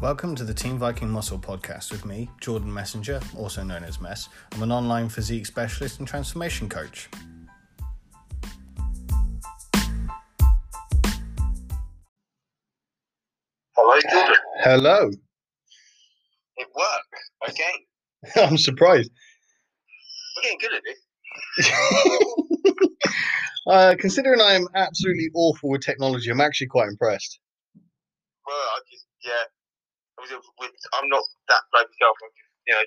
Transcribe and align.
Welcome 0.00 0.36
to 0.36 0.44
the 0.44 0.54
Team 0.54 0.78
Viking 0.78 1.10
Muscle 1.10 1.40
podcast 1.40 1.90
with 1.90 2.04
me, 2.04 2.30
Jordan 2.40 2.72
Messenger, 2.72 3.20
also 3.36 3.64
known 3.64 3.82
as 3.82 4.00
Mess. 4.00 4.28
I'm 4.52 4.62
an 4.62 4.70
online 4.70 5.08
physique 5.08 5.44
specialist 5.44 5.98
and 5.98 6.06
transformation 6.06 6.68
coach. 6.68 7.08
Hello, 13.74 13.98
Jordan. 14.08 14.34
Hello. 14.60 15.10
It 16.58 16.68
worked 16.76 17.56
again. 17.56 18.46
I'm 18.50 18.56
surprised. 18.56 19.10
We're 20.36 20.42
getting 20.42 20.58
good 20.60 20.74
at 20.74 20.82
this. 21.58 21.72
uh, 23.66 23.94
considering 23.98 24.40
I 24.40 24.52
am 24.52 24.68
absolutely 24.76 25.30
awful 25.34 25.70
with 25.70 25.80
technology, 25.80 26.30
I'm 26.30 26.40
actually 26.40 26.68
quite 26.68 26.86
impressed. 26.86 27.40
Well, 28.46 28.56
I 28.56 28.78
just 28.88 29.04
yeah. 29.24 29.57
With, 30.18 30.70
I'm 30.94 31.08
not 31.08 31.22
that 31.48 31.62
myself. 31.72 32.16
I'm 32.22 32.30
you 32.66 32.74
know. 32.74 32.84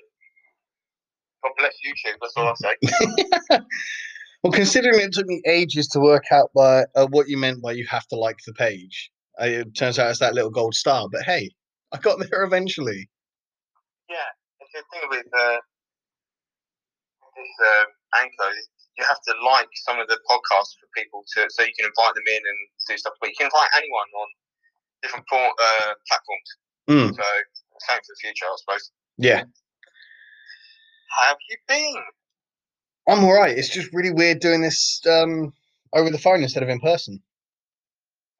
God 1.42 1.52
bless 1.58 1.74
YouTube. 1.82 2.18
That's 2.20 2.36
all 2.36 2.48
I 2.48 2.54
say. 2.54 3.58
well, 4.42 4.52
considering 4.52 5.00
it 5.00 5.12
took 5.12 5.26
me 5.26 5.42
ages 5.46 5.88
to 5.88 6.00
work 6.00 6.24
out 6.30 6.50
by 6.54 6.84
uh, 6.94 7.06
what 7.10 7.28
you 7.28 7.36
meant 7.36 7.62
by 7.62 7.72
you 7.72 7.86
have 7.88 8.06
to 8.08 8.16
like 8.16 8.38
the 8.46 8.52
page, 8.52 9.10
uh, 9.40 9.46
it 9.46 9.74
turns 9.74 9.98
out 9.98 10.10
it's 10.10 10.20
that 10.20 10.34
little 10.34 10.50
gold 10.50 10.74
star. 10.74 11.08
But 11.10 11.22
hey, 11.22 11.50
I 11.92 11.98
got 11.98 12.18
there 12.18 12.44
eventually. 12.44 13.08
yeah, 14.08 14.30
it's 14.60 14.72
the 14.72 14.82
thing 14.92 15.08
with 15.10 15.26
uh, 15.34 15.58
this 17.36 17.54
uh, 17.58 18.20
anchor. 18.22 18.50
is 18.54 18.68
You 18.98 19.04
have 19.04 19.20
to 19.26 19.34
like 19.44 19.68
some 19.88 19.98
of 19.98 20.06
the 20.06 20.18
podcasts 20.30 20.78
for 20.78 20.86
people 20.94 21.24
to, 21.34 21.46
so 21.48 21.62
you 21.62 21.72
can 21.78 21.90
invite 21.90 22.14
them 22.14 22.28
in 22.28 22.42
and 22.44 22.58
do 22.88 22.96
stuff. 22.96 23.14
But 23.20 23.30
you 23.30 23.36
can 23.36 23.46
invite 23.46 23.70
anyone 23.76 24.08
on 24.14 24.28
different 25.02 25.26
uh, 25.32 25.92
platforms. 26.06 26.50
Mm, 26.92 27.14
So 27.14 27.22
same 27.88 27.96
for 27.98 28.02
the 28.08 28.16
future, 28.20 28.44
I 28.44 28.56
suppose. 28.58 28.90
yeah, 29.18 29.44
How 31.08 31.28
have 31.28 31.36
you 31.48 31.56
been? 31.66 32.02
I'm 33.08 33.24
all 33.24 33.32
right. 33.32 33.56
It's 33.56 33.68
just 33.68 33.92
really 33.92 34.12
weird 34.12 34.40
doing 34.40 34.60
this 34.60 35.00
um, 35.10 35.52
over 35.92 36.10
the 36.10 36.18
phone 36.18 36.42
instead 36.42 36.62
of 36.62 36.68
in 36.68 36.80
person. 36.80 37.20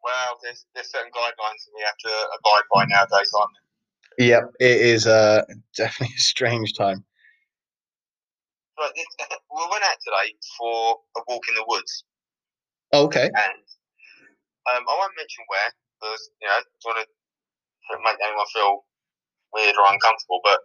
Well, 0.05 0.39
there's 0.43 0.67
there's 0.75 0.91
certain 0.91 1.11
guidelines 1.13 1.65
that 1.65 1.73
we 1.75 1.83
have 1.83 1.97
to 1.97 2.13
abide 2.39 2.67
by 2.73 2.85
nowadays, 2.87 3.31
aren't 3.35 3.51
there? 4.19 4.27
Yep, 4.29 4.45
it 4.61 4.81
is 4.81 5.07
uh, 5.07 5.43
definitely 5.77 6.15
a 6.19 6.21
strange 6.21 6.75
time. 6.75 7.05
Right, 8.79 8.91
this, 8.95 9.07
we 9.55 9.63
went 9.71 9.85
out 9.85 9.97
today 10.05 10.35
for 10.59 10.99
a 11.17 11.21
walk 11.29 11.43
in 11.49 11.55
the 11.55 11.65
woods, 11.69 12.05
Okay. 12.93 13.27
and 13.27 13.63
um, 14.77 14.85
I 14.89 14.95
won't 14.99 15.13
mention 15.17 15.45
where 15.49 15.71
because 16.01 16.31
you 16.41 16.49
know, 16.49 16.55
I 16.55 16.61
don't 16.83 16.97
want 16.97 17.07
to 17.07 17.07
make 18.05 18.21
anyone 18.23 18.47
feel 18.55 18.85
weird 19.53 19.77
or 19.77 19.87
uncomfortable. 19.91 20.41
But 20.45 20.61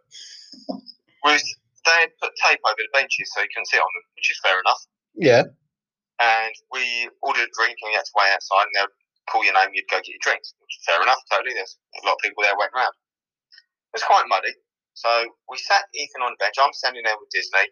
was 1.23 1.43
they 1.85 2.07
had 2.07 2.13
put 2.21 2.35
tape 2.43 2.59
over 2.67 2.77
the 2.77 2.91
benches 2.93 3.31
so 3.33 3.41
you 3.41 3.51
couldn't 3.53 3.71
sit 3.71 3.79
on 3.79 3.87
them, 3.87 4.05
which 4.15 4.31
is 4.31 4.39
fair 4.43 4.59
enough. 4.59 4.81
Yeah. 5.15 5.43
And 6.19 6.53
we 6.73 7.09
ordered 7.21 7.47
a 7.47 7.55
drink 7.55 7.77
and 7.81 7.93
we 7.93 7.97
had 7.97 8.05
to 8.05 8.17
wait 8.17 8.33
outside, 8.33 8.67
and 8.67 8.75
they'd 8.75 8.95
call 9.29 9.45
your 9.45 9.53
name, 9.53 9.69
you'd 9.73 9.87
go 9.91 10.01
get 10.01 10.17
your 10.17 10.23
drinks, 10.23 10.55
which 10.57 10.73
is 10.79 10.83
fair 10.87 10.99
enough. 11.03 11.21
Totally, 11.29 11.53
there's 11.53 11.77
a 12.01 12.05
lot 12.05 12.17
of 12.17 12.23
people 12.25 12.41
there 12.41 12.57
waiting 12.57 12.73
around. 12.73 12.95
It 13.93 14.01
was 14.01 14.07
quite 14.07 14.25
muddy, 14.27 14.55
so 14.97 15.09
we 15.47 15.57
sat 15.61 15.85
Ethan 15.93 16.25
on 16.25 16.33
the 16.33 16.41
bench. 16.41 16.57
I'm 16.57 16.73
standing 16.73 17.05
there 17.05 17.15
with 17.15 17.29
Disney. 17.29 17.69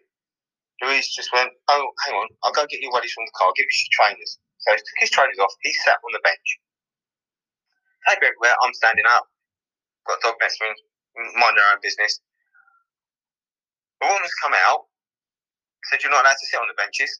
Louise 0.82 1.08
just 1.10 1.32
went, 1.32 1.50
"Oh, 1.68 1.90
hang 2.06 2.14
on, 2.14 2.28
I'll 2.44 2.52
go 2.52 2.66
get 2.66 2.80
your 2.80 2.92
wellies 2.92 3.12
from 3.12 3.26
the 3.26 3.36
car. 3.36 3.52
Give 3.56 3.66
you 3.66 3.76
your 3.76 3.94
trainers." 3.98 4.38
So 4.62 4.72
he 4.72 4.78
took 4.78 5.00
his 5.00 5.10
trainers 5.10 5.38
off. 5.38 5.52
He 5.62 5.72
sat 5.84 5.98
on 5.98 6.12
the 6.12 6.22
bench. 6.22 6.48
Tape 8.08 8.22
everywhere. 8.22 8.54
I'm 8.62 8.74
standing 8.74 9.06
up. 9.06 9.26
Got 10.08 10.18
a 10.18 10.22
dog 10.22 10.36
next 10.40 10.58
to 10.58 10.64
me, 10.66 10.72
mind 11.36 11.56
their 11.58 11.68
own 11.72 11.80
business. 11.82 12.20
The 14.00 14.08
woman's 14.08 14.34
come 14.42 14.54
out. 14.54 14.86
Said 15.90 16.02
you're 16.02 16.12
not 16.12 16.24
allowed 16.26 16.38
to 16.38 16.46
sit 16.50 16.60
on 16.60 16.68
the 16.68 16.78
benches. 16.78 17.10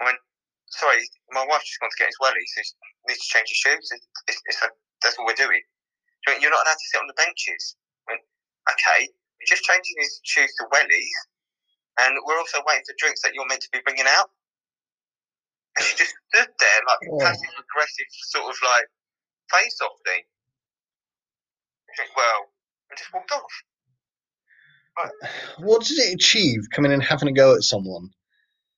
I 0.00 0.06
went, 0.12 0.20
sorry, 0.68 1.00
my 1.32 1.44
wife's 1.48 1.68
just 1.68 1.80
gone 1.80 1.90
to 1.90 1.98
get 2.00 2.12
his 2.12 2.20
wellies. 2.20 2.52
He 2.56 2.62
needs 3.08 3.20
to 3.24 3.28
change 3.32 3.48
his 3.48 3.58
shoes. 3.60 3.86
It's, 4.28 4.40
it's, 4.48 4.60
that's 5.02 5.16
what 5.18 5.26
we're 5.28 5.40
doing. 5.40 5.62
She 6.24 6.32
went, 6.32 6.42
you're 6.42 6.52
not 6.52 6.64
allowed 6.66 6.80
to 6.80 6.88
sit 6.92 7.00
on 7.00 7.08
the 7.08 7.16
benches. 7.18 7.76
I 8.08 8.14
went, 8.16 8.24
okay, 8.72 9.08
we're 9.08 9.48
just 9.50 9.64
changing 9.64 9.96
his 10.00 10.20
shoes 10.24 10.52
to 10.60 10.68
wellies, 10.72 11.16
and 12.04 12.16
we're 12.26 12.38
also 12.38 12.60
waiting 12.66 12.84
for 12.86 12.94
drinks 12.98 13.22
that 13.22 13.34
you're 13.34 13.48
meant 13.48 13.62
to 13.62 13.72
be 13.72 13.80
bringing 13.84 14.08
out. 14.08 14.30
And 15.76 15.84
she 15.86 15.96
just 15.96 16.14
stood 16.32 16.48
there 16.60 16.80
like 16.88 17.00
Oh. 17.08 17.20
passive 17.20 17.54
aggressive 17.58 18.08
sort 18.32 18.48
of 18.50 18.56
like 18.62 18.88
face 19.52 19.78
off 19.82 19.96
thing. 20.06 20.24
Think, 21.96 22.12
well, 22.16 22.52
and 22.90 22.98
just 22.98 23.12
walked 23.12 23.32
off. 23.32 23.54
What 25.60 25.84
did 25.84 25.98
it 25.98 26.14
achieve 26.16 26.68
coming 26.72 26.92
and 26.92 27.02
having 27.02 27.28
a 27.28 27.32
go 27.32 27.54
at 27.54 27.62
someone? 27.62 28.08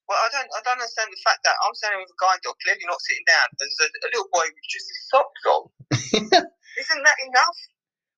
Well, 0.09 0.19
I 0.19 0.29
don't, 0.33 0.51
I 0.51 0.61
don't 0.65 0.81
understand 0.81 1.13
the 1.13 1.21
fact 1.21 1.45
that 1.45 1.55
I'm 1.63 1.75
standing 1.77 2.01
with 2.01 2.11
a 2.11 2.19
guide 2.19 2.41
dog, 2.43 2.57
clearly 2.65 2.83
not 2.89 2.99
sitting 3.05 3.27
down. 3.29 3.47
There's 3.61 3.79
a, 3.85 3.89
a 3.93 4.11
little 4.11 4.31
boy 4.33 4.47
with 4.49 4.67
just 4.67 4.89
his 4.89 5.01
socks 5.13 5.45
on. 5.47 5.63
Isn't 6.81 7.03
that 7.05 7.19
enough? 7.29 7.59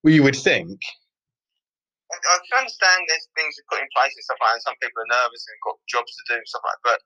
Well, 0.00 0.14
you 0.14 0.22
would 0.22 0.38
think. 0.38 0.80
I, 2.08 2.16
I 2.16 2.36
can 2.46 2.62
understand 2.62 3.04
there's 3.10 3.26
things 3.34 3.58
to 3.58 3.68
put 3.68 3.82
in 3.82 3.90
place 3.90 4.14
and 4.14 4.24
stuff 4.24 4.38
like 4.38 4.54
that. 4.54 4.64
Some 4.64 4.78
people 4.80 5.02
are 5.02 5.12
nervous 5.12 5.44
and 5.50 5.58
got 5.66 5.82
jobs 5.90 6.14
to 6.14 6.22
do 6.30 6.38
and 6.38 6.46
stuff 6.48 6.62
like 6.64 6.78
that. 6.78 6.86
But 6.94 7.00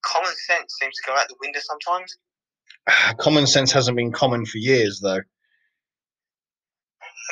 common 0.00 0.34
sense 0.48 0.74
seems 0.80 0.96
to 0.96 1.06
go 1.06 1.14
out 1.14 1.28
the 1.28 1.38
window 1.38 1.60
sometimes. 1.60 2.10
Common 3.20 3.46
sense 3.46 3.72
hasn't 3.72 3.96
been 4.00 4.12
common 4.12 4.46
for 4.46 4.58
years, 4.58 5.00
though. 5.02 5.20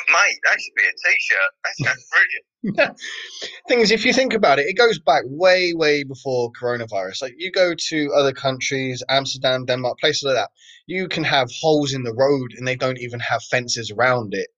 Mate, 0.09 0.38
that 0.44 0.60
should 0.60 0.75
be 0.76 0.82
a 0.82 1.10
t-shirt. 1.10 1.53
That 1.64 1.86
sounds 1.86 2.06
brilliant. 2.12 2.98
Thing 3.69 3.81
is, 3.81 3.91
if 3.91 4.04
you 4.04 4.12
think 4.12 4.34
about 4.34 4.59
it, 4.59 4.66
it 4.66 4.76
goes 4.76 4.98
back 4.98 5.22
way, 5.26 5.72
way 5.75 6.03
before 6.04 6.50
coronavirus. 6.53 7.22
Like 7.22 7.34
you 7.36 7.50
go 7.53 7.75
to 7.75 8.12
other 8.14 8.32
countries, 8.32 9.03
Amsterdam, 9.08 9.64
Denmark, 9.64 9.98
places 9.98 10.25
like 10.25 10.37
that, 10.37 10.50
you 10.87 11.08
can 11.08 11.25
have 11.25 11.48
holes 11.60 11.94
in 11.94 12.03
the 12.03 12.14
road 12.14 12.53
and 12.56 12.66
they 12.66 12.76
don't 12.76 12.98
even 12.98 13.20
have 13.20 13.42
fences 13.44 13.91
around 13.91 14.34
it. 14.34 14.48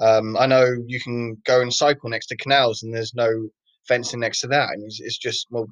Um, 0.00 0.36
I 0.38 0.46
know 0.46 0.66
you 0.86 1.00
can 1.00 1.36
go 1.44 1.60
and 1.60 1.72
cycle 1.72 2.08
next 2.08 2.28
to 2.28 2.36
canals 2.36 2.82
and 2.82 2.94
there's 2.94 3.14
no 3.14 3.50
fencing 3.86 4.20
next 4.20 4.40
to 4.40 4.46
that, 4.48 4.70
and 4.70 4.84
it's, 4.84 5.00
it's 5.00 5.18
just 5.18 5.46
well, 5.50 5.66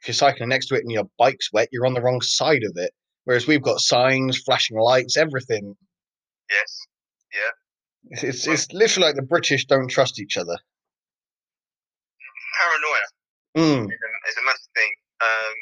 if 0.00 0.08
you're 0.08 0.14
cycling 0.14 0.48
next 0.48 0.68
to 0.68 0.74
it 0.76 0.82
and 0.82 0.92
your 0.92 1.08
bike's 1.18 1.52
wet, 1.52 1.68
you're 1.72 1.86
on 1.86 1.94
the 1.94 2.00
wrong 2.00 2.20
side 2.20 2.64
of 2.64 2.72
it. 2.76 2.92
Whereas 3.24 3.46
we've 3.46 3.62
got 3.62 3.80
signs, 3.80 4.38
flashing 4.38 4.78
lights, 4.78 5.16
everything. 5.16 5.74
Yes. 6.50 6.86
It's, 8.10 8.22
it's, 8.22 8.46
it's 8.46 8.72
literally 8.72 9.08
like 9.08 9.16
the 9.16 9.22
British 9.26 9.66
don't 9.66 9.88
trust 9.88 10.20
each 10.20 10.36
other. 10.36 10.56
Paranoia 12.58 13.06
Mm, 13.56 13.84
is 13.88 14.00
a, 14.00 14.10
is 14.30 14.36
a 14.36 14.44
massive 14.44 14.72
thing. 14.76 14.92
Um, 15.20 15.56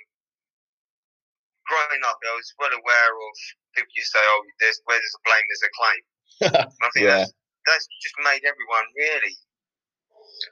growing 1.70 2.02
up, 2.04 2.18
I 2.20 2.34
was 2.34 2.50
well 2.58 2.74
aware 2.74 3.10
of 3.14 3.34
people 3.74 3.94
used 3.96 4.10
to 4.12 4.18
say, 4.18 4.24
oh, 4.26 4.42
there's, 4.60 4.80
where 4.84 4.98
there's 4.98 5.16
a 5.16 5.22
blame, 5.24 5.46
there's 5.46 5.66
a 5.66 5.72
claim. 5.78 6.02
I 6.82 6.88
think 6.92 7.06
Yeah. 7.06 7.22
that's, 7.22 7.32
that's 7.66 7.86
just 8.02 8.16
made 8.26 8.42
everyone 8.44 8.86
really 8.98 9.34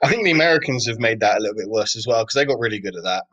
I 0.01 0.09
think 0.09 0.23
the 0.23 0.31
Americans 0.31 0.87
have 0.87 0.99
made 0.99 1.19
that 1.21 1.37
a 1.37 1.41
little 1.41 1.57
bit 1.57 1.69
worse 1.69 1.95
as 1.95 2.07
well 2.07 2.23
because 2.23 2.35
they 2.35 2.45
got 2.45 2.59
really 2.59 2.79
good 2.79 2.95
at 2.95 3.03
that. 3.03 3.25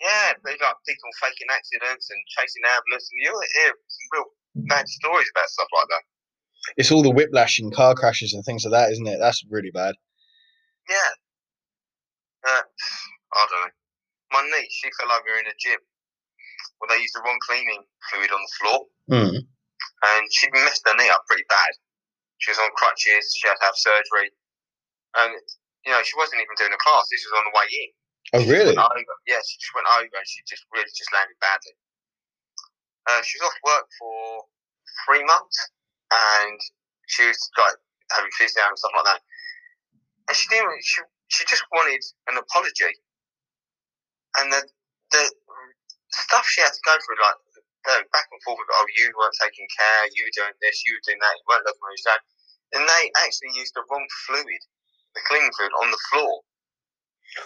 Yeah, 0.00 0.32
they 0.44 0.56
got 0.56 0.80
people 0.88 1.10
faking 1.20 1.48
accidents 1.52 2.08
and 2.10 2.20
chasing 2.38 2.64
ambulance, 2.64 3.08
and 3.12 3.20
you 3.20 3.32
hear 3.60 3.72
some 3.76 4.08
real 4.12 4.28
bad 4.68 4.88
stories 4.88 5.28
about 5.34 5.48
stuff 5.48 5.68
like 5.76 5.88
that. 5.88 6.04
It's 6.76 6.90
all 6.92 7.02
the 7.02 7.10
whiplash 7.10 7.58
and 7.58 7.72
car 7.74 7.94
crashes 7.94 8.32
and 8.34 8.44
things 8.44 8.64
like 8.64 8.72
that, 8.72 8.92
isn't 8.92 9.06
it? 9.06 9.18
That's 9.20 9.44
really 9.48 9.70
bad. 9.70 9.94
Yeah. 10.88 11.12
Uh, 12.46 12.62
I 13.32 13.46
don't 13.50 13.60
know. 13.60 13.72
My 14.32 14.42
niece, 14.58 14.72
she 14.72 14.88
fell 15.00 15.12
over 15.12 15.38
in 15.40 15.46
a 15.46 15.56
gym 15.58 15.80
where 16.78 16.88
they 16.88 17.02
used 17.02 17.14
the 17.14 17.22
wrong 17.24 17.38
cleaning 17.48 17.82
fluid 18.08 18.30
on 18.30 18.40
the 18.40 18.52
floor, 18.60 18.78
Mm. 19.10 19.36
and 19.44 20.22
she 20.32 20.48
messed 20.52 20.86
her 20.86 20.96
knee 20.96 21.10
up 21.10 21.26
pretty 21.26 21.44
bad. 21.48 21.72
She 22.38 22.50
was 22.50 22.58
on 22.58 22.70
crutches, 22.76 23.34
she 23.36 23.48
had 23.48 23.56
to 23.60 23.64
have 23.66 23.76
surgery, 23.76 24.32
and 25.16 25.32
you 25.84 25.92
know 25.92 26.00
she 26.02 26.16
wasn't 26.16 26.40
even 26.40 26.56
doing 26.56 26.72
a 26.72 26.80
class. 26.80 27.04
This 27.10 27.26
was 27.28 27.36
on 27.36 27.44
the 27.44 27.54
way 27.58 27.66
in. 27.68 27.90
Oh, 28.32 28.44
really? 28.48 28.76
Went 28.76 28.78
over. 28.78 29.14
Yeah, 29.26 29.42
she 29.44 29.58
just 29.58 29.74
went 29.74 29.88
over 29.90 30.08
and 30.16 30.28
she 30.28 30.40
just 30.48 30.64
really 30.72 30.88
just 30.88 31.12
landed 31.12 31.36
badly. 31.40 31.74
Uh, 33.10 33.20
she 33.22 33.36
was 33.40 33.50
off 33.50 33.58
work 33.66 33.86
for 33.98 34.44
three 35.04 35.24
months 35.24 35.58
and 36.10 36.58
she 37.06 37.26
was 37.26 37.38
like 37.58 37.78
having 38.10 38.30
physio 38.34 38.66
and 38.66 38.78
stuff 38.78 38.94
like 38.94 39.08
that. 39.14 39.22
And 40.30 40.36
she 40.36 40.46
didn't. 40.50 40.82
She 40.82 41.02
she 41.30 41.42
just 41.46 41.64
wanted 41.70 42.02
an 42.30 42.38
apology. 42.38 42.94
And 44.38 44.50
the 44.54 44.62
the 45.10 45.22
stuff 46.10 46.46
she 46.46 46.62
had 46.62 46.74
to 46.74 46.86
go 46.86 46.94
through, 47.02 47.18
like 47.22 47.38
the 47.86 47.94
back 48.14 48.28
and 48.30 48.42
forth 48.42 48.58
with, 48.58 48.70
oh, 48.76 48.86
you 48.98 49.10
weren't 49.18 49.34
taking 49.42 49.66
care, 49.74 50.06
you 50.14 50.26
were 50.26 50.36
doing 50.36 50.54
this, 50.62 50.84
you 50.86 50.94
were 50.94 51.06
doing 51.06 51.18
that, 51.18 51.34
you 51.34 51.44
weren't 51.48 51.66
where 51.66 51.94
you 51.94 52.02
stand. 52.02 52.22
And 52.76 52.82
they 52.86 53.04
actually 53.26 53.56
used 53.58 53.74
the 53.74 53.82
wrong 53.90 54.06
fluid, 54.26 54.62
the 55.18 55.22
cleaning 55.26 55.50
fluid, 55.58 55.74
on 55.82 55.90
the 55.90 56.02
floor. 56.10 56.46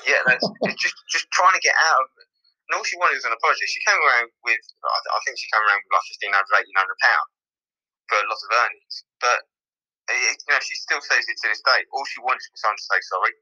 Yeah, 0.04 0.20
that's 0.28 0.44
just 0.84 0.96
just 1.08 1.28
trying 1.32 1.56
to 1.56 1.64
get 1.64 1.76
out 1.92 2.04
of 2.04 2.08
it. 2.20 2.28
And 2.68 2.80
all 2.80 2.84
she 2.84 2.96
wanted 2.96 3.20
was 3.20 3.28
an 3.28 3.36
apology. 3.36 3.68
She 3.68 3.84
came 3.84 4.00
around 4.00 4.32
with, 4.44 4.64
I 4.84 5.20
think 5.24 5.36
she 5.36 5.48
came 5.52 5.60
around 5.60 5.80
with 5.84 5.92
like 5.92 6.08
fifteen 6.08 6.32
hundred, 6.32 6.64
eighteen 6.64 6.76
hundred 6.80 6.96
pounds 7.00 7.33
for 8.08 8.16
a 8.16 8.26
lot 8.28 8.40
of 8.44 8.50
earnings. 8.64 9.04
But 9.20 9.40
it, 10.10 10.38
you 10.48 10.54
know, 10.54 10.60
she 10.60 10.74
still 10.74 11.00
says 11.00 11.24
it 11.28 11.36
to 11.42 11.48
this 11.48 11.62
day. 11.64 11.84
All 11.92 12.04
she 12.06 12.20
wants 12.20 12.44
is 12.44 12.60
someone 12.60 12.76
to 12.76 12.82
say 12.82 13.00
sorry. 13.08 13.32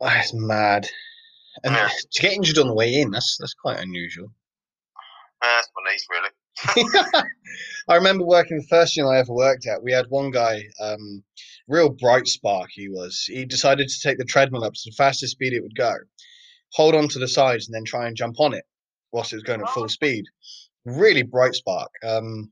That's 0.00 0.34
mad. 0.34 0.88
And 1.64 1.74
Yeah. 1.74 1.88
to 2.12 2.22
get 2.22 2.32
injured 2.34 2.58
on 2.58 2.68
the 2.68 2.74
way 2.74 2.94
in, 2.94 3.10
that's 3.10 3.36
that's 3.40 3.54
quite 3.54 3.80
unusual. 3.80 4.28
Uh, 5.42 5.46
that's 5.56 5.70
my 5.76 5.92
niece, 5.92 6.06
really. 6.10 7.22
I 7.88 7.94
remember 7.94 8.24
working 8.24 8.58
the 8.58 8.66
first 8.66 8.94
gym 8.94 9.06
I 9.06 9.18
ever 9.18 9.32
worked 9.32 9.66
at. 9.68 9.82
We 9.82 9.92
had 9.92 10.06
one 10.08 10.32
guy, 10.32 10.64
um, 10.80 11.22
real 11.68 11.90
bright 11.90 12.26
spark. 12.26 12.70
He 12.72 12.88
was. 12.88 13.24
He 13.24 13.44
decided 13.44 13.88
to 13.88 14.00
take 14.00 14.18
the 14.18 14.24
treadmill 14.24 14.64
up 14.64 14.74
to 14.74 14.80
the 14.90 14.94
fastest 14.96 15.32
speed 15.32 15.52
it 15.52 15.62
would 15.62 15.76
go, 15.76 15.94
hold 16.72 16.94
on 16.96 17.08
to 17.08 17.20
the 17.20 17.28
sides, 17.28 17.68
and 17.68 17.74
then 17.74 17.84
try 17.84 18.06
and 18.08 18.16
jump 18.16 18.40
on 18.40 18.54
it 18.54 18.64
whilst 19.12 19.32
it 19.32 19.36
was 19.36 19.44
going 19.44 19.60
at 19.60 19.70
full 19.70 19.88
speed. 19.88 20.24
Really 20.84 21.22
bright 21.22 21.54
spark. 21.54 21.90
Um, 22.02 22.50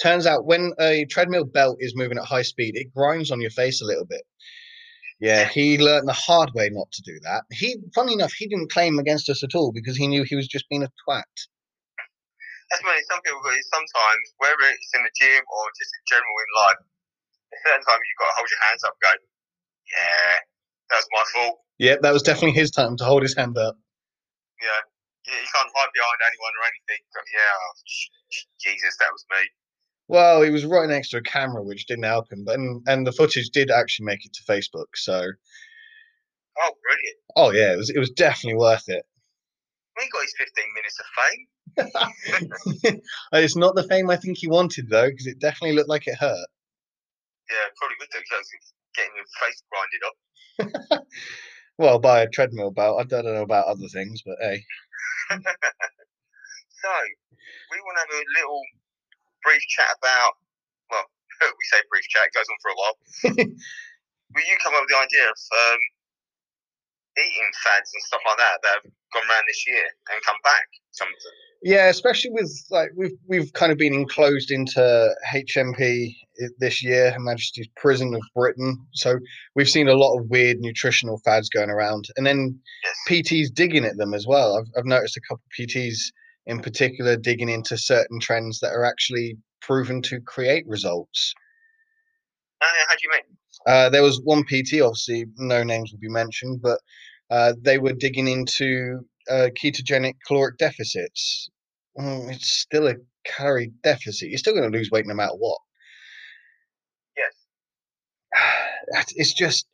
turns 0.00 0.26
out 0.26 0.46
when 0.46 0.72
a 0.78 1.06
treadmill 1.06 1.44
belt 1.44 1.78
is 1.80 1.96
moving 1.96 2.18
at 2.18 2.24
high 2.24 2.42
speed, 2.42 2.76
it 2.76 2.94
grinds 2.94 3.30
on 3.30 3.40
your 3.40 3.50
face 3.50 3.82
a 3.82 3.86
little 3.86 4.04
bit. 4.04 4.22
Yeah, 5.18 5.48
he 5.48 5.78
learned 5.78 6.06
the 6.06 6.12
hard 6.12 6.52
way 6.54 6.68
not 6.70 6.92
to 6.92 7.02
do 7.02 7.18
that. 7.24 7.44
He, 7.50 7.76
funny 7.94 8.12
enough, 8.12 8.34
he 8.34 8.46
didn't 8.46 8.70
claim 8.70 8.98
against 8.98 9.30
us 9.30 9.42
at 9.42 9.54
all 9.54 9.72
because 9.72 9.96
he 9.96 10.06
knew 10.06 10.24
he 10.24 10.36
was 10.36 10.46
just 10.46 10.68
being 10.68 10.82
a 10.82 10.92
twat. 11.08 11.24
That's 12.70 12.84
when 12.84 12.94
some 13.08 13.20
people. 13.24 13.40
Sometimes, 13.72 14.24
whether 14.36 14.68
it's 14.68 14.92
in 14.94 15.02
the 15.02 15.10
gym 15.16 15.40
or 15.40 15.62
just 15.78 15.90
in 15.96 16.04
general 16.08 16.36
in 16.36 16.50
life, 16.60 16.80
at 17.52 17.58
certain 17.64 17.84
time 17.86 17.96
you've 17.96 18.20
got 18.20 18.28
to 18.28 18.36
hold 18.36 18.48
your 18.50 18.62
hands 18.68 18.84
up, 18.84 18.92
and 18.92 19.02
go, 19.02 19.12
yeah, 19.88 20.36
that 20.90 20.96
was 21.00 21.08
my 21.12 21.24
fault. 21.32 21.56
Yep, 21.78 22.02
that 22.02 22.12
was 22.12 22.22
definitely 22.22 22.52
his 22.52 22.70
time 22.70 22.96
to 22.96 23.04
hold 23.04 23.22
his 23.22 23.36
hand 23.36 23.56
up. 23.56 23.76
Yeah, 24.60 24.80
you, 25.26 25.34
you 25.34 25.48
can't 25.54 25.70
hide 25.74 25.92
behind 25.94 26.20
anyone 26.26 26.54
or 26.56 26.64
anything. 26.66 27.02
Go, 27.14 27.20
yeah, 27.34 27.54
oh, 27.58 27.72
Jesus, 28.62 28.96
that 28.98 29.12
was 29.12 29.24
me. 29.30 29.42
Well, 30.08 30.42
he 30.42 30.50
was 30.50 30.64
right 30.64 30.88
next 30.88 31.10
to 31.10 31.18
a 31.18 31.22
camera, 31.22 31.62
which 31.62 31.86
didn't 31.86 32.04
help 32.04 32.30
him. 32.30 32.44
But 32.44 32.56
and, 32.56 32.82
and 32.86 33.06
the 33.06 33.12
footage 33.12 33.50
did 33.50 33.70
actually 33.70 34.06
make 34.06 34.24
it 34.24 34.32
to 34.34 34.44
Facebook. 34.44 34.86
So, 34.94 35.20
Oh, 36.58 36.72
brilliant. 36.82 37.18
oh 37.36 37.50
yeah, 37.50 37.72
it 37.72 37.76
was 37.76 37.90
it 37.90 37.98
was 37.98 38.10
definitely 38.10 38.58
worth 38.58 38.88
it. 38.88 39.04
He 39.98 40.08
got 40.10 40.22
his 40.22 40.34
15 40.38 40.64
minutes 40.74 41.00
of 41.00 41.06
fame. 41.16 43.00
it's 43.32 43.56
not 43.56 43.74
the 43.74 43.82
fame 43.84 44.10
I 44.10 44.16
think 44.16 44.38
he 44.38 44.46
wanted 44.48 44.88
though, 44.88 45.08
because 45.08 45.26
it 45.26 45.38
definitely 45.38 45.74
looked 45.76 45.88
like 45.88 46.06
it 46.06 46.16
hurt. 46.18 46.46
Yeah, 47.50 47.66
probably 47.76 47.96
would 48.00 48.08
do. 48.12 48.18
Because 48.20 48.48
getting 48.94 49.12
your 49.16 49.26
face 49.42 49.62
grinded 49.70 50.96
up. 50.98 51.02
Well, 51.78 51.98
by 51.98 52.20
a 52.22 52.28
treadmill 52.28 52.70
belt. 52.70 52.98
I 53.00 53.04
don't 53.04 53.26
know 53.26 53.42
about 53.42 53.66
other 53.66 53.88
things, 53.88 54.22
but 54.24 54.36
hey, 54.40 54.64
So, 56.82 56.92
we 57.72 57.78
want 57.82 57.96
to 57.98 58.02
have 58.06 58.14
a 58.14 58.24
little 58.38 58.62
brief 59.44 59.62
chat 59.72 59.90
about, 60.02 60.34
well, 60.90 61.06
we 61.58 61.64
say 61.72 61.80
brief 61.90 62.06
chat, 62.10 62.28
it 62.30 62.36
goes 62.36 62.48
on 62.48 62.58
for 62.62 62.72
a 62.72 62.78
while. 62.78 62.96
Will 64.34 64.48
you 64.48 64.58
come 64.62 64.74
up 64.74 64.82
with 64.84 64.92
the 64.92 65.00
idea 65.00 65.26
of 65.30 65.38
um, 65.38 65.80
eating 67.18 67.50
fads 67.64 67.90
and 67.94 68.02
stuff 68.06 68.22
like 68.26 68.38
that 68.40 68.58
that 68.64 68.74
have 68.82 68.88
gone 69.14 69.26
around 69.28 69.46
this 69.48 69.64
year 69.68 69.86
and 70.12 70.18
come 70.26 70.38
back? 70.44 70.66
Some 70.92 71.08
of 71.08 71.18
them. 71.20 71.36
Yeah, 71.62 71.88
especially 71.88 72.30
with 72.30 72.50
like 72.70 72.90
we've 72.96 73.16
we've 73.26 73.52
kind 73.52 73.72
of 73.72 73.78
been 73.78 73.94
enclosed 73.94 74.50
into 74.50 75.14
HMP 75.32 76.14
this 76.58 76.82
year, 76.82 77.10
Her 77.12 77.20
Majesty's 77.20 77.68
Prison 77.76 78.14
of 78.14 78.22
Britain. 78.34 78.76
So 78.92 79.18
we've 79.54 79.68
seen 79.68 79.88
a 79.88 79.94
lot 79.94 80.18
of 80.18 80.28
weird 80.28 80.58
nutritional 80.60 81.20
fads 81.24 81.48
going 81.48 81.70
around, 81.70 82.06
and 82.16 82.26
then 82.26 82.58
PTs 83.08 83.52
digging 83.52 83.84
at 83.84 83.96
them 83.96 84.14
as 84.14 84.26
well. 84.26 84.56
I've, 84.56 84.70
I've 84.76 84.86
noticed 84.86 85.16
a 85.16 85.20
couple 85.20 85.42
of 85.44 85.66
PTs 85.66 85.98
in 86.46 86.60
particular 86.60 87.16
digging 87.16 87.48
into 87.48 87.76
certain 87.76 88.20
trends 88.20 88.60
that 88.60 88.72
are 88.72 88.84
actually 88.84 89.36
proven 89.60 90.00
to 90.02 90.20
create 90.20 90.66
results. 90.66 91.34
Uh, 92.62 92.66
how 92.88 92.94
do 92.94 93.00
you 93.02 93.10
mean? 93.10 93.36
Uh, 93.66 93.88
there 93.90 94.02
was 94.02 94.20
one 94.22 94.44
PT, 94.44 94.80
obviously, 94.80 95.26
no 95.38 95.64
names 95.64 95.90
will 95.90 95.98
be 95.98 96.08
mentioned, 96.08 96.60
but 96.62 96.78
uh, 97.30 97.52
they 97.60 97.78
were 97.78 97.92
digging 97.92 98.28
into 98.28 99.00
uh, 99.30 99.48
ketogenic 99.60 100.14
caloric 100.26 100.58
deficits. 100.58 101.48
Mm, 101.98 102.32
it's 102.32 102.50
still 102.50 102.86
a 102.86 102.94
calorie 103.24 103.72
deficit. 103.82 104.28
You're 104.28 104.38
still 104.38 104.54
going 104.54 104.70
to 104.70 104.76
lose 104.76 104.90
weight 104.90 105.06
no 105.06 105.14
matter 105.14 105.34
what. 105.36 105.58
Yes. 107.16 107.34
It's 109.16 109.34
just 109.34 109.66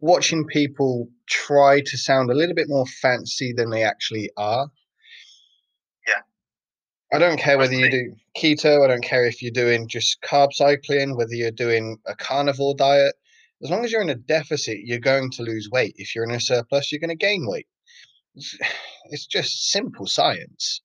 watching 0.00 0.46
people 0.46 1.08
try 1.28 1.80
to 1.80 1.98
sound 1.98 2.30
a 2.30 2.34
little 2.34 2.54
bit 2.54 2.68
more 2.68 2.86
fancy 2.86 3.52
than 3.52 3.70
they 3.70 3.82
actually 3.82 4.30
are. 4.36 4.68
Yeah. 6.06 6.22
I 7.12 7.18
don't 7.18 7.38
care 7.38 7.58
whether 7.58 7.74
you 7.74 7.90
do 7.90 8.14
keto, 8.36 8.84
I 8.84 8.88
don't 8.88 9.04
care 9.04 9.26
if 9.26 9.42
you're 9.42 9.52
doing 9.52 9.88
just 9.88 10.20
carb 10.22 10.52
cycling, 10.52 11.16
whether 11.16 11.34
you're 11.34 11.50
doing 11.50 11.98
a 12.06 12.14
carnivore 12.16 12.74
diet. 12.74 13.14
As 13.62 13.70
long 13.70 13.84
as 13.84 13.92
you're 13.92 14.02
in 14.02 14.10
a 14.10 14.14
deficit, 14.14 14.78
you're 14.84 14.98
going 14.98 15.30
to 15.32 15.42
lose 15.42 15.70
weight. 15.70 15.94
If 15.96 16.14
you're 16.14 16.24
in 16.24 16.34
a 16.34 16.40
surplus, 16.40 16.90
you're 16.90 17.00
going 17.00 17.08
to 17.08 17.16
gain 17.16 17.46
weight. 17.46 17.66
It's, 19.12 19.26
just 19.26 19.70
simple 19.70 20.06
science. 20.08 20.80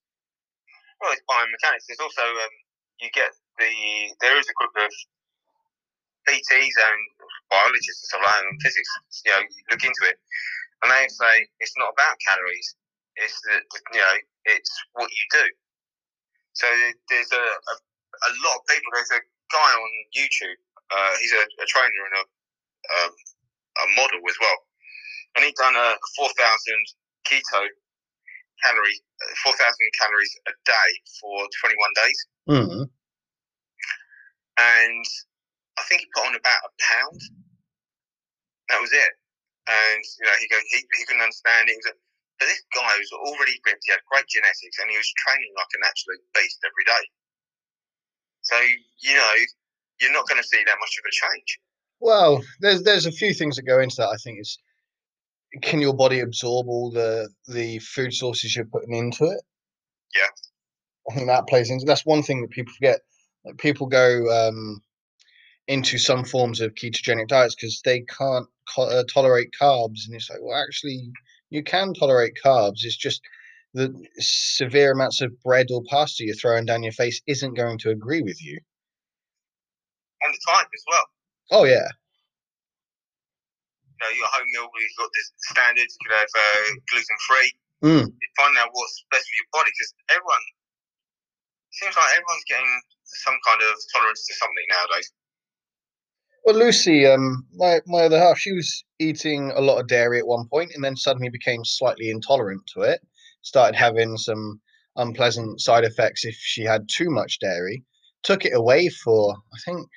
Well, 0.99 1.15
it's 1.15 1.23
biomechanics. 1.23 1.87
There's 1.87 2.03
also, 2.03 2.21
um, 2.21 2.55
you 2.99 3.07
get 3.15 3.31
the, 3.57 3.71
there 4.19 4.35
is 4.37 4.43
a 4.43 4.55
group 4.59 4.75
of 4.75 4.91
PTs 6.27 6.75
and 6.75 6.99
biologists 7.49 8.03
and 8.03 8.07
stuff 8.11 8.21
like 8.27 8.35
that, 8.35 8.43
and 8.43 8.59
physics, 8.61 8.89
you 9.25 9.31
know, 9.31 9.39
you 9.39 9.63
look 9.71 9.81
into 9.81 10.03
it, 10.05 10.19
and 10.83 10.91
they 10.91 11.07
say 11.07 11.47
it's 11.63 11.73
not 11.79 11.95
about 11.95 12.19
calories. 12.21 12.75
It's 13.17 13.39
you 13.47 13.99
know, 13.99 14.15
it's 14.45 14.71
what 14.93 15.09
you 15.09 15.23
do. 15.31 15.45
So 16.53 16.67
there's 17.09 17.31
a, 17.31 17.45
a, 17.45 17.73
a 17.73 18.31
lot 18.45 18.59
of 18.59 18.63
people. 18.67 18.91
There's 18.93 19.15
a 19.15 19.23
guy 19.51 19.71
on 19.73 19.91
YouTube. 20.11 20.59
Uh, 20.91 21.13
he's 21.19 21.33
a, 21.33 21.43
a 21.43 21.65
trainer 21.67 22.03
and 22.03 22.15
a, 22.19 22.23
um, 22.23 23.11
a 23.13 23.85
model 23.95 24.21
as 24.27 24.37
well, 24.39 24.59
and 25.35 25.45
he's 25.45 25.57
done 25.57 25.75
a 25.75 25.95
4,000 26.15 26.35
keto 27.29 27.61
calorie, 28.65 28.99
uh, 29.21 29.53
4,000 29.53 29.61
calories 30.01 30.33
a 30.47 30.53
day 30.65 30.89
for 31.21 31.47
21 31.61 31.93
days, 31.95 32.19
Mm. 32.49 32.89
and 34.57 35.05
I 35.77 35.83
think 35.87 36.01
he 36.01 36.07
put 36.13 36.25
on 36.27 36.35
about 36.35 36.59
a 36.65 36.71
pound. 36.81 37.21
That 38.69 38.81
was 38.81 38.91
it, 38.91 39.13
and 39.67 40.03
you 40.19 40.25
know 40.25 40.35
he 40.41 40.47
goes, 40.47 40.61
he, 40.69 40.81
he 40.97 41.05
couldn't 41.05 41.21
understand 41.23 41.69
it. 41.69 41.73
He 41.73 41.77
was 41.77 41.93
a, 41.93 41.95
but 42.39 42.47
this 42.47 42.63
guy 42.73 42.97
was 42.97 43.11
already 43.13 43.59
ripped. 43.65 43.83
He 43.85 43.91
had 43.91 43.99
great 44.11 44.27
genetics, 44.27 44.77
and 44.79 44.89
he 44.89 44.97
was 44.97 45.11
training 45.25 45.51
like 45.57 45.71
an 45.73 45.83
absolute 45.85 46.21
beast 46.35 46.59
every 46.65 46.85
day. 46.85 47.03
So 48.41 48.57
you 49.01 49.13
know, 49.15 49.35
you're 50.01 50.13
not 50.13 50.27
going 50.27 50.41
to 50.41 50.47
see 50.47 50.63
that 50.65 50.77
much 50.79 50.95
of 50.99 51.05
a 51.07 51.11
change. 51.11 51.59
Well, 51.99 52.43
there's 52.59 52.83
there's 52.83 53.05
a 53.05 53.11
few 53.11 53.33
things 53.33 53.55
that 53.55 53.63
go 53.63 53.79
into 53.79 53.97
that. 53.97 54.09
I 54.09 54.17
think 54.17 54.39
is 54.39 54.57
can 55.61 55.79
your 55.81 55.93
body 55.93 56.19
absorb 56.19 56.67
all 56.67 56.91
the 56.91 57.29
the 57.47 57.79
food 57.79 58.13
sources 58.13 58.55
you're 58.55 58.65
putting 58.65 58.95
into 58.95 59.25
it? 59.25 59.41
Yeah. 60.15 60.29
I 61.09 61.15
think 61.15 61.27
that 61.27 61.47
plays 61.47 61.69
into. 61.69 61.85
That's 61.85 62.05
one 62.05 62.23
thing 62.23 62.41
that 62.41 62.51
people 62.51 62.73
forget. 62.73 62.99
Like 63.45 63.57
people 63.57 63.87
go 63.87 64.47
um, 64.47 64.81
into 65.67 65.97
some 65.97 66.23
forms 66.23 66.61
of 66.61 66.75
ketogenic 66.75 67.27
diets 67.27 67.55
because 67.55 67.81
they 67.83 68.01
can't 68.01 68.47
co- 68.73 68.89
uh, 68.89 69.03
tolerate 69.11 69.49
carbs, 69.59 70.05
and 70.05 70.15
it's 70.15 70.29
like, 70.29 70.39
well, 70.41 70.61
actually, 70.61 71.11
you 71.49 71.63
can 71.63 71.93
tolerate 71.93 72.37
carbs. 72.43 72.83
It's 72.83 72.97
just 72.97 73.21
the 73.73 73.93
severe 74.17 74.91
amounts 74.91 75.21
of 75.21 75.41
bread 75.43 75.67
or 75.71 75.83
pasta 75.89 76.25
you're 76.25 76.35
throwing 76.35 76.65
down 76.65 76.83
your 76.83 76.91
face 76.91 77.21
isn't 77.27 77.53
going 77.55 77.77
to 77.79 77.91
agree 77.91 78.21
with 78.21 78.43
you. 78.43 78.59
And 80.21 80.33
the 80.33 80.39
type 80.51 80.67
as 80.73 80.83
well. 80.87 81.05
Oh 81.51 81.63
yeah, 81.65 81.87
You 83.99 84.07
know, 84.07 84.13
your 84.15 84.31
home 84.31 84.47
meal, 84.55 84.71
you've 84.71 84.95
got 84.95 85.11
the 85.11 85.23
standards. 85.51 85.91
You 85.91 86.01
could 86.07 86.17
have 86.23 86.31
uh, 86.31 86.67
gluten 86.87 87.19
free. 87.27 87.49
Mm. 87.83 88.05
You 88.07 88.29
find 88.39 88.55
out 88.63 88.71
what's 88.71 89.03
best 89.11 89.27
for 89.27 89.35
your 89.35 89.51
body 89.51 89.71
because 89.75 89.91
everyone 90.15 90.45
seems 91.75 91.95
like 91.99 92.11
everyone's 92.15 92.47
getting 92.47 92.71
some 93.27 93.35
kind 93.43 93.59
of 93.59 93.75
tolerance 93.91 94.23
to 94.27 94.33
something 94.35 94.67
nowadays. 94.71 95.11
Well, 96.45 96.55
Lucy, 96.55 97.05
um, 97.05 97.45
my 97.55 97.79
my 97.87 98.07
other 98.07 98.19
half, 98.19 98.39
she 98.39 98.53
was 98.53 98.83
eating 98.99 99.51
a 99.55 99.61
lot 99.61 99.79
of 99.79 99.87
dairy 99.87 100.19
at 100.19 100.27
one 100.27 100.47
point, 100.47 100.71
and 100.73 100.83
then 100.83 100.95
suddenly 100.95 101.29
became 101.29 101.65
slightly 101.65 102.09
intolerant 102.09 102.63
to 102.73 102.81
it. 102.81 103.01
Started 103.41 103.75
having 103.75 104.17
some 104.17 104.61
unpleasant 104.95 105.61
side 105.61 105.83
effects 105.83 106.25
if 106.25 106.35
she 106.35 106.63
had 106.63 106.87
too 106.89 107.09
much 107.09 107.39
dairy. 107.39 107.83
Took 108.23 108.45
it 108.45 108.55
away 108.55 108.89
for 108.89 109.35
I 109.53 109.57
think 109.65 109.87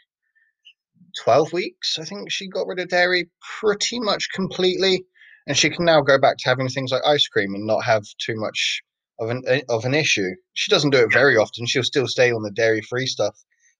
twelve 1.22 1.52
weeks. 1.52 1.98
I 1.98 2.04
think 2.04 2.30
she 2.30 2.48
got 2.48 2.66
rid 2.66 2.80
of 2.80 2.88
dairy 2.88 3.28
pretty 3.60 4.00
much 4.00 4.28
completely, 4.32 5.04
and 5.46 5.56
she 5.56 5.70
can 5.70 5.84
now 5.84 6.00
go 6.00 6.18
back 6.18 6.36
to 6.38 6.48
having 6.48 6.68
things 6.68 6.92
like 6.92 7.02
ice 7.06 7.26
cream 7.28 7.54
and 7.54 7.66
not 7.66 7.84
have 7.84 8.04
too 8.18 8.34
much 8.36 8.82
of 9.20 9.30
an 9.30 9.42
eh, 9.46 9.62
of 9.68 9.84
an 9.84 9.94
issue. 9.94 10.30
She 10.54 10.70
doesn't 10.70 10.90
do 10.90 10.98
it 11.04 11.12
very 11.12 11.36
often. 11.36 11.66
She'll 11.66 11.82
still 11.82 12.06
stay 12.06 12.32
on 12.32 12.42
the 12.42 12.50
dairy 12.50 12.82
free 12.82 13.06
stuff 13.06 13.36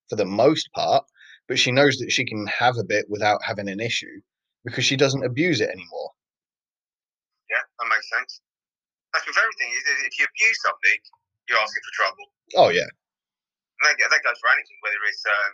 for 0.08 0.16
the 0.16 0.26
most 0.26 0.68
part 0.74 1.04
but 1.48 1.58
she 1.58 1.72
knows 1.72 1.98
that 1.98 2.10
she 2.10 2.24
can 2.24 2.46
have 2.46 2.78
a 2.78 2.86
bit 2.86 3.06
without 3.08 3.42
having 3.44 3.68
an 3.68 3.80
issue 3.80 4.20
because 4.64 4.84
she 4.84 4.96
doesn't 4.96 5.24
abuse 5.24 5.60
it 5.60 5.68
anymore. 5.68 6.10
Yeah, 7.50 7.60
that 7.60 7.88
makes 7.92 8.08
sense. 8.08 8.40
That's 9.12 9.26
with 9.26 9.36
everything. 9.36 9.68
is 9.76 9.84
If 10.08 10.16
you 10.16 10.24
abuse 10.24 10.58
something, 10.64 10.98
you're 11.48 11.60
asking 11.60 11.82
for 11.84 11.92
trouble. 11.92 12.26
Oh 12.56 12.70
yeah, 12.72 12.88
And 12.88 13.84
that, 13.84 14.00
that 14.00 14.22
goes 14.24 14.38
for 14.40 14.48
anything, 14.48 14.78
whether 14.80 14.96
it's 15.04 15.24
um, 15.28 15.52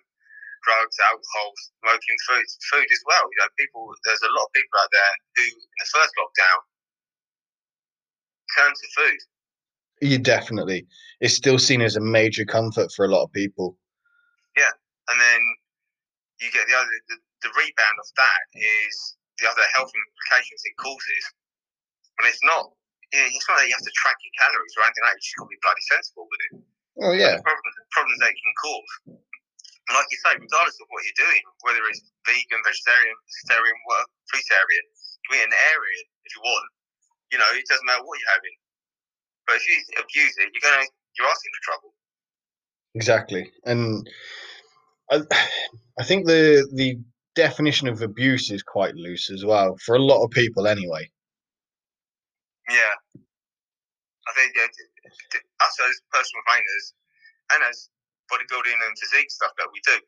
drugs, 0.64 0.96
alcohol, 1.02 1.48
smoking, 1.82 2.18
food, 2.26 2.46
food 2.70 2.88
as 2.90 3.02
well. 3.06 3.24
You 3.26 3.38
know, 3.42 3.50
people. 3.58 3.88
There's 4.04 4.22
a 4.22 4.32
lot 4.34 4.46
of 4.48 4.52
people 4.54 4.76
out 4.78 4.90
there 4.92 5.14
who, 5.36 5.46
in 5.46 5.78
the 5.78 5.90
first 5.92 6.12
lockdown, 6.18 6.58
turned 8.56 8.76
to 8.76 8.88
food. 8.96 9.20
You 10.00 10.18
definitely. 10.18 10.86
It's 11.20 11.34
still 11.34 11.58
seen 11.58 11.82
as 11.82 11.96
a 11.96 12.04
major 12.04 12.44
comfort 12.44 12.92
for 12.94 13.04
a 13.04 13.10
lot 13.10 13.24
of 13.24 13.32
people. 13.32 13.76
Yeah, 14.56 14.70
and 15.10 15.18
then 15.18 15.40
you 16.40 16.50
get 16.54 16.66
the 16.70 16.76
other 16.78 16.96
the, 17.10 17.16
the 17.42 17.50
rebound 17.54 17.96
of 17.98 18.08
that 18.14 18.42
is 18.54 18.94
the 19.38 19.46
other 19.50 19.66
health 19.74 19.90
implications 19.90 20.62
it 20.66 20.76
causes. 20.78 21.24
And 22.18 22.26
it's 22.26 22.42
not 22.42 22.70
you 23.12 23.18
know, 23.18 23.28
it's 23.30 23.48
not 23.48 23.56
that 23.58 23.66
you 23.66 23.74
have 23.74 23.88
to 23.88 23.96
track 23.96 24.18
your 24.20 24.34
calories 24.36 24.74
or 24.76 24.84
anything 24.84 25.04
like 25.06 25.16
that. 25.16 25.18
You 25.18 25.24
just 25.24 25.38
got 25.38 25.46
to 25.48 25.54
be 25.54 25.64
bloody 25.64 25.84
sensible 25.88 26.26
with 26.28 26.42
it. 26.44 26.52
Oh 26.98 27.14
yeah. 27.14 27.38
Problems, 27.40 27.76
problems 27.94 28.18
that 28.20 28.30
it 28.34 28.38
can 28.38 28.54
cause. 28.58 28.92
And 29.88 29.96
like 29.96 30.08
you 30.12 30.20
say, 30.20 30.36
regardless 30.36 30.76
of 30.84 30.88
what 30.92 31.00
you're 31.08 31.24
doing, 31.24 31.42
whether 31.64 31.80
it's 31.88 32.04
vegan, 32.28 32.60
vegetarian, 32.60 33.16
vegetarian, 33.24 33.76
well, 33.88 34.04
fruitarian, 34.28 34.84
you 35.32 35.40
an 35.40 35.52
area 35.72 36.00
if 36.24 36.30
you 36.36 36.42
want. 36.44 36.68
You 37.32 37.38
know, 37.38 37.48
it 37.52 37.64
doesn't 37.68 37.86
matter 37.86 38.04
what 38.04 38.20
you're 38.20 38.36
having. 38.36 38.56
But 39.46 39.56
if 39.56 39.68
you 39.68 39.76
abuse 39.96 40.34
it, 40.38 40.48
you're 40.52 40.64
gonna 40.64 40.84
you're 41.16 41.26
asking 41.28 41.52
for 41.56 41.64
trouble. 41.64 41.94
Exactly, 42.94 43.52
and 43.64 44.08
I, 45.10 45.22
I 45.98 46.04
think 46.04 46.26
the 46.26 46.68
the 46.72 47.00
definition 47.34 47.88
of 47.88 48.02
abuse 48.02 48.50
is 48.50 48.62
quite 48.62 48.94
loose 48.94 49.30
as 49.30 49.44
well 49.44 49.76
for 49.84 49.94
a 49.96 50.02
lot 50.02 50.24
of 50.24 50.30
people, 50.30 50.66
anyway. 50.66 51.08
Yeah, 52.68 52.94
I 54.28 54.32
think 54.36 54.52
yeah, 54.56 54.64
us 54.64 55.76
as 55.88 56.00
personal 56.12 56.42
trainers 56.46 56.94
and 57.52 57.62
as 57.64 57.88
bodybuilding 58.28 58.78
and 58.78 58.92
physique 58.98 59.30
stuff 59.30 59.52
that 59.58 59.68
we 59.72 59.80
do, 59.84 59.98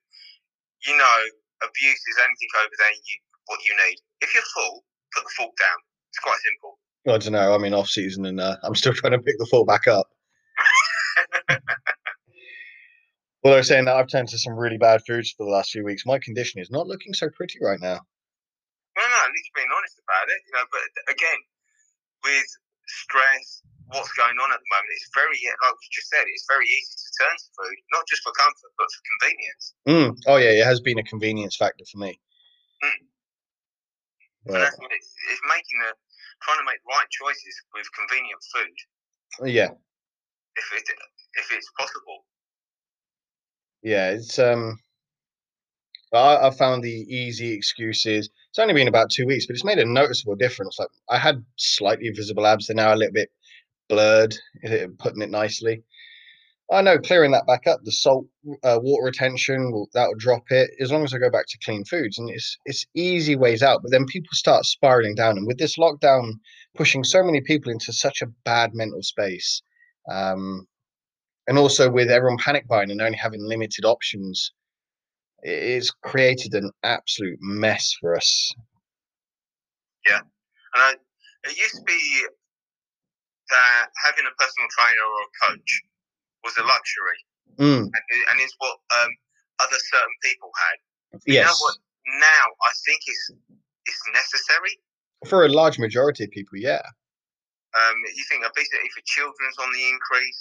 you 0.87 0.97
know, 0.97 1.19
abuse 1.61 2.03
is 2.09 2.19
anything 2.21 2.53
over 2.61 2.77
there 2.79 2.93
you 2.93 3.17
what 3.47 3.61
you 3.67 3.75
need. 3.89 3.99
If 4.21 4.33
you're 4.33 4.47
full, 4.55 4.85
put 5.15 5.25
the 5.25 5.35
fork 5.37 5.57
down. 5.59 5.79
It's 6.09 6.19
quite 6.23 6.39
simple. 6.45 6.79
I 7.09 7.19
don't 7.19 7.33
know. 7.33 7.55
I'm 7.55 7.65
in 7.65 7.75
off 7.75 7.89
season 7.89 8.27
and 8.27 8.41
uh, 8.41 8.57
I'm 8.63 8.75
still 8.75 8.93
trying 8.99 9.13
to 9.13 9.19
pick 9.19 9.39
the 9.39 9.47
fork 9.51 9.67
back 9.67 9.89
up. 9.89 10.07
Although 13.45 13.63
saying 13.63 13.87
that, 13.87 13.97
I've 13.97 14.13
turned 14.13 14.29
to 14.29 14.39
some 14.39 14.53
really 14.53 14.77
bad 14.77 15.01
foods 15.07 15.33
for 15.33 15.47
the 15.47 15.53
last 15.53 15.73
few 15.73 15.85
weeks. 15.85 16.05
My 16.05 16.21
condition 16.21 16.61
is 16.61 16.71
not 16.71 16.87
looking 16.87 17.15
so 17.15 17.33
pretty 17.33 17.57
right 17.63 17.81
now. 17.81 18.05
No, 18.99 19.05
no, 19.07 19.19
at 19.25 19.33
least 19.33 19.49
being 19.57 19.73
honest 19.73 19.97
about 19.97 20.29
it, 20.29 20.41
you 20.45 20.53
know. 20.53 20.67
But 20.69 20.85
again, 21.09 21.41
with 22.21 22.45
stress, 22.85 23.65
what's 23.89 24.13
going 24.13 24.37
on 24.37 24.53
at 24.53 24.61
the 24.61 24.71
moment, 24.77 24.93
it's 24.93 25.09
very, 25.17 25.41
like 25.41 25.73
we 25.73 25.89
just 25.89 26.13
said, 26.13 26.21
it's 26.29 26.45
very 26.53 26.69
easy 26.69 26.93
to 27.00 27.00
turn 27.21 27.37
to 27.37 27.49
food, 27.53 27.77
not 27.93 28.09
just 28.09 28.23
for 28.25 28.33
comfort, 28.33 28.73
but 28.81 28.89
for 28.89 29.03
convenience. 29.13 29.65
Mm. 29.87 30.09
Oh 30.27 30.39
yeah, 30.41 30.57
it 30.57 30.65
has 30.65 30.81
been 30.81 30.99
a 30.99 31.05
convenience 31.05 31.57
factor 31.57 31.85
for 31.93 31.99
me. 31.99 32.19
Mm. 32.83 33.01
But, 34.47 34.55
And 34.55 34.63
that's 34.65 34.79
what 34.81 34.91
it's, 34.93 35.13
it's 35.31 35.43
making 35.45 35.79
the 35.85 35.93
trying 36.43 36.59
to 36.59 36.65
make 36.65 36.81
right 36.89 37.09
choices 37.13 37.55
with 37.75 37.87
convenient 37.93 38.41
food, 38.55 39.49
yeah, 39.53 39.71
if 40.57 40.67
it 40.73 40.85
if 41.37 41.53
it's 41.53 41.71
possible. 41.79 42.25
yeah, 43.83 44.11
it's 44.11 44.39
um. 44.39 44.79
I, 46.13 46.49
I 46.49 46.51
found 46.51 46.83
the 46.83 46.91
easy 46.91 47.53
excuses. 47.53 48.31
It's 48.49 48.59
only 48.59 48.75
been 48.75 48.89
about 48.89 49.11
two 49.11 49.27
weeks, 49.27 49.47
but 49.47 49.55
it's 49.55 49.65
made 49.65 49.79
a 49.79 49.85
noticeable 49.85 50.35
difference. 50.35 50.77
Like 50.79 50.89
I 51.09 51.19
had 51.19 51.45
slightly 51.57 52.11
visible 52.11 52.47
abs; 52.47 52.67
they're 52.67 52.75
now 52.75 52.95
a 52.95 52.97
little 52.97 53.13
bit 53.13 53.31
blurred. 53.89 54.35
Putting 54.99 55.23
it 55.23 55.31
nicely. 55.31 55.85
I 56.73 56.83
know 56.83 56.99
clearing 56.99 57.33
that 57.33 57.47
back 57.47 57.67
up, 57.67 57.81
the 57.83 57.91
salt 57.91 58.27
uh, 58.63 58.79
water 58.81 59.05
retention 59.05 59.71
that 59.93 60.07
will 60.07 60.15
drop 60.17 60.45
it 60.51 60.71
as 60.81 60.93
long 60.93 61.03
as 61.03 61.13
I 61.13 61.19
go 61.19 61.31
back 61.31 61.47
to 61.49 61.59
clean 61.65 61.85
foods, 61.85 62.19
and 62.19 62.31
it's 62.31 62.57
it's 62.65 62.87
easy 62.95 63.35
ways 63.35 63.63
out. 63.63 63.83
But 63.83 63.91
then 63.91 64.07
people 64.07 64.31
start 64.33 64.65
spiraling 64.65 65.17
down, 65.17 65.37
and 65.37 65.47
with 65.47 65.59
this 65.59 65.77
lockdown 65.79 66.35
pushing 66.77 67.03
so 67.03 67.25
many 67.25 67.41
people 67.41 67.73
into 67.73 67.93
such 67.93 68.23
a 68.23 68.29
bad 68.45 68.71
mental 68.73 69.03
space, 69.03 69.63
um, 70.09 70.69
and 71.49 71.59
also 71.59 71.91
with 71.91 72.09
everyone 72.09 72.39
panic 72.39 72.69
buying 72.69 72.91
and 72.93 73.03
only 73.03 73.19
having 73.19 73.43
limited 73.43 73.85
options, 73.85 74.53
it- 75.43 75.51
it's 75.51 75.91
created 75.91 76.55
an 76.55 76.71
absolute 76.85 77.39
mess 77.41 77.95
for 78.01 78.15
us. 78.15 78.53
Yeah, 80.07 80.21
and 80.75 80.99
it 81.45 81.59
used 81.59 81.75
to 81.75 81.83
be 81.83 82.27
that 83.51 83.89
having 84.05 84.25
a 84.27 84.35
personal 84.39 84.69
trainer 84.71 85.03
or 85.03 85.23
a 85.23 85.47
coach 85.51 85.83
was 86.45 86.57
a 86.57 86.65
luxury, 86.65 87.21
Mm, 87.59 87.85
and, 87.93 88.05
and 88.31 88.37
it's 88.41 88.55
what 88.59 88.77
um, 89.03 89.11
other 89.61 89.77
certain 89.93 90.17
people 90.23 90.51
had. 90.57 90.77
You 91.27 91.35
yes, 91.43 91.47
know 91.51 91.59
what? 91.61 91.77
Now 92.21 92.45
I 92.65 92.73
think 92.87 93.01
it's 93.07 93.25
it's 93.87 94.05
necessary. 94.15 94.73
for 95.29 95.45
a 95.45 95.51
large 95.53 95.79
majority 95.79 96.25
of 96.25 96.31
people, 96.31 96.57
yeah. 96.59 96.81
Um, 97.77 97.97
you 98.17 98.25
think 98.31 98.43
obesity 98.47 98.89
for 98.95 99.03
children's 99.05 99.59
on 99.61 99.71
the 99.73 99.85
increase, 99.89 100.41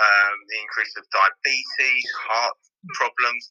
um, 0.00 0.34
the 0.48 0.58
increase 0.62 0.94
of 0.96 1.04
diabetes, 1.12 2.06
heart 2.28 2.56
problems, 2.94 3.50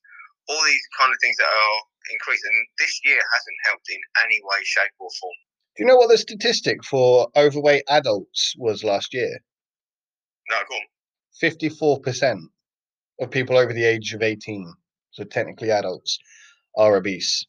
all 0.50 0.62
these 0.66 0.88
kind 0.98 1.12
of 1.12 1.18
things 1.22 1.38
that 1.38 1.46
are 1.50 1.80
increasing. 2.12 2.50
And 2.50 2.68
this 2.80 3.02
year 3.06 3.20
hasn't 3.20 3.60
helped 3.66 3.88
in 3.90 4.00
any 4.26 4.40
way, 4.44 4.60
shape, 4.64 4.94
or 5.00 5.10
form. 5.20 5.38
Do 5.76 5.84
you 5.84 5.88
know 5.88 5.96
what 5.98 6.10
the 6.10 6.18
statistic 6.18 6.84
for 6.86 7.30
overweight 7.36 7.84
adults 7.90 8.54
was 8.58 8.84
last 8.84 9.14
year? 9.14 9.40
No, 10.50 10.58
go 10.70 10.76
on. 10.76 10.82
54% 11.42 12.40
of 13.20 13.32
people 13.32 13.58
over 13.58 13.74
the 13.74 13.84
age 13.84 14.14
of 14.14 14.22
18, 14.22 14.74
so 15.12 15.24
technically 15.24 15.72
adults, 15.72 16.20
are 16.78 16.96
obese, 16.96 17.46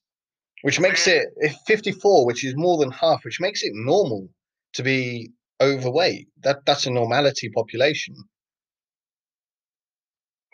which 0.62 0.80
makes 0.80 1.06
it 1.06 1.28
if 1.36 1.54
54, 1.66 2.26
which 2.26 2.44
is 2.44 2.54
more 2.56 2.78
than 2.78 2.90
half, 2.90 3.24
which 3.24 3.40
makes 3.40 3.62
it 3.62 3.72
normal 3.74 4.28
to 4.74 4.82
be 4.82 5.30
overweight. 5.60 6.28
That 6.42 6.64
That's 6.66 6.86
a 6.86 6.90
normality 6.90 7.48
population. 7.50 8.14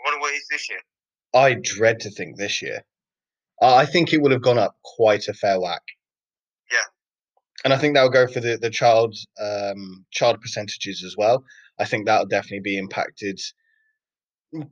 What 0.03 0.33
it 0.33 0.37
is 0.37 0.47
this 0.51 0.71
year. 0.71 0.81
I 1.35 1.55
dread 1.55 2.01
to 2.01 2.11
think 2.11 2.37
this 2.37 2.63
year. 2.63 2.85
I 3.61 3.83
I 3.83 3.87
think 3.87 4.13
it 4.13 4.23
would 4.23 4.33
have 4.33 4.43
gone 4.43 4.59
up 4.59 4.77
quite 4.83 5.29
a 5.29 5.35
fair 5.35 5.61
whack. 5.61 5.83
Yeah. 6.71 6.79
And 7.65 7.73
I 7.73 7.77
think 7.77 7.95
that'll 7.95 8.11
go 8.11 8.27
for 8.27 8.41
the, 8.41 8.57
the 8.57 8.71
child 8.71 9.15
um, 9.41 10.05
child 10.11 10.41
percentages 10.41 11.05
as 11.05 11.17
well. 11.17 11.45
I 11.81 11.87
think 11.87 12.07
that'll 12.07 12.27
definitely 12.27 12.61
be 12.61 12.79
impacted. 12.79 13.41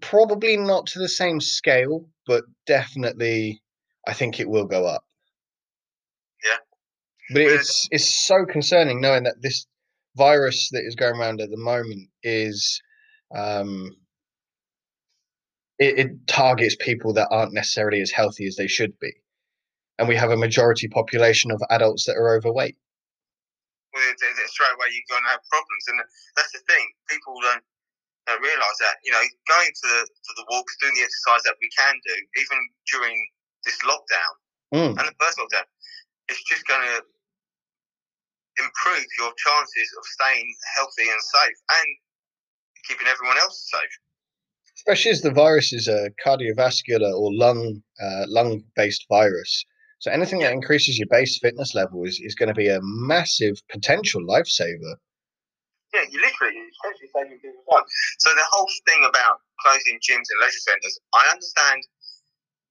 Probably 0.00 0.56
not 0.56 0.86
to 0.88 0.98
the 0.98 1.08
same 1.08 1.40
scale, 1.40 2.08
but 2.26 2.44
definitely 2.66 3.62
I 4.06 4.12
think 4.12 4.38
it 4.38 4.48
will 4.48 4.66
go 4.66 4.86
up. 4.86 5.04
Yeah. 6.44 6.58
But 7.34 7.42
it's 7.42 7.88
it's 7.90 8.10
so 8.10 8.44
concerning 8.44 9.00
knowing 9.00 9.24
that 9.24 9.40
this 9.40 9.66
virus 10.16 10.68
that 10.72 10.84
is 10.84 10.96
going 10.96 11.18
around 11.18 11.40
at 11.40 11.50
the 11.50 11.56
moment 11.56 12.10
is 12.22 12.82
um, 13.34 13.96
it, 15.78 15.98
it 15.98 16.26
targets 16.26 16.76
people 16.78 17.12
that 17.14 17.28
aren't 17.30 17.54
necessarily 17.54 18.00
as 18.00 18.10
healthy 18.10 18.46
as 18.46 18.56
they 18.56 18.66
should 18.66 18.98
be. 18.98 19.12
And 19.98 20.08
we 20.08 20.16
have 20.16 20.30
a 20.30 20.36
majority 20.36 20.88
population 20.88 21.50
of 21.50 21.62
adults 21.70 22.04
that 22.06 22.16
are 22.16 22.36
overweight. 22.36 22.76
Well, 23.99 24.14
th- 24.14 24.35
th- 24.38 24.50
straight 24.55 24.75
away 24.78 24.95
you're 24.95 25.11
going 25.11 25.26
to 25.26 25.33
have 25.35 25.43
problems, 25.50 25.85
and 25.90 25.99
that's 26.38 26.55
the 26.55 26.62
thing. 26.71 26.87
People 27.11 27.35
don't 27.43 27.64
don't 28.31 28.43
realise 28.43 28.78
that. 28.87 29.02
You 29.02 29.11
know, 29.11 29.23
going 29.50 29.73
to 29.75 29.87
the 29.90 30.00
to 30.07 30.33
the 30.38 30.47
walks, 30.55 30.78
doing 30.78 30.95
the 30.95 31.02
exercise 31.02 31.43
that 31.50 31.59
we 31.59 31.67
can 31.75 31.99
do, 32.07 32.17
even 32.38 32.59
during 32.95 33.19
this 33.67 33.78
lockdown 33.83 34.35
Mm, 34.75 34.95
and 35.00 35.09
the 35.09 35.17
first 35.19 35.38
lockdown, 35.38 35.64
it's 36.28 36.45
just 36.45 36.67
going 36.69 36.85
to 36.87 37.02
improve 38.62 39.07
your 39.19 39.33
chances 39.37 39.88
of 39.99 40.05
staying 40.05 40.47
healthy 40.76 41.09
and 41.09 41.23
safe, 41.23 41.59
and 41.81 41.88
keeping 42.87 43.07
everyone 43.09 43.38
else 43.38 43.69
safe. 43.71 43.95
especially 44.76 45.11
as 45.11 45.23
the 45.23 45.31
virus 45.33 45.73
is 45.73 45.88
a 45.88 46.11
cardiovascular 46.25 47.12
or 47.19 47.33
lung 47.35 47.83
uh, 48.02 48.25
lung 48.28 48.62
based 48.76 49.07
virus. 49.09 49.64
So 49.99 50.11
anything 50.11 50.38
that 50.40 50.52
increases 50.52 50.99
your 50.99 51.09
base 51.11 51.38
fitness 51.38 51.75
level 51.75 52.05
is, 52.05 52.21
is 52.23 52.35
going 52.35 52.49
to 52.49 52.55
be 52.55 52.69
a 52.69 52.78
massive 52.83 53.57
potential 53.69 54.23
lifesaver. 54.23 54.95
Yeah, 55.93 56.05
you 56.11 56.21
literally 56.21 56.55
you're 56.55 56.71
essentially 56.71 57.11
saving 57.11 57.38
people's 57.40 57.67
lives. 57.67 57.90
So 58.19 58.31
the 58.31 58.47
whole 58.52 58.69
thing 58.87 59.02
about 59.09 59.40
closing 59.64 59.99
gyms 59.99 60.28
and 60.31 60.38
leisure 60.40 60.62
centres, 60.62 61.00
I 61.14 61.25
understand 61.33 61.83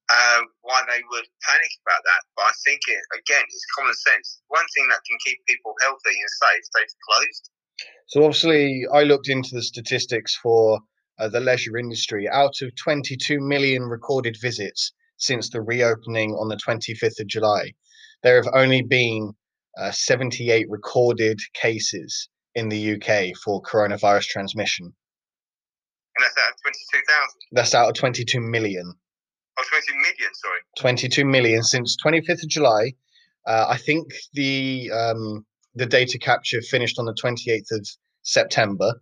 uh, 0.08 0.42
why 0.62 0.80
they 0.88 1.04
would 1.12 1.28
panic 1.44 1.72
about 1.84 2.00
that, 2.06 2.22
but 2.38 2.46
I 2.48 2.54
think 2.64 2.80
it 2.88 3.02
again 3.20 3.44
it's 3.44 3.66
common 3.76 3.94
sense. 3.96 4.40
One 4.48 4.66
thing 4.74 4.88
that 4.88 5.02
can 5.04 5.18
keep 5.26 5.44
people 5.48 5.74
healthy 5.82 6.16
and 6.16 6.32
safe, 6.32 6.64
they've 6.76 6.96
closed. 7.12 7.50
So 8.08 8.24
obviously, 8.24 8.88
I 8.94 9.04
looked 9.04 9.28
into 9.28 9.54
the 9.54 9.64
statistics 9.64 10.36
for 10.36 10.80
uh, 11.20 11.28
the 11.28 11.42
leisure 11.42 11.78
industry. 11.78 12.30
Out 12.30 12.62
of 12.62 12.74
22 12.76 13.42
million 13.42 13.84
recorded 13.84 14.38
visits 14.40 14.94
since 15.18 15.50
the 15.50 15.62
reopening 15.62 16.32
on 16.32 16.48
the 16.48 16.58
25th 16.58 17.20
of 17.20 17.28
July, 17.28 17.74
there 18.24 18.36
have 18.42 18.52
only 18.54 18.82
been 18.82 19.34
uh, 19.78 19.92
78 19.92 20.68
recorded 20.70 21.40
cases 21.54 22.30
in 22.56 22.70
the 22.70 22.94
UK 22.94 23.36
for 23.44 23.62
coronavirus 23.62 24.26
transmission. 24.26 24.86
And 24.86 26.26
that's 26.26 26.38
out 26.38 26.52
of 26.52 26.62
twenty 26.64 26.80
two 26.92 27.02
thousand. 27.08 27.40
That's 27.52 27.76
out 27.76 27.90
of 27.90 27.94
22 27.96 28.40
million. 28.42 28.94
Oh, 29.60 29.64
20 29.70 29.94
million, 29.98 30.34
sorry. 30.34 30.60
22 30.80 31.26
million 31.26 31.64
since 31.64 31.96
25th 32.04 32.44
of 32.44 32.50
July. 32.50 32.94
Uh, 33.46 33.66
I 33.70 33.78
think 33.78 34.08
the 34.34 34.92
um, 34.92 35.46
the 35.76 35.86
data 35.86 36.18
capture 36.18 36.62
finished 36.62 36.98
on 36.98 37.06
the 37.06 37.14
28th 37.14 37.72
of 37.72 37.88
September. 38.24 38.94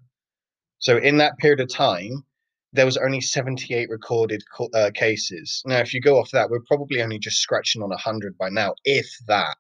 So 0.79 0.97
in 0.97 1.17
that 1.17 1.37
period 1.37 1.61
of 1.61 1.69
time, 1.69 2.25
there 2.75 2.85
was 2.85 2.97
only 2.97 3.21
78 3.21 3.89
recorded 3.89 4.43
uh, 4.73 4.91
cases. 4.93 5.63
Now, 5.65 5.79
if 5.79 5.93
you 5.93 6.01
go 6.01 6.19
off 6.19 6.31
that, 6.31 6.49
we're 6.49 6.63
probably 6.67 7.01
only 7.01 7.19
just 7.19 7.39
scratching 7.39 7.81
on 7.81 7.89
100 7.89 8.37
by 8.37 8.49
now, 8.49 8.73
if 8.83 9.07
that. 9.27 9.55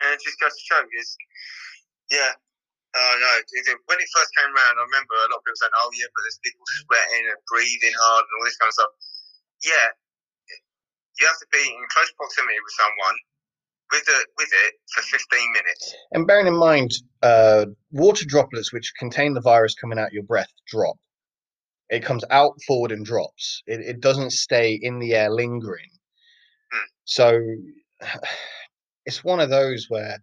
And 0.00 0.12
it 0.12 0.20
just 0.24 0.40
goes 0.40 0.52
to 0.52 0.62
show 0.62 0.82
is, 0.98 1.16
yeah, 2.10 2.32
Oh 2.90 3.14
no! 3.22 3.32
When 3.86 4.02
it 4.02 4.10
first 4.10 4.34
came 4.34 4.50
around, 4.50 4.74
I 4.74 4.82
remember 4.82 5.14
a 5.14 5.30
lot 5.30 5.38
of 5.38 5.46
people 5.46 5.62
saying, 5.62 5.78
"Oh 5.78 5.90
yeah, 5.94 6.10
but 6.10 6.26
there's 6.26 6.42
people 6.42 6.66
sweating 6.82 7.22
and 7.30 7.38
breathing 7.46 7.94
hard 7.94 8.26
and 8.26 8.34
all 8.34 8.42
this 8.42 8.58
kind 8.58 8.66
of 8.66 8.74
stuff." 8.74 8.92
Yeah, 9.62 9.88
you 11.22 11.24
have 11.30 11.38
to 11.38 11.46
be 11.54 11.62
in 11.62 11.86
close 11.94 12.10
proximity 12.18 12.58
with 12.58 12.74
someone 12.74 13.16
with 13.90 14.04
it 14.08 14.26
with 14.38 14.48
it 14.66 14.74
for 14.94 15.02
15 15.02 15.52
minutes. 15.52 15.94
And 16.12 16.26
bearing 16.26 16.46
in 16.46 16.56
mind, 16.56 16.92
uh, 17.22 17.66
water 17.90 18.24
droplets 18.24 18.72
which 18.72 18.92
contain 18.98 19.34
the 19.34 19.40
virus 19.40 19.74
coming 19.74 19.98
out 19.98 20.12
your 20.12 20.22
breath 20.22 20.52
drop. 20.66 20.96
It 21.88 22.04
comes 22.04 22.24
out 22.30 22.52
forward 22.66 22.92
and 22.92 23.04
drops. 23.04 23.62
It, 23.66 23.80
it 23.80 24.00
doesn't 24.00 24.30
stay 24.30 24.78
in 24.80 25.00
the 25.00 25.14
air 25.14 25.30
lingering. 25.30 25.90
Hmm. 26.72 26.86
So 27.04 27.40
it's 29.06 29.24
one 29.24 29.40
of 29.40 29.50
those 29.50 29.86
where 29.88 30.18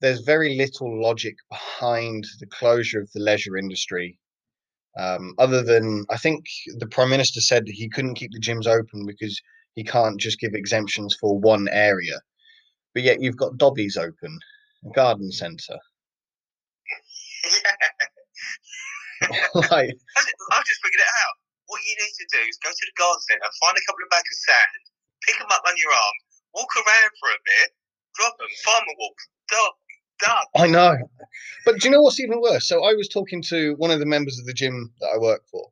there's 0.00 0.20
very 0.20 0.56
little 0.56 1.00
logic 1.00 1.36
behind 1.50 2.26
the 2.40 2.46
closure 2.46 3.00
of 3.00 3.10
the 3.12 3.20
leisure 3.20 3.56
industry. 3.56 4.18
Um, 4.98 5.34
other 5.38 5.62
than 5.62 6.04
I 6.10 6.18
think 6.18 6.44
the 6.78 6.86
prime 6.86 7.08
minister 7.08 7.40
said 7.40 7.64
he 7.66 7.88
couldn't 7.88 8.16
keep 8.16 8.30
the 8.32 8.40
gyms 8.40 8.66
open 8.66 9.06
because 9.06 9.40
he 9.74 9.84
can't 9.84 10.20
just 10.20 10.38
give 10.38 10.52
exemptions 10.54 11.16
for 11.18 11.38
one 11.38 11.68
area. 11.70 12.20
But 12.94 13.02
yet 13.02 13.20
you've 13.20 13.36
got 13.36 13.56
Dobbies 13.56 13.96
open, 13.96 14.38
garden 14.94 15.32
centre. 15.32 15.78
like, 19.54 19.96
I've 20.52 20.66
just 20.66 20.82
figured 20.82 21.00
it 21.00 21.12
out. 21.24 21.36
What 21.66 21.80
you 21.80 21.96
need 22.04 22.14
to 22.20 22.26
do 22.36 22.42
is 22.44 22.58
go 22.60 22.68
to 22.68 22.84
the 22.84 22.92
garden 22.98 23.22
centre, 23.28 23.48
find 23.60 23.76
a 23.76 23.80
couple 23.88 24.04
of 24.04 24.10
bags 24.10 24.28
of 24.28 24.38
sand, 24.44 24.82
pick 25.24 25.38
them 25.38 25.48
up 25.48 25.62
on 25.64 25.72
your 25.78 25.92
arm, 25.92 26.16
walk 26.54 26.68
around 26.76 27.12
for 27.16 27.28
a 27.32 27.40
bit, 27.46 27.72
drop 28.18 28.36
them, 28.36 28.52
farmer 28.64 28.94
walk, 28.98 29.16
stop, 29.48 29.74
done. 30.20 30.46
I 30.56 30.66
know. 30.66 30.98
But 31.64 31.80
do 31.80 31.88
you 31.88 31.92
know 31.92 32.02
what's 32.02 32.20
even 32.20 32.40
worse? 32.40 32.68
So 32.68 32.84
I 32.84 32.94
was 32.94 33.08
talking 33.08 33.42
to 33.48 33.74
one 33.76 33.90
of 33.90 34.00
the 34.00 34.06
members 34.06 34.38
of 34.38 34.46
the 34.46 34.52
gym 34.52 34.92
that 35.00 35.10
I 35.14 35.18
work 35.18 35.42
for. 35.50 35.70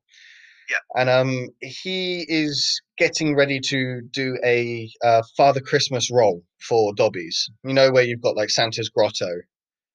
Yeah. 0.71 0.79
And 0.95 1.11
um, 1.11 1.49
he 1.61 2.25
is 2.29 2.81
getting 2.97 3.35
ready 3.35 3.59
to 3.59 4.03
do 4.13 4.39
a 4.45 4.89
uh, 5.05 5.23
Father 5.37 5.61
Christmas 5.61 6.11
role 6.13 6.45
for 6.61 6.95
Dobbies. 6.95 7.51
You 7.65 7.75
know 7.75 7.91
where 7.91 8.05
you've 8.05 8.23
got 8.23 8.37
like 8.37 8.51
Santa's 8.51 8.89
Grotto. 8.89 9.31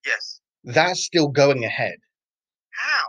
Yes. 0.05 0.41
That's 0.65 1.05
still 1.05 1.29
going 1.29 1.63
ahead. 1.63 1.95
How? 2.71 3.05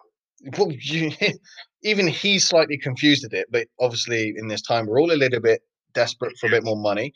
Well, 0.56 0.70
you, 0.70 1.10
even 1.82 2.06
he's 2.06 2.46
slightly 2.46 2.78
confused 2.78 3.24
at 3.24 3.32
it, 3.32 3.48
but 3.50 3.66
obviously 3.80 4.32
in 4.36 4.46
this 4.46 4.62
time 4.62 4.86
we're 4.86 5.00
all 5.00 5.12
a 5.12 5.14
little 5.14 5.40
bit 5.40 5.62
desperate 5.92 6.36
for 6.38 6.46
a 6.46 6.50
bit 6.50 6.64
more 6.64 6.76
money. 6.76 7.12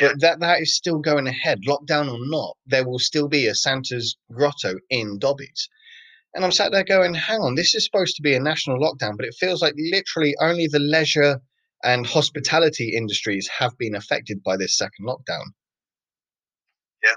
But 0.00 0.20
that 0.20 0.40
that 0.40 0.60
is 0.60 0.74
still 0.74 0.98
going 0.98 1.28
ahead, 1.28 1.60
lockdown 1.68 2.12
or 2.12 2.18
not. 2.28 2.56
There 2.66 2.84
will 2.84 2.98
still 2.98 3.28
be 3.28 3.46
a 3.46 3.54
Santa's 3.54 4.16
grotto 4.32 4.74
in 4.90 5.20
Dobbies. 5.20 5.68
And 6.34 6.44
I'm 6.44 6.52
sat 6.52 6.72
there 6.72 6.84
going, 6.84 7.14
hang 7.14 7.40
on, 7.40 7.54
this 7.54 7.74
is 7.74 7.84
supposed 7.84 8.16
to 8.16 8.22
be 8.22 8.34
a 8.34 8.40
national 8.40 8.78
lockdown, 8.78 9.16
but 9.16 9.26
it 9.26 9.36
feels 9.38 9.62
like 9.62 9.74
literally 9.76 10.34
only 10.40 10.66
the 10.66 10.80
leisure 10.80 11.40
and 11.84 12.06
hospitality 12.06 12.96
industries 12.96 13.48
have 13.48 13.76
been 13.78 13.94
affected 13.94 14.42
by 14.42 14.56
this 14.56 14.76
second 14.76 15.06
lockdown. 15.06 15.44
Yeah. 17.04 17.14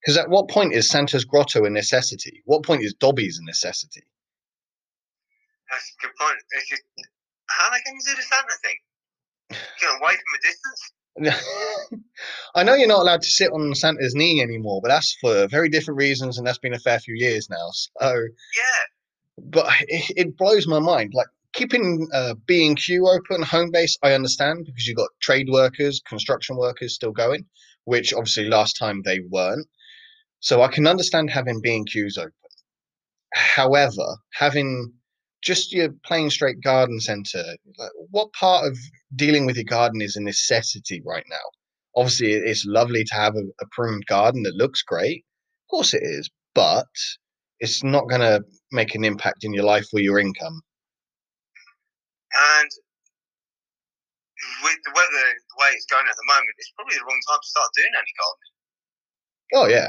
Because 0.00 0.16
at 0.16 0.30
what 0.30 0.48
point 0.48 0.72
is 0.72 0.88
Santa's 0.88 1.24
grotto 1.24 1.64
a 1.64 1.70
necessity? 1.70 2.42
What 2.46 2.64
point 2.64 2.82
is 2.82 2.94
Dobbies 2.94 3.38
a 3.38 3.44
necessity? 3.44 4.04
That's 5.70 5.92
a 5.98 6.06
good 6.06 6.14
point. 6.18 6.38
Just, 6.68 6.82
how 7.48 7.66
are 7.66 7.72
they 7.72 7.82
going 7.84 8.00
to 8.00 8.10
do 8.10 8.16
the 8.16 8.22
Santa 8.22 8.56
thing? 8.62 8.78
Get 9.80 9.90
away 10.00 10.12
from 10.12 10.34
a 10.38 10.40
distance? 10.40 10.92
I 12.54 12.62
know 12.64 12.74
you're 12.74 12.88
not 12.88 13.00
allowed 13.00 13.22
to 13.22 13.30
sit 13.30 13.52
on 13.52 13.74
Santa's 13.74 14.14
knee 14.14 14.40
anymore, 14.42 14.80
but 14.82 14.88
that's 14.88 15.16
for 15.20 15.46
very 15.48 15.68
different 15.68 15.98
reasons, 15.98 16.38
and 16.38 16.46
that's 16.46 16.58
been 16.58 16.74
a 16.74 16.78
fair 16.78 16.98
few 16.98 17.14
years 17.14 17.48
now. 17.50 17.68
So 17.72 17.90
yeah, 18.00 18.84
but 19.38 19.66
it, 19.88 20.12
it 20.16 20.36
blows 20.36 20.66
my 20.66 20.78
mind. 20.78 21.12
Like 21.14 21.28
keeping 21.52 22.08
uh, 22.12 22.34
B 22.46 22.66
and 22.66 22.76
Q 22.76 23.08
open, 23.08 23.44
Homebase, 23.44 23.96
I 24.02 24.12
understand 24.12 24.66
because 24.66 24.86
you've 24.86 24.96
got 24.96 25.10
trade 25.20 25.48
workers, 25.50 26.02
construction 26.06 26.56
workers 26.56 26.94
still 26.94 27.12
going, 27.12 27.46
which 27.84 28.12
obviously 28.12 28.48
last 28.48 28.76
time 28.76 29.02
they 29.04 29.20
weren't. 29.20 29.66
So 30.40 30.62
I 30.62 30.68
can 30.68 30.86
understand 30.86 31.30
having 31.30 31.60
B 31.62 31.76
and 31.76 31.88
Qs 31.88 32.18
open. 32.18 32.32
However, 33.32 34.18
having 34.32 34.92
just 35.44 35.72
your 35.72 35.90
plain 36.04 36.30
straight 36.30 36.60
garden 36.62 37.00
center. 37.00 37.44
Like, 37.78 37.90
what 38.10 38.32
part 38.32 38.66
of 38.66 38.78
dealing 39.14 39.46
with 39.46 39.56
your 39.56 39.64
garden 39.64 40.00
is 40.00 40.16
a 40.16 40.22
necessity 40.22 41.02
right 41.04 41.24
now? 41.28 41.44
Obviously, 41.96 42.32
it's 42.32 42.64
lovely 42.66 43.04
to 43.04 43.14
have 43.14 43.36
a, 43.36 43.44
a 43.60 43.66
pruned 43.70 44.06
garden 44.06 44.42
that 44.44 44.56
looks 44.56 44.82
great. 44.82 45.24
Of 45.66 45.70
course, 45.70 45.94
it 45.94 46.02
is, 46.02 46.30
but 46.54 46.88
it's 47.60 47.84
not 47.84 48.08
going 48.08 48.22
to 48.22 48.42
make 48.72 48.94
an 48.94 49.04
impact 49.04 49.44
in 49.44 49.52
your 49.52 49.64
life 49.64 49.86
or 49.92 50.00
your 50.00 50.18
income. 50.18 50.62
And 52.58 52.70
with 54.64 54.78
the 54.84 54.90
weather 54.94 55.08
the 55.08 55.62
way 55.62 55.68
it's 55.72 55.86
going 55.86 56.06
at 56.08 56.16
the 56.16 56.26
moment, 56.26 56.50
it's 56.58 56.72
probably 56.74 56.96
the 56.96 57.04
wrong 57.04 57.20
time 57.28 57.38
to 57.40 57.48
start 57.48 57.70
doing 57.76 57.92
any 57.94 58.12
gardening. 58.18 58.54
Oh 59.52 59.66
yeah, 59.68 59.88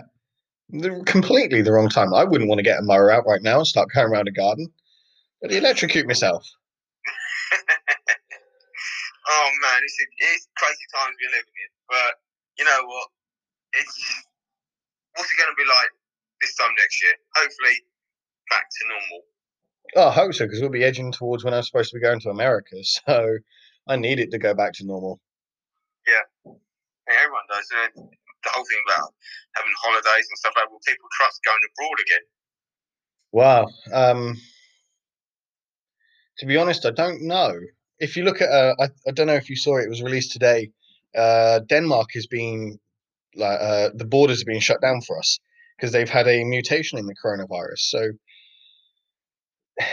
the, 0.70 1.04
completely 1.06 1.62
the 1.62 1.72
wrong 1.72 1.90
time. 1.90 2.14
I 2.14 2.24
wouldn't 2.24 2.50
want 2.50 2.60
to 2.60 2.64
get 2.64 2.80
a 2.80 2.84
mower 2.84 3.10
out 3.10 3.26
right 3.26 3.42
now 3.42 3.58
and 3.58 3.68
start 3.68 3.90
going 3.94 4.08
around 4.08 4.28
a 4.28 4.32
garden. 4.32 4.72
I'd 5.44 5.52
electrocute 5.52 6.08
myself. 6.08 6.46
oh 9.28 9.50
man, 9.62 9.80
it's, 9.84 9.98
it's 10.00 10.48
crazy 10.58 10.88
times 10.96 11.16
we're 11.22 11.30
living 11.30 11.58
in. 11.60 11.72
But 11.90 12.14
you 12.58 12.66
know 12.66 12.82
what? 12.86 13.08
It's 13.74 14.24
what's 15.16 15.32
it 15.32 15.38
going 15.38 15.52
to 15.52 15.58
be 15.58 15.68
like 15.68 15.92
this 16.42 16.56
time 16.56 16.72
next 16.78 17.04
year? 17.04 17.14
Hopefully, 17.36 17.76
back 18.50 18.68
to 18.70 18.88
normal. 18.88 19.22
Oh, 19.96 20.10
I 20.10 20.12
hope 20.12 20.34
so, 20.34 20.46
because 20.46 20.62
we'll 20.62 20.70
be 20.70 20.84
edging 20.84 21.12
towards 21.12 21.44
when 21.44 21.54
I'm 21.54 21.64
supposed 21.64 21.92
to 21.92 21.98
be 21.98 22.02
going 22.02 22.20
to 22.22 22.30
America. 22.30 22.76
So 22.84 23.38
I 23.88 23.98
need 23.98 24.20
it 24.20 24.32
to 24.32 24.40
go 24.40 24.56
back 24.56 24.74
to 24.74 24.86
normal. 24.86 25.20
Yeah, 26.08 26.54
hey, 27.08 27.18
everyone 27.22 27.46
does. 27.50 27.70
And 27.86 28.10
the 28.44 28.50
whole 28.50 28.66
thing 28.66 28.82
about 28.90 29.14
having 29.56 29.74
holidays 29.78 30.28
and 30.30 30.38
stuff 30.38 30.54
like, 30.56 30.70
will 30.72 30.82
people 30.86 31.08
trust 31.14 31.42
going 31.46 31.62
abroad 31.70 31.98
again? 32.02 32.26
Wow. 33.32 33.68
Um, 33.94 34.38
to 36.40 36.46
be 36.46 36.58
honest, 36.58 36.86
I 36.86 36.92
don't 36.92 37.22
know. 37.22 37.60
If 38.00 38.18
you 38.18 38.24
look 38.24 38.42
at, 38.42 38.50
uh, 38.50 38.76
I, 38.80 38.86
I 39.08 39.12
don't 39.12 39.28
know 39.28 39.36
if 39.36 39.50
you 39.50 39.56
saw 39.56 39.78
it, 39.78 39.84
it 39.84 39.90
was 39.90 40.02
released 40.02 40.32
today. 40.32 40.70
Uh, 41.16 41.60
Denmark 41.60 42.10
has 42.14 42.28
been, 42.28 42.78
like, 43.36 43.60
uh, 43.62 43.90
the 43.94 44.06
borders 44.06 44.40
have 44.40 44.48
been 44.48 44.60
shut 44.60 44.82
down 44.82 45.02
for 45.02 45.18
us 45.18 45.40
because 45.78 45.92
they've 45.92 46.10
had 46.10 46.28
a 46.28 46.44
mutation 46.44 46.98
in 46.98 47.06
the 47.06 47.16
coronavirus. 47.24 47.80
So 47.80 48.12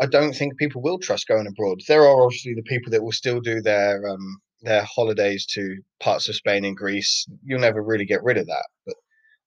I 0.00 0.06
don't 0.06 0.32
think 0.32 0.56
people 0.56 0.80
will 0.80 0.98
trust 0.98 1.28
going 1.28 1.46
abroad. 1.46 1.80
There 1.86 2.02
are 2.02 2.24
obviously 2.24 2.54
the 2.54 2.62
people 2.62 2.90
that 2.92 3.02
will 3.02 3.12
still 3.12 3.40
do 3.40 3.60
their 3.60 4.08
um, 4.08 4.40
their 4.62 4.84
holidays 4.84 5.46
to 5.46 5.76
parts 6.00 6.28
of 6.28 6.36
Spain 6.36 6.64
and 6.64 6.76
Greece. 6.76 7.26
You'll 7.44 7.60
never 7.60 7.82
really 7.82 8.06
get 8.06 8.22
rid 8.22 8.38
of 8.38 8.46
that. 8.46 8.66
But 8.86 8.94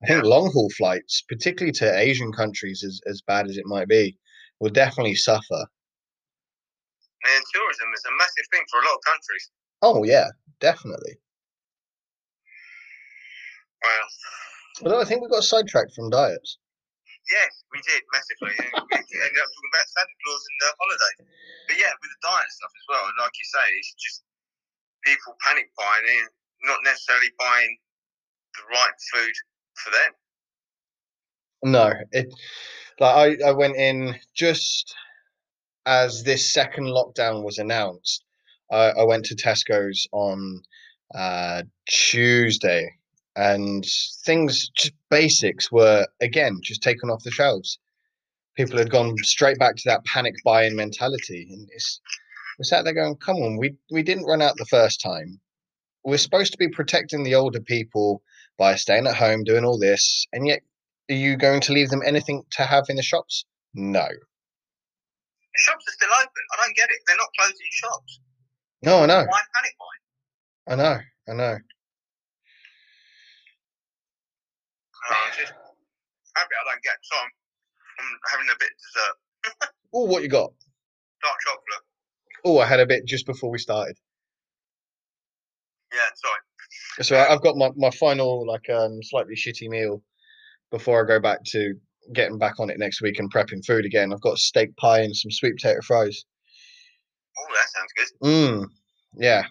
I 0.04 0.08
think 0.08 0.24
long 0.24 0.52
haul 0.52 0.70
flights, 0.78 1.24
particularly 1.28 1.72
to 1.74 1.98
Asian 1.98 2.32
countries, 2.32 2.84
as, 2.84 3.02
as 3.08 3.22
bad 3.22 3.48
as 3.48 3.58
it 3.58 3.66
might 3.66 3.88
be, 3.88 4.18
will 4.60 4.70
definitely 4.70 5.16
suffer 5.16 5.66
and 7.24 7.44
tourism 7.54 7.88
is 7.96 8.04
a 8.06 8.14
massive 8.20 8.48
thing 8.52 8.66
for 8.70 8.80
a 8.80 8.86
lot 8.86 9.00
of 9.00 9.04
countries. 9.08 9.46
Oh 9.82 10.04
yeah, 10.04 10.30
definitely. 10.60 11.16
Well, 13.84 14.08
although 14.84 15.02
I 15.02 15.06
think 15.06 15.22
we 15.22 15.28
got 15.28 15.44
sidetracked 15.44 15.94
from 15.96 16.10
diets. 16.10 16.58
Yes, 17.32 17.64
we 17.72 17.80
did 17.88 18.04
massively. 18.12 18.56
we 18.60 19.00
ended 19.00 19.40
up 19.40 19.50
talking 19.52 19.72
about 19.72 19.88
Santa 19.96 20.16
Claus 20.24 20.44
and 20.44 20.60
uh, 20.68 20.76
holidays. 20.76 21.20
But 21.68 21.78
yeah, 21.80 21.92
with 22.04 22.12
the 22.12 22.22
diet 22.24 22.52
stuff 22.52 22.72
as 22.72 22.86
well. 22.92 23.04
Like 23.20 23.36
you 23.40 23.48
say, 23.48 23.66
it's 23.80 23.96
just 23.96 24.20
people 25.08 25.36
panic 25.40 25.72
buying 25.80 26.04
and 26.04 26.30
not 26.68 26.80
necessarily 26.84 27.32
buying 27.40 27.78
the 28.56 28.64
right 28.76 28.98
food 29.12 29.36
for 29.80 29.90
them. 29.92 30.12
No, 31.64 31.94
it. 32.12 32.28
Like 33.00 33.40
I, 33.42 33.50
I 33.50 33.52
went 33.52 33.76
in 33.76 34.16
just 34.36 34.94
as 35.86 36.24
this 36.24 36.52
second 36.52 36.86
lockdown 36.86 37.44
was 37.44 37.58
announced, 37.58 38.24
I, 38.72 38.90
I 38.92 39.04
went 39.04 39.26
to 39.26 39.36
Tesco's 39.36 40.08
on 40.12 40.62
uh, 41.16 41.64
Tuesday, 41.88 42.90
and 43.36 43.86
things 44.26 44.70
just 44.70 44.94
basics 45.10 45.72
were 45.72 46.08
again 46.22 46.60
just 46.64 46.82
taken 46.82 47.10
off 47.10 47.24
the 47.24 47.32
shelves. 47.32 47.80
People 48.56 48.78
had 48.78 48.92
gone 48.92 49.16
straight 49.24 49.58
back 49.58 49.76
to 49.76 49.84
that 49.86 50.06
panic 50.06 50.36
buying 50.46 50.76
mentality, 50.76 51.48
and 51.52 51.68
it's 51.74 52.00
We're 52.58 52.66
sat 52.66 52.86
there 52.86 52.94
going, 52.94 53.16
come 53.18 53.38
on, 53.38 53.58
we 53.58 53.76
we 53.92 54.04
didn't 54.04 54.26
run 54.26 54.42
out 54.42 54.56
the 54.58 54.66
first 54.66 55.02
time. 55.02 55.40
We're 56.06 56.18
supposed 56.18 56.52
to 56.52 56.58
be 56.58 56.68
protecting 56.68 57.24
the 57.24 57.36
older 57.36 57.62
people 57.62 58.22
by 58.58 58.76
staying 58.76 59.08
at 59.08 59.16
home, 59.16 59.44
doing 59.44 59.66
all 59.66 59.80
this, 59.80 60.28
and 60.34 60.48
yet 60.48 60.62
are 61.10 61.16
you 61.16 61.36
going 61.38 61.62
to 61.62 61.74
leave 61.74 61.90
them 61.90 62.02
anything 62.06 62.44
to 62.52 62.64
have 62.64 62.86
in 62.90 62.96
the 62.96 63.04
shops? 63.04 63.46
No. 63.74 64.08
The 65.54 65.62
shops 65.62 65.86
are 65.88 65.94
still 65.94 66.10
open. 66.14 66.44
I 66.54 66.66
don't 66.66 66.76
get 66.76 66.90
it. 66.90 66.98
They're 67.06 67.18
not 67.18 67.30
closing 67.38 67.72
shops. 67.72 68.20
No, 68.84 69.04
I 69.04 69.06
know. 69.06 69.26
Why 69.26 69.42
panic 69.54 69.76
buy? 69.80 70.74
I 70.74 70.76
know. 70.76 71.00
I 71.30 71.34
know. 71.34 71.58
I'm 75.12 75.32
just 75.38 75.54
happy 76.36 76.56
I 76.56 76.72
don't 76.72 76.84
get. 76.84 76.96
So 77.04 77.16
I'm, 77.18 77.32
I'm 78.00 78.20
having 78.32 78.48
a 78.50 78.58
bit 78.60 78.72
of 78.72 78.80
dessert. 78.82 79.70
Oh, 79.96 80.06
what 80.06 80.24
you 80.24 80.28
got? 80.30 80.52
Dark 81.22 81.38
chocolate. 81.46 81.86
Oh, 82.46 82.58
I 82.58 82.66
had 82.66 82.80
a 82.80 82.86
bit 82.88 83.06
just 83.06 83.28
before 83.28 83.52
we 83.52 83.60
started. 83.60 83.96
Yeah, 85.94 86.00
sorry. 86.16 86.40
So 87.04 87.16
I've 87.16 87.44
got 87.44 87.58
my, 87.58 87.70
my 87.76 87.92
final 87.92 88.48
like 88.48 88.68
um 88.72 89.04
slightly 89.04 89.36
shitty 89.36 89.70
meal 89.70 90.02
before 90.72 91.04
I 91.04 91.08
go 91.08 91.20
back 91.20 91.44
to 91.52 91.76
getting 92.14 92.38
back 92.38 92.60
on 92.60 92.70
it 92.70 92.80
next 92.80 93.02
week 93.02 93.20
and 93.20 93.32
prepping 93.34 93.66
food 93.66 93.86
again. 93.86 94.12
I've 94.12 94.22
got 94.22 94.38
steak 94.38 94.76
pie 94.78 95.00
and 95.02 95.16
some 95.16 95.32
sweet 95.32 95.56
potato 95.56 95.80
fries. 95.86 96.26
Oh, 97.38 97.54
that 97.54 97.70
sounds 97.70 97.94
good. 97.96 98.28
Mmm. 98.28 98.66
Yeah. 99.16 99.44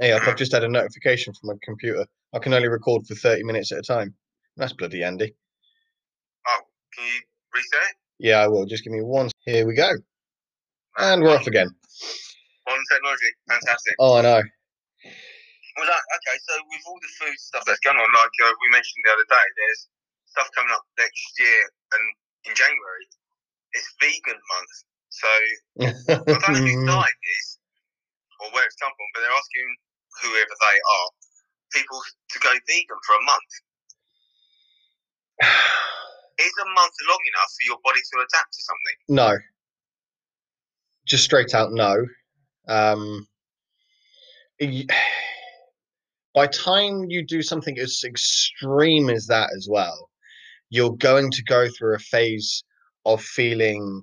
Hey, 0.00 0.12
I've 0.12 0.36
just 0.36 0.52
had 0.52 0.64
a 0.64 0.68
notification 0.68 1.34
from 1.34 1.48
my 1.48 1.54
computer. 1.62 2.06
I 2.34 2.38
can 2.38 2.54
only 2.54 2.68
record 2.68 3.06
for 3.06 3.14
30 3.14 3.44
minutes 3.44 3.72
at 3.72 3.78
a 3.78 3.82
time. 3.82 4.14
That's 4.56 4.72
bloody 4.72 5.00
handy. 5.00 5.34
Oh, 6.46 6.60
can 6.94 7.04
you 7.04 7.20
reset 7.54 7.80
it? 7.90 7.96
Yeah, 8.18 8.38
I 8.38 8.48
will. 8.48 8.66
Just 8.66 8.84
give 8.84 8.92
me 8.92 9.02
one. 9.02 9.30
Here 9.44 9.66
we 9.66 9.74
go. 9.74 9.90
And 10.98 11.22
we're 11.22 11.36
off 11.36 11.46
again. 11.46 11.70
Modern 12.66 12.84
technology, 12.90 13.30
fantastic. 13.48 13.94
Oh, 13.98 14.18
I 14.18 14.22
know. 14.22 14.42
Well, 15.78 15.86
okay, 15.86 16.36
so 16.42 16.54
with 16.68 16.82
all 16.86 16.98
the 17.00 17.12
food 17.22 17.38
stuff 17.38 17.62
that's 17.64 17.78
going 17.80 17.96
on, 17.96 18.08
like 18.12 18.34
uh, 18.44 18.52
we 18.60 18.68
mentioned 18.74 18.98
the 19.06 19.12
other 19.14 19.28
day, 19.30 19.46
there's 19.56 19.86
stuff 20.30 20.48
coming 20.54 20.72
up 20.72 20.84
next 20.98 21.32
year 21.38 21.60
and 21.92 22.04
in 22.48 22.54
January. 22.54 23.06
It's 23.72 23.88
vegan 24.00 24.38
month. 24.38 24.74
So 25.08 25.30
I 25.80 25.92
don't 26.14 26.52
know 26.52 26.62
who 26.62 26.84
started 26.88 27.18
this 27.20 27.46
or 28.40 28.48
where 28.52 28.64
it's 28.64 28.76
come 28.76 28.92
from, 28.92 29.08
but 29.14 29.20
they're 29.24 29.34
asking 29.34 29.68
whoever 30.22 30.54
they 30.60 30.78
are, 30.78 31.08
people 31.72 32.00
to 32.00 32.38
go 32.38 32.52
vegan 32.66 33.00
for 33.04 33.14
a 33.16 33.24
month. 33.24 33.52
Is 36.38 36.54
a 36.62 36.68
month 36.70 36.94
long 37.08 37.18
enough 37.34 37.50
for 37.50 37.64
your 37.66 37.78
body 37.82 37.98
to 37.98 38.14
adapt 38.22 38.52
to 38.52 38.62
something? 38.62 38.96
no. 39.08 39.38
Just 41.06 41.24
straight 41.24 41.54
out 41.54 41.72
no. 41.72 42.04
Um, 42.68 43.26
by 46.34 46.46
time 46.46 47.06
you 47.08 47.24
do 47.24 47.42
something 47.42 47.78
as 47.78 48.04
extreme 48.04 49.08
as 49.08 49.26
that 49.26 49.50
as 49.56 49.66
well, 49.70 50.10
you're 50.70 50.96
going 50.96 51.30
to 51.30 51.42
go 51.44 51.68
through 51.68 51.94
a 51.94 52.00
phase 52.00 52.62
of 53.04 53.22
feeling, 53.22 54.02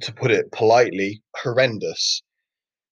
to 0.00 0.12
put 0.12 0.30
it 0.30 0.50
politely, 0.52 1.22
horrendous. 1.42 2.22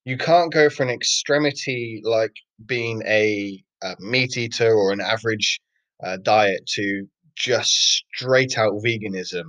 You 0.05 0.17
can't 0.19 0.53
go 0.53 0.69
for 0.69 0.83
an 0.83 0.91
extremity 0.91 2.01
like 2.05 2.33
being 2.67 3.03
a, 3.07 3.63
a 3.83 3.97
meat 4.01 4.37
eater 4.37 4.73
or 4.73 4.93
an 4.93 5.01
average 5.01 5.61
uh, 6.05 6.19
diet 6.23 6.67
to 6.75 7.07
just 7.37 7.71
straight 8.15 8.59
out 8.59 8.73
veganism 8.85 9.45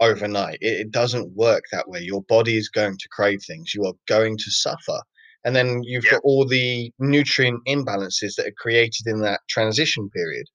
overnight. 0.00 0.58
It, 0.60 0.80
it 0.80 0.90
doesn't 0.90 1.34
work 1.36 1.64
that 1.72 1.88
way. 1.88 2.00
Your 2.00 2.22
body 2.22 2.56
is 2.56 2.68
going 2.68 2.96
to 2.98 3.08
crave 3.10 3.40
things. 3.46 3.74
You 3.74 3.84
are 3.84 3.94
going 4.08 4.36
to 4.38 4.50
suffer. 4.50 5.00
And 5.44 5.54
then 5.56 5.82
you've 5.84 6.04
Yeah. 6.04 6.12
got 6.12 6.22
all 6.24 6.46
the 6.46 6.92
nutrient 6.98 7.60
imbalances 7.66 8.34
that 8.36 8.46
are 8.46 8.54
created 8.58 9.06
in 9.06 9.20
that 9.20 9.40
transition 9.48 10.10
period. 10.10 10.46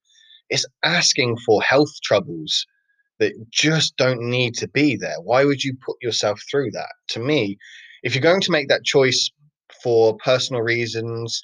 It's 0.49 0.65
asking 0.84 1.38
for 1.45 1.62
health 1.62 1.91
troubles 2.03 2.65
that 3.19 3.34
just 3.51 3.95
don't 3.97 4.21
need 4.21 4.55
to 4.55 4.67
be 4.67 4.95
there. 4.95 5.19
Why 5.21 5.45
would 5.45 5.63
you 5.63 5.75
put 5.86 5.95
yourself 6.01 6.39
through 6.49 6.71
that? 6.71 6.91
To 7.10 7.19
me, 7.19 7.58
if 8.03 8.13
you're 8.13 8.21
going 8.21 8.41
to 8.41 8.51
make 8.51 8.67
that 8.67 8.84
choice 8.84 9.29
for 9.81 10.17
personal 10.17 10.62
reasons, 10.62 11.41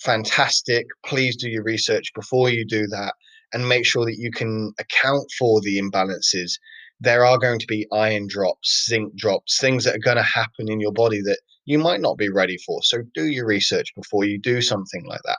fantastic. 0.00 0.86
Please 1.06 1.36
do 1.36 1.48
your 1.48 1.62
research 1.62 2.12
before 2.14 2.50
you 2.50 2.64
do 2.66 2.86
that 2.88 3.14
and 3.52 3.68
make 3.68 3.86
sure 3.86 4.04
that 4.04 4.18
you 4.18 4.30
can 4.30 4.72
account 4.78 5.30
for 5.38 5.60
the 5.60 5.78
imbalances. 5.78 6.52
There 7.00 7.24
are 7.24 7.38
going 7.38 7.58
to 7.58 7.66
be 7.66 7.86
iron 7.92 8.26
drops, 8.28 8.86
zinc 8.88 9.14
drops, 9.16 9.58
things 9.60 9.84
that 9.84 9.94
are 9.94 10.04
going 10.04 10.16
to 10.16 10.22
happen 10.22 10.70
in 10.70 10.80
your 10.80 10.92
body 10.92 11.20
that 11.22 11.38
you 11.64 11.78
might 11.78 12.00
not 12.00 12.18
be 12.18 12.28
ready 12.28 12.56
for. 12.66 12.82
So 12.82 12.98
do 13.14 13.26
your 13.26 13.46
research 13.46 13.92
before 13.94 14.24
you 14.24 14.38
do 14.38 14.62
something 14.62 15.04
like 15.06 15.20
that. 15.24 15.38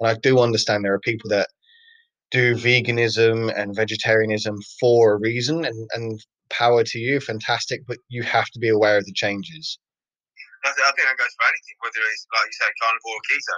And 0.00 0.08
I 0.08 0.14
do 0.14 0.38
understand 0.40 0.84
there 0.84 0.94
are 0.94 1.00
people 1.00 1.30
that 1.30 1.48
do 2.30 2.54
veganism 2.56 3.52
and 3.54 3.74
vegetarianism 3.76 4.58
for 4.80 5.14
a 5.14 5.18
reason 5.20 5.64
and, 5.64 5.88
and 5.94 6.24
power 6.50 6.84
to 6.84 6.98
you, 6.98 7.20
fantastic, 7.20 7.86
but 7.86 7.98
you 8.08 8.22
have 8.22 8.46
to 8.50 8.58
be 8.58 8.68
aware 8.68 8.98
of 8.98 9.04
the 9.06 9.12
changes. 9.12 9.78
I, 10.64 10.72
think 10.72 11.04
that 11.04 11.20
goes 11.20 11.34
for 11.36 11.44
anything, 11.44 11.76
whether 11.84 12.00
it's 12.08 12.24
like 12.32 12.48
you 12.48 12.56
say, 12.56 12.70
carnivore 12.80 13.20
or 13.20 13.24
keto. 13.28 13.56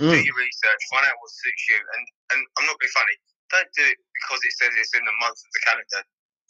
Do 0.00 0.16
Mm, 0.16 0.24
your 0.24 0.38
research, 0.40 0.80
find 0.88 1.04
out 1.04 1.20
what 1.20 1.30
suits 1.30 1.64
you, 1.68 1.76
and 1.76 2.04
and 2.32 2.40
I'm 2.56 2.64
not 2.64 2.80
being 2.80 2.96
funny. 2.96 3.16
Don't 3.52 3.68
do 3.76 3.84
it 3.84 3.98
because 4.16 4.40
it 4.40 4.52
says 4.56 4.72
it's 4.80 4.94
in 4.96 5.04
the 5.04 5.16
month 5.20 5.36
of 5.36 5.50
the 5.52 5.60
calendar. 5.68 6.00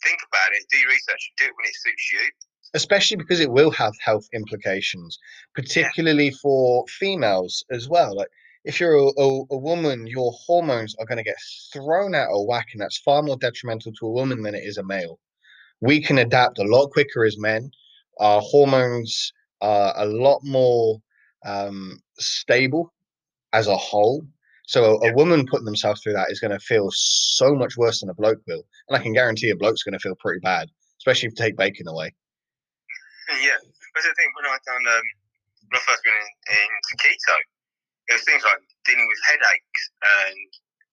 Think 0.03 0.19
about 0.31 0.55
it. 0.55 0.63
Do 0.71 0.79
your 0.79 0.89
research. 0.89 1.19
Do 1.37 1.45
it 1.45 1.53
when 1.59 1.67
it 1.67 1.75
suits 1.75 2.11
you. 2.13 2.23
especially 2.73 3.17
because 3.17 3.39
it 3.39 3.51
will 3.51 3.71
have 3.71 3.93
health 3.99 4.27
implications, 4.33 5.19
particularly 5.55 6.31
for 6.31 6.85
females 6.87 7.63
as 7.71 7.87
well. 7.89 8.15
Like 8.15 8.31
if 8.67 8.81
you're 8.81 8.95
a, 8.95 9.07
a, 9.17 9.43
a 9.51 9.57
woman, 9.57 10.05
your 10.07 10.33
hormones 10.33 10.93
are 10.99 11.05
going 11.05 11.17
to 11.17 11.23
get 11.23 11.37
thrown 11.71 12.13
out 12.13 12.27
of 12.29 12.45
whack, 12.45 12.67
and 12.73 12.81
that's 12.81 12.97
far 12.97 13.23
more 13.23 13.37
detrimental 13.37 13.93
to 13.93 14.05
a 14.05 14.11
woman 14.11 14.43
than 14.43 14.53
it 14.53 14.63
is 14.65 14.77
a 14.77 14.83
male. 14.83 15.19
We 15.79 16.01
can 16.01 16.17
adapt 16.17 16.59
a 16.59 16.63
lot 16.63 16.91
quicker 16.91 17.23
as 17.23 17.37
men. 17.37 17.71
Our 18.19 18.41
hormones 18.41 19.31
are 19.61 19.93
a 19.95 20.05
lot 20.05 20.41
more 20.43 21.01
um, 21.45 22.01
stable 22.19 22.93
as 23.53 23.67
a 23.67 23.77
whole. 23.77 24.27
So 24.67 24.99
a, 25.01 25.11
a 25.11 25.13
woman 25.13 25.47
putting 25.47 25.65
themselves 25.65 26.01
through 26.01 26.13
that 26.13 26.29
is 26.29 26.41
going 26.41 26.51
to 26.51 26.59
feel 26.59 26.89
so 26.91 27.55
much 27.55 27.77
worse 27.77 28.01
than 28.01 28.09
a 28.09 28.15
bloke 28.15 28.41
will, 28.47 28.65
and 28.89 28.97
I 28.97 29.01
can 29.01 29.13
guarantee 29.13 29.49
a 29.49 29.55
bloke's 29.55 29.83
going 29.83 29.93
to 29.93 29.99
feel 29.99 30.15
pretty 30.19 30.41
bad, 30.41 30.67
especially 30.99 31.27
if 31.27 31.39
you 31.39 31.45
take 31.45 31.55
bacon 31.55 31.87
away. 31.87 32.13
Yeah, 33.41 33.55
that's 33.95 34.05
the 34.05 34.13
thing. 34.17 34.31
When 34.35 34.45
I 34.45 34.57
done 34.65 34.83
um, 34.91 35.07
when 35.69 35.79
I 35.79 35.83
first 35.87 36.03
went 36.03 36.17
in, 36.19 36.67
into 36.67 36.93
keto, 36.99 37.35
it 38.09 38.13
was 38.15 38.23
things 38.23 38.43
like 38.43 38.63
dealing 38.87 39.07
with 39.07 39.21
headaches 39.27 39.83
and 40.01 40.39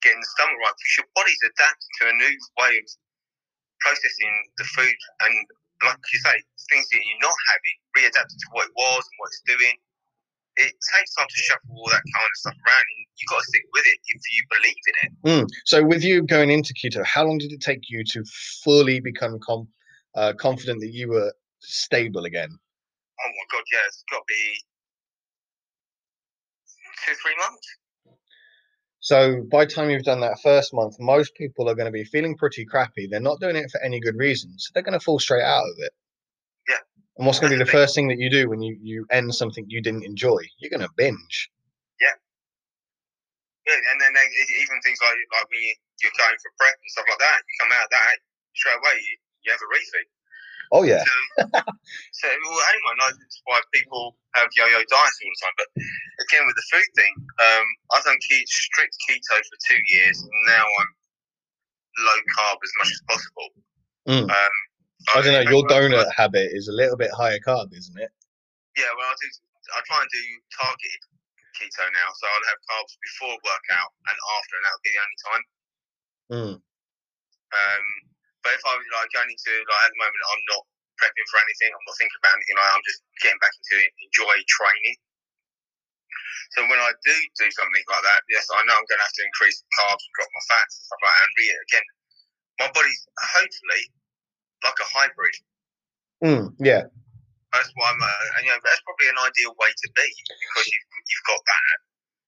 getting 0.03 0.21
the 0.21 0.31
stomach 0.37 0.59
right 0.61 0.75
because 0.77 0.97
your 0.99 1.09
body's 1.15 1.43
adapting 1.47 1.93
to 2.01 2.05
a 2.11 2.15
new 2.19 2.35
way 2.61 2.73
of 2.79 2.87
processing 3.81 4.35
the 4.59 4.67
food 4.75 4.99
and 5.25 5.35
like 5.83 5.99
you 6.13 6.19
say, 6.21 6.37
things 6.71 6.87
that 6.93 7.01
you're 7.03 7.25
not 7.25 7.39
having, 7.53 7.77
readapting 7.99 8.39
to 8.39 8.49
what 8.53 8.67
it 8.67 8.75
was 8.77 9.03
and 9.03 9.17
what 9.19 9.29
it's 9.29 9.45
doing. 9.47 9.77
It 10.57 10.73
takes 10.95 11.15
time 11.15 11.27
to 11.27 11.41
shuffle 11.43 11.75
all 11.75 11.91
that 11.91 12.05
kind 12.15 12.31
of 12.31 12.37
stuff 12.39 12.55
around, 12.55 12.87
and 12.87 13.01
you've 13.19 13.29
got 13.29 13.43
to 13.43 13.47
stick 13.51 13.67
with 13.75 13.87
it 13.91 13.99
if 14.07 14.23
you 14.31 14.41
believe 14.55 14.85
in 14.87 14.97
it. 15.03 15.13
Mm. 15.27 15.45
So, 15.65 15.85
with 15.85 16.05
you 16.05 16.23
going 16.23 16.51
into 16.51 16.73
keto, 16.75 17.05
how 17.05 17.27
long 17.27 17.39
did 17.39 17.51
it 17.51 17.61
take 17.61 17.91
you 17.91 18.05
to 18.15 18.23
fully 18.63 19.01
become 19.01 19.41
com- 19.41 19.69
uh, 20.15 20.33
confident 20.39 20.81
that 20.81 20.95
you 20.95 21.09
were 21.09 21.35
stable 21.59 22.25
again? 22.25 22.51
Oh 22.55 23.31
my 23.31 23.47
god, 23.51 23.65
yeah, 23.73 23.83
it's 23.87 24.05
got 24.11 24.19
to 24.19 24.25
be 24.29 24.59
two, 27.07 27.15
three 27.23 27.37
months. 27.39 27.67
So, 29.01 29.43
by 29.51 29.67
the 29.67 29.71
time 29.71 29.91
you've 29.91 30.03
done 30.05 30.21
that 30.21 30.41
first 30.43 30.73
month, 30.73 30.97
most 30.99 31.35
people 31.35 31.69
are 31.69 31.75
going 31.75 31.87
to 31.87 31.93
be 31.93 32.05
feeling 32.05 32.37
pretty 32.37 32.65
crappy. 32.65 33.07
They're 33.07 33.21
not 33.21 33.39
doing 33.41 33.57
it 33.57 33.71
for 33.71 33.81
any 33.83 34.01
good 34.01 34.17
reasons. 34.17 34.71
They're 34.73 34.83
going 34.83 34.99
to 34.99 35.05
fall 35.05 35.19
straight 35.19 35.45
out 35.45 35.61
of 35.65 35.77
it. 35.79 35.93
Yeah. 36.69 36.81
And 37.19 37.27
what's 37.27 37.39
going 37.39 37.53
to 37.53 37.57
be 37.57 37.59
the 37.61 37.69
That's 37.69 37.69
the 37.69 37.73
thing. 37.77 37.85
first 37.85 37.95
thing 37.95 38.09
that 38.09 38.19
you 38.19 38.31
do 38.31 38.49
when 38.49 38.63
you, 38.63 38.79
you 38.81 39.05
end 39.13 39.35
something 39.35 39.67
you 39.69 39.83
didn't 39.83 40.05
enjoy? 40.05 40.41
You're 40.59 40.71
going 40.73 40.89
to 40.89 40.95
binge. 40.97 41.51
Yeah, 42.01 42.17
Yeah. 43.69 43.77
and 43.93 44.01
then 44.01 44.13
they, 44.17 44.25
even 44.65 44.81
things 44.81 44.99
like 45.05 45.21
like 45.37 45.49
when 45.53 45.61
you, 45.61 45.75
you're 46.01 46.17
going 46.17 46.39
for 46.41 46.51
prep 46.57 46.73
and 46.73 46.91
stuff 46.97 47.05
like 47.05 47.21
that, 47.21 47.45
you 47.45 47.55
come 47.61 47.73
out 47.77 47.85
of 47.85 47.93
that 47.93 48.17
straight 48.57 48.81
away, 48.81 48.97
you, 49.05 49.15
you 49.45 49.53
have 49.53 49.61
a 49.61 49.69
refeed. 49.69 50.09
Oh, 50.73 50.83
yeah. 50.83 51.03
So, 51.03 51.45
so 51.45 52.29
well, 52.29 52.65
anyone 52.73 52.97
knows 53.01 53.17
it's 53.21 53.41
why 53.45 53.61
people 53.73 54.17
have 54.35 54.49
yo-yo 54.57 54.79
diets 54.79 55.19
all 55.21 55.33
the 55.33 55.41
time. 55.43 55.57
But 55.59 55.69
again, 56.25 56.47
with 56.47 56.57
the 56.57 56.67
food 56.71 56.89
thing, 56.97 57.15
um, 57.19 57.67
I've 57.93 58.05
done 58.05 58.17
ke- 58.19 58.47
strict 58.47 58.97
keto 59.09 59.37
for 59.37 59.59
two 59.69 59.81
years, 59.89 60.23
and 60.23 60.31
now 60.47 60.65
I'm 60.65 60.91
low 62.07 62.21
carb 62.37 62.59
as 62.63 62.73
much 62.79 62.91
as 62.91 63.03
possible. 63.09 63.49
Mm. 64.09 64.31
Um, 64.31 64.55
I 65.15 65.21
don't 65.23 65.33
know. 65.33 65.51
Your 65.51 65.63
fact, 65.69 65.75
when 65.83 65.95
I- 65.95 66.05
donut 66.05 66.15
habit 66.15 66.51
is 66.53 66.69
a 66.69 66.73
little 66.73 66.97
bit 66.97 67.11
higher 67.13 67.39
carb, 67.39 67.73
isn't 67.77 67.99
it? 67.99 68.11
Yeah, 68.77 68.91
well, 68.97 69.07
I 69.07 69.15
do. 69.21 69.29
I 69.75 69.81
try 69.87 70.01
and 70.01 70.11
do 70.11 70.25
targeted 70.61 71.03
keto 71.57 71.87
now, 71.93 72.09
so 72.19 72.27
I'll 72.27 72.49
have 72.51 72.61
carbs 72.69 72.95
before 73.01 73.35
workout 73.43 73.91
and 74.11 74.19
after, 74.37 74.55
and 74.57 74.65
that'll 74.65 74.85
be 74.85 74.93
the 74.93 75.05
only 75.05 75.19
time. 75.25 75.45
Mm. 76.33 76.55
Um, 77.55 77.87
but 78.45 78.53
if 78.53 78.63
I 78.63 78.77
was 78.77 78.87
like 78.93 79.11
going 79.17 79.33
into 79.33 79.53
like 79.65 79.83
at 79.89 79.91
the 79.91 80.01
moment, 80.05 80.23
I'm 80.29 80.45
not 80.53 80.63
prepping 81.01 81.29
for 81.33 81.41
anything. 81.41 81.73
I'm 81.73 81.87
not 81.89 81.97
thinking 81.97 82.21
about 82.21 82.37
anything. 82.37 82.57
Like 82.61 82.73
I'm 82.77 82.87
just 82.87 83.01
getting 83.25 83.41
back 83.41 83.55
into 83.57 83.77
enjoy 84.05 84.37
training. 84.47 84.97
So 86.55 86.63
when 86.71 86.79
I 86.79 86.93
do 87.03 87.17
do 87.41 87.49
something 87.51 87.85
like 87.89 88.05
that, 88.05 88.21
yes, 88.31 88.47
I 88.53 88.63
know 88.69 88.77
I'm 88.79 88.87
going 88.87 89.01
to 89.01 89.07
have 89.09 89.17
to 89.19 89.25
increase 89.27 89.59
the 89.65 89.71
carbs 89.75 90.05
and 90.05 90.13
drop 90.15 90.31
my 90.31 90.45
fats 90.55 90.73
and 90.79 90.85
stuff 90.87 91.01
like 91.03 91.11
that. 91.11 91.25
And 91.25 91.33
re- 91.35 91.63
again, 91.67 91.87
my 92.63 92.69
body's 92.71 93.03
hopefully 93.35 93.83
like 94.63 94.79
a 94.79 94.89
hybrid. 94.93 95.37
Mm, 96.23 96.45
yeah. 96.63 96.87
That's 97.51 97.71
why 97.75 97.91
I'm, 97.91 97.99
uh, 97.99 98.37
and, 98.39 98.47
you 98.47 98.53
know, 98.55 98.61
that's 98.63 98.83
probably 98.87 99.09
an 99.11 99.19
ideal 99.19 99.57
way 99.59 99.71
to 99.73 99.89
be 99.99 100.07
because 100.07 100.67
you've, 100.71 100.87
you've 101.11 101.27
got 101.27 101.43
that. 101.43 101.77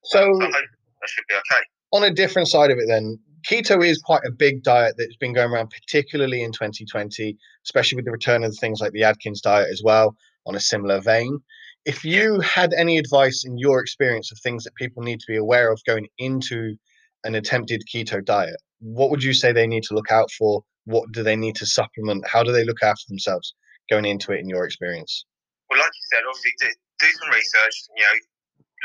So 0.03 0.21
So 0.27 0.43
I 0.43 0.49
hope 0.59 0.71
that 0.75 1.09
should 1.11 1.29
be 1.31 1.37
okay. 1.39 1.63
on 1.93 2.03
a 2.03 2.11
different 2.11 2.49
side 2.49 2.71
of 2.71 2.79
it 2.79 2.89
then 2.89 3.19
keto 3.43 3.85
is 3.85 4.01
quite 4.03 4.23
a 4.27 4.31
big 4.31 4.63
diet 4.63 4.95
that's 4.97 5.17
been 5.17 5.33
going 5.33 5.51
around 5.51 5.71
particularly 5.71 6.43
in 6.43 6.53
2020 6.53 7.37
especially 7.65 7.97
with 7.97 8.05
the 8.05 8.13
return 8.13 8.45
of 8.45 8.57
things 8.57 8.81
like 8.81 8.93
the 8.93 9.05
atkins 9.05 9.41
diet 9.41 9.69
as 9.71 9.83
well 9.85 10.17
on 10.47 10.55
a 10.55 10.61
similar 10.61 11.01
vein. 11.01 11.39
If 11.85 12.05
you 12.05 12.41
had 12.41 12.73
any 12.73 12.99
advice 12.99 13.45
in 13.45 13.59
your 13.59 13.81
experience 13.81 14.31
of 14.33 14.39
things 14.39 14.65
that 14.65 14.75
people 14.75 15.03
need 15.03 15.21
to 15.21 15.27
be 15.29 15.37
aware 15.37 15.71
of 15.73 15.81
going 15.87 16.07
into 16.19 16.77
an 17.25 17.35
attempted 17.35 17.83
keto 17.93 18.25
diet 18.25 18.57
what 18.81 19.11
would 19.11 19.23
you 19.23 19.33
say 19.33 19.53
they 19.53 19.67
need 19.67 19.85
to 19.85 19.95
look 19.95 20.11
out 20.11 20.31
for? 20.31 20.63
What 20.85 21.11
do 21.13 21.23
they 21.23 21.37
need 21.37 21.57
to 21.57 21.67
supplement? 21.67 22.27
How 22.27 22.43
do 22.43 22.53
they 22.53 22.65
look 22.65 22.83
after 22.83 23.05
themselves 23.09 23.55
going 23.91 24.05
into 24.05 24.33
it 24.33 24.41
in 24.41 24.49
your 24.49 24.65
experience? 24.65 25.25
Well, 25.71 25.81
like 25.81 25.91
you 25.95 26.17
said, 26.17 26.23
obviously 26.29 26.53
do, 26.61 26.67
do 27.01 27.07
some 27.21 27.31
research. 27.31 27.75
You 27.97 28.03
know, 28.03 28.19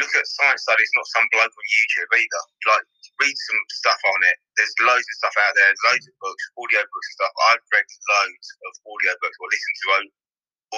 look 0.01 0.13
at 0.17 0.25
science 0.25 0.65
studies, 0.65 0.89
not 0.97 1.07
some 1.13 1.27
bloke 1.31 1.53
on 1.53 1.67
YouTube 1.77 2.11
either. 2.17 2.43
Like 2.73 2.85
read 3.21 3.37
some 3.37 3.61
stuff 3.81 4.01
on 4.09 4.19
it. 4.25 4.37
There's 4.57 4.73
loads 4.81 5.05
of 5.05 5.15
stuff 5.21 5.35
out 5.37 5.53
there. 5.55 5.71
Loads 5.87 6.05
of 6.09 6.15
books, 6.19 6.43
audio 6.57 6.81
books 6.81 7.07
and 7.13 7.17
stuff. 7.21 7.33
I've 7.53 7.65
read 7.69 7.85
loads 7.85 8.47
of 8.65 8.73
audio 8.89 9.13
books 9.21 9.37
or 9.37 9.47
listened 9.53 9.77
to 9.77 9.87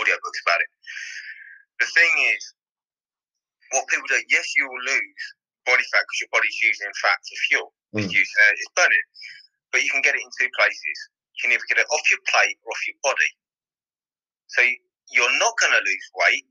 audio 0.04 0.16
books 0.20 0.40
about 0.46 0.60
it. 0.62 0.72
The 1.80 1.88
thing 1.96 2.14
is, 2.36 2.44
what 3.74 3.88
people 3.90 4.08
do, 4.12 4.20
yes, 4.30 4.46
you 4.56 4.68
will 4.70 4.84
lose 4.86 5.24
body 5.66 5.84
fat 5.96 6.04
because 6.06 6.22
your 6.22 6.32
body's 6.36 6.60
using 6.62 6.92
fat 7.02 7.18
for 7.24 7.38
fuel. 7.50 7.70
It's 7.96 8.12
Mm. 8.12 8.20
using 8.20 8.40
it, 8.52 8.56
it's 8.60 8.72
burning. 8.76 9.08
But 9.72 9.84
you 9.84 9.90
can 9.92 10.02
get 10.02 10.16
it 10.16 10.22
in 10.22 10.30
two 10.40 10.50
places. 10.54 10.98
You 11.36 11.40
can 11.42 11.52
either 11.54 11.66
get 11.70 11.80
it 11.82 11.88
off 11.90 12.06
your 12.12 12.20
plate 12.30 12.58
or 12.64 12.72
off 12.72 12.88
your 12.88 12.98
body. 13.02 13.32
So 14.48 14.62
you're 15.10 15.38
not 15.40 15.54
going 15.58 15.74
to 15.74 15.82
lose 15.82 16.08
weight 16.16 16.46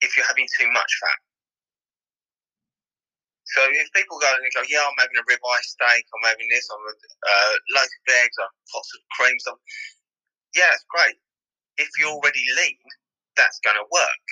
if 0.00 0.16
you're 0.16 0.26
having 0.26 0.46
too 0.58 0.70
much 0.70 0.92
fat. 1.02 1.18
So 3.56 3.66
if 3.66 3.90
people 3.90 4.18
go 4.22 4.30
and 4.30 4.42
they 4.46 4.52
go, 4.54 4.62
yeah, 4.70 4.86
I'm 4.86 4.98
having 4.98 5.18
a 5.18 5.26
ribeye 5.26 5.64
steak, 5.66 6.06
I'm 6.06 6.26
having 6.30 6.46
this, 6.54 6.70
I'm 6.70 6.82
uh, 6.86 7.54
loads 7.74 7.90
of 7.90 8.14
eggs, 8.22 8.36
I'm 8.38 8.54
pots 8.70 8.90
of 8.94 9.00
cream, 9.18 9.34
stuff. 9.42 9.58
Yeah, 10.54 10.70
it's 10.70 10.86
great. 10.86 11.18
If 11.78 11.90
you're 11.98 12.14
already 12.14 12.44
lean, 12.62 12.78
that's 13.34 13.58
going 13.66 13.78
to 13.78 13.86
work. 13.90 14.24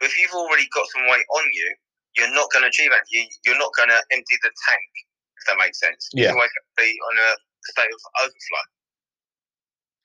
But 0.00 0.12
if 0.12 0.20
you've 0.20 0.36
already 0.36 0.68
got 0.74 0.84
some 0.92 1.08
weight 1.08 1.24
on 1.32 1.46
you, 1.52 1.68
you're 2.16 2.34
not 2.34 2.52
going 2.52 2.64
to 2.64 2.68
achieve 2.68 2.92
that. 2.92 3.08
You, 3.08 3.24
you're 3.44 3.58
not 3.58 3.72
going 3.72 3.88
to 3.88 4.00
empty 4.12 4.36
the 4.44 4.52
tank, 4.68 4.90
if 5.40 5.42
that 5.48 5.56
makes 5.56 5.80
sense. 5.80 6.12
Yeah. 6.12 6.28
You 6.28 6.36
always 6.36 6.52
have 6.52 6.68
to 6.68 6.76
be 6.76 6.92
on 6.92 7.14
a 7.24 7.30
state 7.72 7.88
of 7.88 8.02
overflow. 8.20 8.64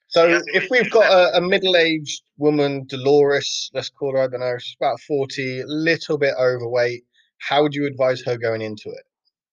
So 0.07 0.25
Yeah, 0.25 0.37
I 0.37 0.39
think 0.39 0.55
if 0.55 0.71
we 0.71 0.81
we've 0.81 0.91
got 0.91 1.11
a, 1.11 1.37
a 1.37 1.41
middle-aged 1.41 2.23
woman, 2.37 2.85
Dolores, 2.87 3.69
let's 3.73 3.89
call 3.89 4.13
her, 4.13 4.23
I 4.23 4.27
don't 4.27 4.39
know, 4.39 4.57
she's 4.57 4.77
about 4.79 5.01
40, 5.01 5.61
a 5.61 5.67
little 5.67 6.17
bit 6.17 6.33
overweight, 6.39 7.03
how 7.39 7.63
would 7.63 7.73
you 7.73 7.85
advise 7.87 8.21
her 8.25 8.37
going 8.37 8.61
into 8.61 8.89
it? 8.89 9.03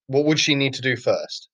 What 0.06 0.24
would 0.26 0.38
she 0.38 0.54
need 0.54 0.74
to 0.74 0.82
do 0.82 0.96
first? 0.96 1.48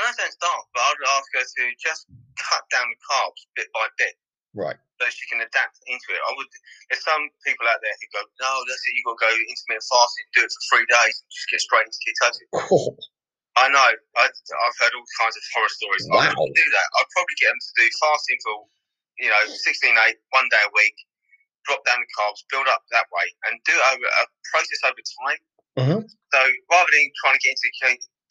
I 0.00 0.10
don't 0.16 0.32
start, 0.32 0.62
but 0.74 0.82
I'd 0.82 1.04
ask 1.14 1.28
her 1.36 1.44
to 1.46 1.64
just 1.78 2.08
cut 2.40 2.64
down 2.72 2.88
the 2.90 2.98
carbs 3.06 3.42
bit 3.54 3.68
by 3.72 3.86
bit. 3.98 4.16
Right. 4.52 4.76
so 5.00 5.08
she 5.08 5.24
can 5.32 5.40
adapt 5.40 5.80
into 5.88 6.12
it. 6.12 6.20
I 6.28 6.30
would. 6.36 6.48
There's 6.92 7.00
some 7.00 7.24
people 7.48 7.64
out 7.72 7.80
there 7.80 7.96
who 7.96 8.06
go, 8.12 8.20
no, 8.44 8.52
that's 8.68 8.84
it. 8.84 8.92
You've 9.00 9.08
got 9.08 9.16
to 9.16 9.24
go 9.24 9.32
intermittent 9.32 9.88
fasting, 9.88 10.26
do 10.36 10.44
it 10.44 10.52
for 10.52 10.62
three 10.68 10.86
days, 10.92 11.14
and 11.24 11.28
just 11.32 11.48
get 11.48 11.60
straight 11.64 11.88
into 11.88 12.00
ketosis. 12.04 12.48
I 13.56 13.68
know. 13.72 13.90
I, 14.20 14.24
I've 14.28 14.78
heard 14.80 14.92
all 14.92 15.08
kinds 15.20 15.36
of 15.40 15.44
horror 15.56 15.72
stories. 15.72 16.04
I 16.12 16.16
Wow. 16.20 16.36
wouldn't 16.36 16.56
do 16.56 16.68
that. 16.68 16.88
I'd 17.00 17.10
probably 17.16 17.36
get 17.40 17.48
them 17.52 17.60
to 17.64 17.72
do 17.80 17.86
fasting 18.00 18.38
for, 18.44 18.54
you 19.24 19.28
know, 19.32 19.42
16, 19.48 19.92
8, 19.96 20.16
one 20.36 20.48
day 20.52 20.60
a 20.64 20.72
week, 20.76 20.96
drop 21.64 21.84
down 21.86 21.98
the 22.00 22.10
carbs, 22.18 22.42
build 22.50 22.66
up 22.68 22.82
that 22.90 23.06
way, 23.12 23.26
and 23.48 23.58
do 23.64 23.72
it 23.72 23.84
over 23.94 24.06
a 24.06 24.24
process 24.50 24.80
over 24.84 25.02
time. 25.24 25.40
Mhm. 25.78 26.00
So 26.06 26.40
rather 26.70 26.90
than 26.90 27.06
trying 27.22 27.38
to 27.38 27.42
get 27.42 27.56
into 27.56 27.68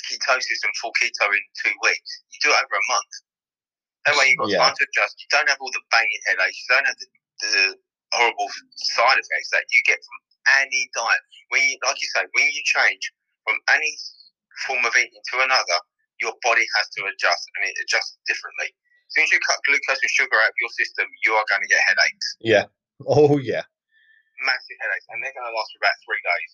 ketosis 0.09 0.61
and 0.63 0.73
full 0.77 0.93
keto 0.99 1.27
in 1.29 1.43
two 1.63 1.73
weeks, 1.81 2.11
you 2.31 2.39
do 2.43 2.49
it 2.51 2.57
over 2.57 2.75
a 2.75 2.85
month. 2.91 3.11
That 4.05 4.15
way 4.17 4.29
you've 4.29 4.37
got 4.39 4.49
Yeah. 4.49 4.57
time 4.65 4.75
to 4.75 4.83
adjust. 4.89 5.21
You 5.21 5.27
don't 5.29 5.49
have 5.49 5.61
all 5.61 5.71
the 5.71 5.81
banging 5.91 6.21
headaches. 6.25 6.57
You 6.57 6.75
don't 6.75 6.85
have 6.85 6.97
the, 6.97 7.07
the 7.41 7.79
horrible 8.13 8.49
side 8.75 9.17
effects 9.19 9.49
that 9.51 9.65
you 9.69 9.81
get 9.85 9.99
from 10.03 10.19
any 10.61 10.89
diet. 10.93 11.21
When 11.49 11.61
you, 11.67 11.77
like 11.85 12.01
you 12.01 12.07
say, 12.09 12.25
when 12.33 12.49
you 12.51 12.63
change 12.65 13.13
from 13.45 13.59
any 13.69 13.97
form 14.65 14.85
of 14.85 14.95
eating 14.97 15.21
to 15.31 15.41
another, 15.41 15.79
your 16.19 16.33
body 16.43 16.65
has 16.77 16.89
to 16.97 17.05
adjust, 17.05 17.49
and 17.55 17.69
it 17.69 17.77
adjusts 17.83 18.17
differently. 18.27 18.67
As 19.07 19.13
soon 19.13 19.23
as 19.25 19.31
you 19.31 19.39
cut 19.41 19.59
glucose 19.65 20.01
and 20.01 20.09
sugar 20.11 20.37
out 20.41 20.49
of 20.49 20.55
your 20.59 20.69
system, 20.69 21.07
you 21.23 21.35
are 21.35 21.45
going 21.49 21.61
to 21.61 21.67
get 21.67 21.81
headaches, 21.81 22.35
Yeah. 22.39 22.65
Oh, 23.07 23.37
yeah. 23.37 23.63
massive 24.45 24.77
headaches, 24.81 25.05
and 25.09 25.21
they're 25.21 25.35
going 25.35 25.47
to 25.47 25.53
last 25.53 25.69
for 25.73 25.79
about 25.81 25.97
three 26.05 26.21
days. 26.21 26.51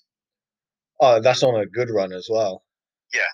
Oh, 1.00 1.16
that's 1.22 1.44
on 1.46 1.56
a 1.62 1.66
good 1.70 1.90
run 1.94 2.12
as 2.12 2.28
well. 2.28 2.66
Yeah, 3.14 3.30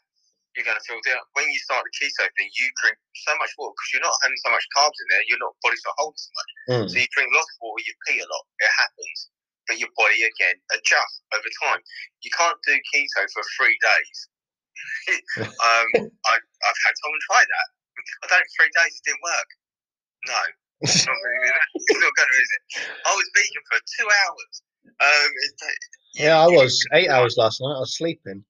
you're 0.53 0.67
going 0.67 0.77
to 0.77 0.85
feel 0.85 1.01
down. 1.07 1.23
When 1.33 1.49
you 1.49 1.57
start 1.63 1.81
the 1.81 1.93
keto 1.95 2.27
thing, 2.37 2.49
you 2.53 2.67
drink 2.83 2.97
so 3.25 3.33
much 3.39 3.55
water 3.57 3.73
because 3.73 3.89
you're 3.95 4.05
not 4.05 4.17
having 4.21 4.37
so 4.43 4.51
much 4.51 4.65
carbs 4.75 4.97
in 4.99 5.07
there. 5.09 5.23
Your 5.31 5.39
not 5.41 5.55
body's 5.63 5.81
not 5.87 5.97
holding 5.97 6.19
so 6.19 6.31
much. 6.35 6.51
Mm. 6.69 6.85
So 6.91 6.95
you 7.01 7.09
drink 7.15 7.29
lots 7.33 7.49
of 7.55 7.59
water, 7.63 7.81
you 7.81 7.93
pee 8.05 8.19
a 8.21 8.27
lot. 8.27 8.45
It 8.61 8.71
happens, 8.77 9.17
but 9.65 9.79
your 9.79 9.91
body 9.97 10.19
again 10.21 10.57
adjusts 10.75 11.23
over 11.33 11.49
time. 11.65 11.81
You 12.21 12.31
can't 12.35 12.59
do 12.67 12.75
keto 12.93 13.21
for 13.31 13.43
three 13.57 13.77
days. 13.79 14.17
um, 15.47 15.89
I, 16.27 16.33
I've 16.37 16.81
had 16.83 16.95
someone 17.01 17.23
try 17.31 17.41
that. 17.41 17.67
I 18.21 18.27
done 18.27 18.41
it 18.43 18.49
for 18.53 18.67
three 18.67 18.73
days. 18.75 18.93
It 18.99 19.03
didn't 19.07 19.23
work. 19.23 19.49
No, 20.27 20.41
not, 20.83 21.15
really, 21.15 21.51
it's 21.79 22.01
not 22.03 22.13
going 22.13 22.27
to, 22.27 22.37
is 22.37 22.51
it? 22.51 22.63
I 23.07 23.11
was 23.15 23.27
vegan 23.31 23.63
for 23.71 23.79
two 23.79 24.07
hours. 24.07 24.53
Um, 24.99 25.29
it, 25.31 25.53
yeah, 26.13 26.37
I 26.37 26.47
was 26.47 26.77
eight 26.93 27.09
hours 27.09 27.39
last 27.39 27.61
night. 27.63 27.73
I 27.73 27.81
was 27.81 27.95
sleeping. 27.95 28.43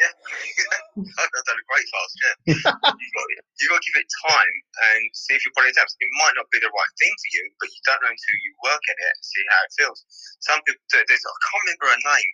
Yeah, 0.00 0.12
I've 1.20 1.46
done 1.46 1.60
a 1.62 1.66
great 1.68 1.88
fast. 1.90 2.14
Yeah, 2.18 2.36
you've 2.56 3.14
got 3.14 3.26
you 3.60 3.66
got 3.70 3.78
to 3.78 3.86
give 3.86 3.98
it 4.02 4.08
time 4.24 4.54
and 4.92 5.02
see 5.14 5.36
if 5.36 5.44
your 5.44 5.54
body 5.54 5.70
adapts. 5.70 5.94
It 6.00 6.10
might 6.18 6.34
not 6.34 6.48
be 6.50 6.58
the 6.58 6.72
right 6.72 6.94
thing 6.98 7.12
for 7.12 7.30
you, 7.38 7.44
but 7.60 7.68
you 7.70 7.80
don't 7.86 8.00
know 8.02 8.10
until 8.10 8.38
you 8.40 8.50
work 8.66 8.82
at 8.88 8.98
it 8.98 9.10
and 9.12 9.22
see 9.22 9.44
how 9.46 9.60
it 9.62 9.72
feels. 9.78 9.98
Some 10.42 10.60
people 10.64 10.82
do. 10.90 10.98
There's 11.06 11.22
I 11.22 11.38
can't 11.44 11.62
remember 11.66 11.86
her 11.92 12.02
name. 12.02 12.32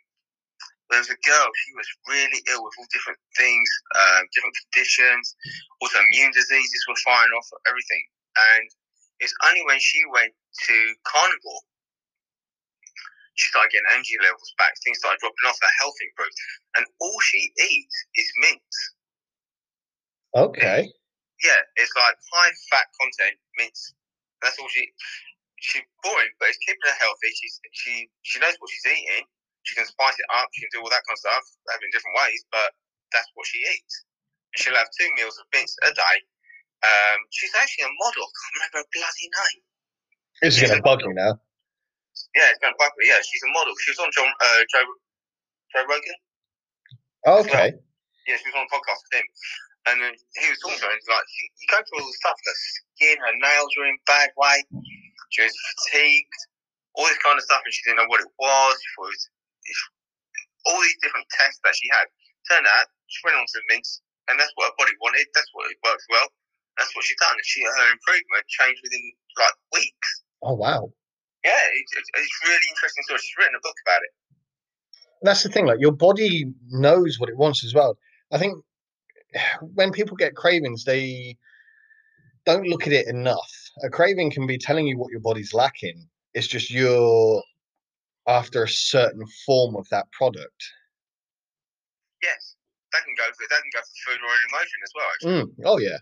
There 0.88 1.02
was 1.04 1.12
a 1.12 1.20
girl. 1.20 1.48
She 1.52 1.72
was 1.76 1.88
really 2.08 2.40
ill 2.48 2.64
with 2.64 2.72
all 2.80 2.88
different 2.88 3.20
things, 3.36 3.68
um, 3.92 4.24
different 4.32 4.56
conditions. 4.64 5.36
Also, 5.84 6.00
immune 6.00 6.32
diseases 6.32 6.80
were 6.88 6.96
firing 7.04 7.32
off 7.36 7.48
everything. 7.68 8.04
And 8.56 8.66
it's 9.20 9.34
only 9.48 9.62
when 9.66 9.78
she 9.80 10.00
went 10.12 10.32
to 10.66 10.76
carnivore 11.04 11.62
she 13.38 13.54
started 13.54 13.70
getting 13.70 13.90
energy 13.94 14.18
levels 14.18 14.50
back. 14.58 14.74
Things 14.82 14.98
started 14.98 15.22
dropping 15.22 15.46
off. 15.46 15.62
Her 15.62 15.74
health 15.78 15.94
improved, 16.02 16.38
and 16.74 16.84
all 16.98 17.18
she 17.22 17.54
eats 17.54 17.96
is 18.18 18.28
mince. 18.42 18.78
Okay. 20.34 20.90
Yeah, 21.46 21.62
it's 21.78 21.94
like 21.94 22.18
high 22.34 22.50
fat 22.66 22.90
content 22.98 23.38
mince. 23.56 23.94
That's 24.42 24.58
all 24.58 24.68
she. 24.68 24.90
She's 25.58 25.86
boring, 26.02 26.34
but 26.38 26.50
it's 26.50 26.62
keeping 26.62 26.86
her 26.86 26.98
healthy. 26.98 27.30
She's 27.34 27.58
she 27.72 28.10
she 28.22 28.38
knows 28.42 28.58
what 28.58 28.70
she's 28.70 28.90
eating. 28.90 29.26
She 29.62 29.74
can 29.74 29.86
spice 29.86 30.18
it 30.18 30.28
up. 30.34 30.50
She 30.54 30.66
can 30.66 30.70
do 30.74 30.82
all 30.82 30.90
that 30.90 31.02
kind 31.06 31.18
of 31.18 31.22
stuff, 31.22 31.44
in 31.78 31.90
different 31.94 32.18
ways. 32.18 32.42
But 32.50 32.74
that's 33.14 33.30
what 33.34 33.46
she 33.46 33.58
eats. 33.62 33.94
She'll 34.58 34.78
have 34.78 34.90
two 34.98 35.10
meals 35.14 35.38
of 35.38 35.46
mince 35.54 35.74
a 35.86 35.94
day. 35.94 36.16
Um, 36.78 37.18
she's 37.34 37.50
actually 37.58 37.90
a 37.90 37.94
model. 37.98 38.22
I 38.22 38.30
can't 38.30 38.54
remember 38.54 38.78
her 38.82 38.88
bloody 38.94 39.26
name. 39.26 39.60
This 40.42 40.54
is 40.54 40.70
going 40.70 40.78
to 40.78 40.86
bug 40.86 41.02
you 41.02 41.14
now. 41.14 41.34
Yeah, 42.38 42.54
it's 42.54 42.62
going 42.62 42.70
to 42.70 42.78
bug 42.78 42.94
me. 42.98 43.10
Yeah, 43.10 43.18
she's 43.22 43.42
a 43.42 43.50
model. 43.50 43.74
She 43.82 43.90
was 43.90 43.98
on 43.98 44.10
John 44.14 44.30
uh, 44.30 44.62
Joe 44.70 44.86
Joe 45.74 45.84
Rogan. 45.90 46.18
Okay. 47.26 47.74
yeah, 48.30 48.36
she 48.38 48.46
was 48.46 48.56
on 48.56 48.68
a 48.68 48.70
podcast 48.70 49.02
with 49.10 49.14
him, 49.18 49.26
and 49.90 49.96
then 49.98 50.12
he 50.14 50.46
was 50.46 50.58
talking 50.62 50.78
to 50.78 50.86
her. 50.86 50.92
And 50.94 51.00
he's 51.02 51.10
like, 51.10 51.26
you, 51.26 51.66
go 51.66 51.78
through 51.82 51.98
all 51.98 52.08
the 52.08 52.18
stuff. 52.22 52.38
Her 52.38 52.56
skin, 52.94 53.16
her 53.18 53.34
nails 53.42 53.72
were 53.74 53.90
in 53.90 53.98
bad 54.06 54.30
way. 54.38 54.62
She 55.34 55.42
was 55.42 55.52
fatigued, 55.52 56.40
all 56.94 57.10
this 57.10 57.18
kind 57.20 57.36
of 57.36 57.44
stuff, 57.44 57.60
and 57.64 57.74
she 57.74 57.82
didn't 57.88 58.06
know 58.06 58.10
what 58.12 58.22
it 58.22 58.30
was. 58.38 58.74
She 58.78 58.88
thought 58.94 59.10
it 59.10 59.18
was 59.18 59.26
all 60.70 60.80
these 60.84 61.00
different 61.02 61.26
tests 61.34 61.60
that 61.66 61.74
she 61.74 61.90
had. 61.90 62.06
Turned 62.46 62.68
out 62.68 62.86
she 63.10 63.20
went 63.24 63.36
on 63.36 63.44
to 63.44 63.60
mince, 63.68 64.00
and 64.28 64.36
that's 64.38 64.52
what 64.54 64.70
her 64.70 64.76
body 64.78 64.94
wanted. 65.00 65.26
That's 65.34 65.50
what 65.52 65.68
it 65.68 65.76
worked 65.82 66.06
well. 66.08 66.28
That's 66.78 66.94
what 66.94 67.04
she's 67.04 67.18
done, 67.18 67.34
and 67.34 67.44
she 67.44 67.62
her 67.62 67.92
improvement 67.92 68.46
changed 68.46 68.80
within 68.82 69.02
like 69.38 69.54
weeks. 69.74 70.22
Oh, 70.42 70.54
wow. 70.54 70.92
Yeah, 71.44 71.50
it's, 71.52 71.92
it's, 71.96 72.10
it's 72.14 72.38
really 72.44 72.68
interesting 72.70 73.02
story. 73.04 73.18
She's 73.20 73.36
written 73.38 73.54
a 73.56 73.62
book 73.62 73.74
about 73.86 74.02
it. 74.02 74.10
That's 75.22 75.42
the 75.42 75.48
thing. 75.48 75.66
Like, 75.66 75.80
your 75.80 75.92
body 75.92 76.52
knows 76.70 77.18
what 77.18 77.28
it 77.28 77.36
wants 77.36 77.64
as 77.64 77.74
well. 77.74 77.98
I 78.32 78.38
think 78.38 78.62
when 79.74 79.92
people 79.92 80.16
get 80.16 80.36
cravings, 80.36 80.84
they 80.84 81.36
don't 82.46 82.68
look 82.68 82.86
at 82.86 82.92
it 82.92 83.08
enough. 83.08 83.50
A 83.82 83.90
craving 83.90 84.30
can 84.30 84.46
be 84.46 84.58
telling 84.58 84.86
you 84.86 84.98
what 84.98 85.10
your 85.10 85.20
body's 85.20 85.52
lacking. 85.52 86.08
It's 86.34 86.46
just 86.46 86.70
you're 86.70 87.42
after 88.26 88.62
a 88.64 88.68
certain 88.68 89.24
form 89.44 89.76
of 89.76 89.88
that 89.90 90.10
product. 90.12 90.72
Yes, 92.22 92.56
that 92.92 93.04
can 93.04 93.14
go 93.16 93.24
for 93.24 93.46
that 93.48 93.62
can 93.62 93.70
go 93.72 93.80
for 93.80 94.12
food 94.12 94.20
or 94.22 94.32
an 94.32 94.40
emotion 94.50 94.80
as 94.84 94.92
well. 94.94 95.06
Actually. 95.12 95.42
Mm. 95.42 95.66
Oh 95.66 95.78
yeah. 95.78 95.98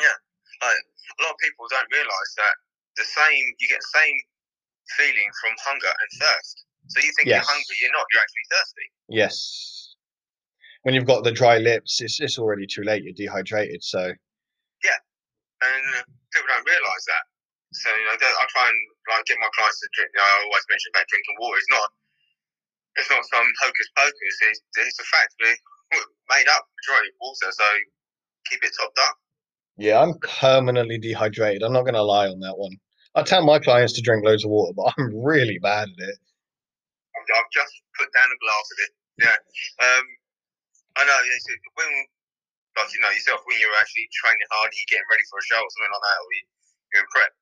Yeah, 0.00 0.16
like 0.62 0.78
a 0.78 1.22
lot 1.26 1.34
of 1.34 1.40
people 1.42 1.66
don't 1.70 1.90
realise 1.90 2.32
that 2.38 2.54
the 2.96 3.06
same 3.06 3.44
you 3.58 3.66
get 3.68 3.80
the 3.80 3.92
same 3.98 4.16
feeling 4.96 5.30
from 5.42 5.52
hunger 5.66 5.90
and 5.92 6.10
thirst. 6.20 6.56
So 6.88 7.00
you 7.00 7.12
think 7.16 7.28
Yes. 7.28 7.44
you're 7.44 7.52
hungry, 7.52 7.76
you're 7.82 7.92
not. 7.92 8.06
You're 8.12 8.22
actually 8.22 8.48
thirsty. 8.50 8.86
Yes. 9.08 9.36
When 10.82 10.94
you've 10.94 11.06
got 11.06 11.24
the 11.24 11.32
dry 11.32 11.58
lips, 11.58 12.00
it's 12.00 12.20
it's 12.20 12.38
already 12.38 12.66
too 12.66 12.82
late. 12.82 13.02
You're 13.04 13.12
dehydrated. 13.16 13.82
So 13.84 14.14
Yeah, 14.84 14.98
and 15.62 15.84
people 16.32 16.48
don't 16.48 16.64
realise 16.66 17.04
that. 17.06 17.24
So 17.74 17.90
you 17.92 18.04
know, 18.08 18.16
I 18.16 18.44
try 18.48 18.66
and 18.68 18.80
like 19.12 19.24
get 19.26 19.36
my 19.42 19.50
clients 19.52 19.80
to 19.80 19.88
drink. 19.92 20.10
You 20.14 20.20
know, 20.20 20.24
I 20.24 20.36
always 20.48 20.64
mention 20.70 20.88
about 20.94 21.06
drinking 21.12 21.36
water. 21.42 21.58
It's 21.58 21.72
not, 21.72 21.88
it's 22.96 23.10
not 23.12 23.22
some 23.28 23.48
hocus 23.60 23.88
pocus. 23.92 24.34
It's, 24.48 24.60
it's 24.80 25.00
a 25.00 25.06
fact. 25.12 25.34
We 25.42 25.52
made 26.32 26.48
up 26.48 26.64
majority 26.80 27.12
of 27.12 27.18
water, 27.20 27.48
so 27.52 27.68
keep 28.48 28.64
it 28.64 28.72
topped 28.72 28.98
up. 29.04 29.16
Yeah, 29.78 30.02
I'm 30.02 30.14
permanently 30.18 30.98
dehydrated. 30.98 31.62
I'm 31.62 31.72
not 31.72 31.82
going 31.82 31.94
to 31.94 32.02
lie 32.02 32.26
on 32.26 32.40
that 32.40 32.58
one. 32.58 32.76
I 33.14 33.22
tell 33.22 33.44
my 33.44 33.58
clients 33.58 33.94
to 33.94 34.02
drink 34.02 34.24
loads 34.24 34.44
of 34.44 34.50
water, 34.50 34.74
but 34.76 34.92
I'm 34.98 35.14
really 35.14 35.58
bad 35.58 35.88
at 35.88 36.08
it. 36.08 36.18
I've, 37.18 37.50
just 37.52 37.72
put 37.98 38.08
down 38.14 38.24
a 38.24 38.38
glass 38.40 38.66
of 38.72 38.78
it. 38.84 38.92
Yeah. 39.20 39.38
Um, 39.84 40.04
I 40.96 41.02
know. 41.04 41.18
It's, 41.34 41.46
when, 41.74 41.88
like 42.78 42.88
you 42.94 43.00
know 43.00 43.10
yourself, 43.10 43.42
when 43.44 43.58
you're 43.60 43.74
actually 43.78 44.08
training 44.16 44.48
hard, 44.50 44.70
you're 44.72 44.88
getting 44.88 45.10
ready 45.10 45.26
for 45.28 45.38
a 45.38 45.44
show 45.44 45.60
or 45.60 45.70
something 45.70 45.92
like 45.92 46.04
that, 46.08 46.18
or 46.24 46.30
you, 46.32 46.42
you're 46.94 47.02
in 47.04 47.10
prep, 47.12 47.32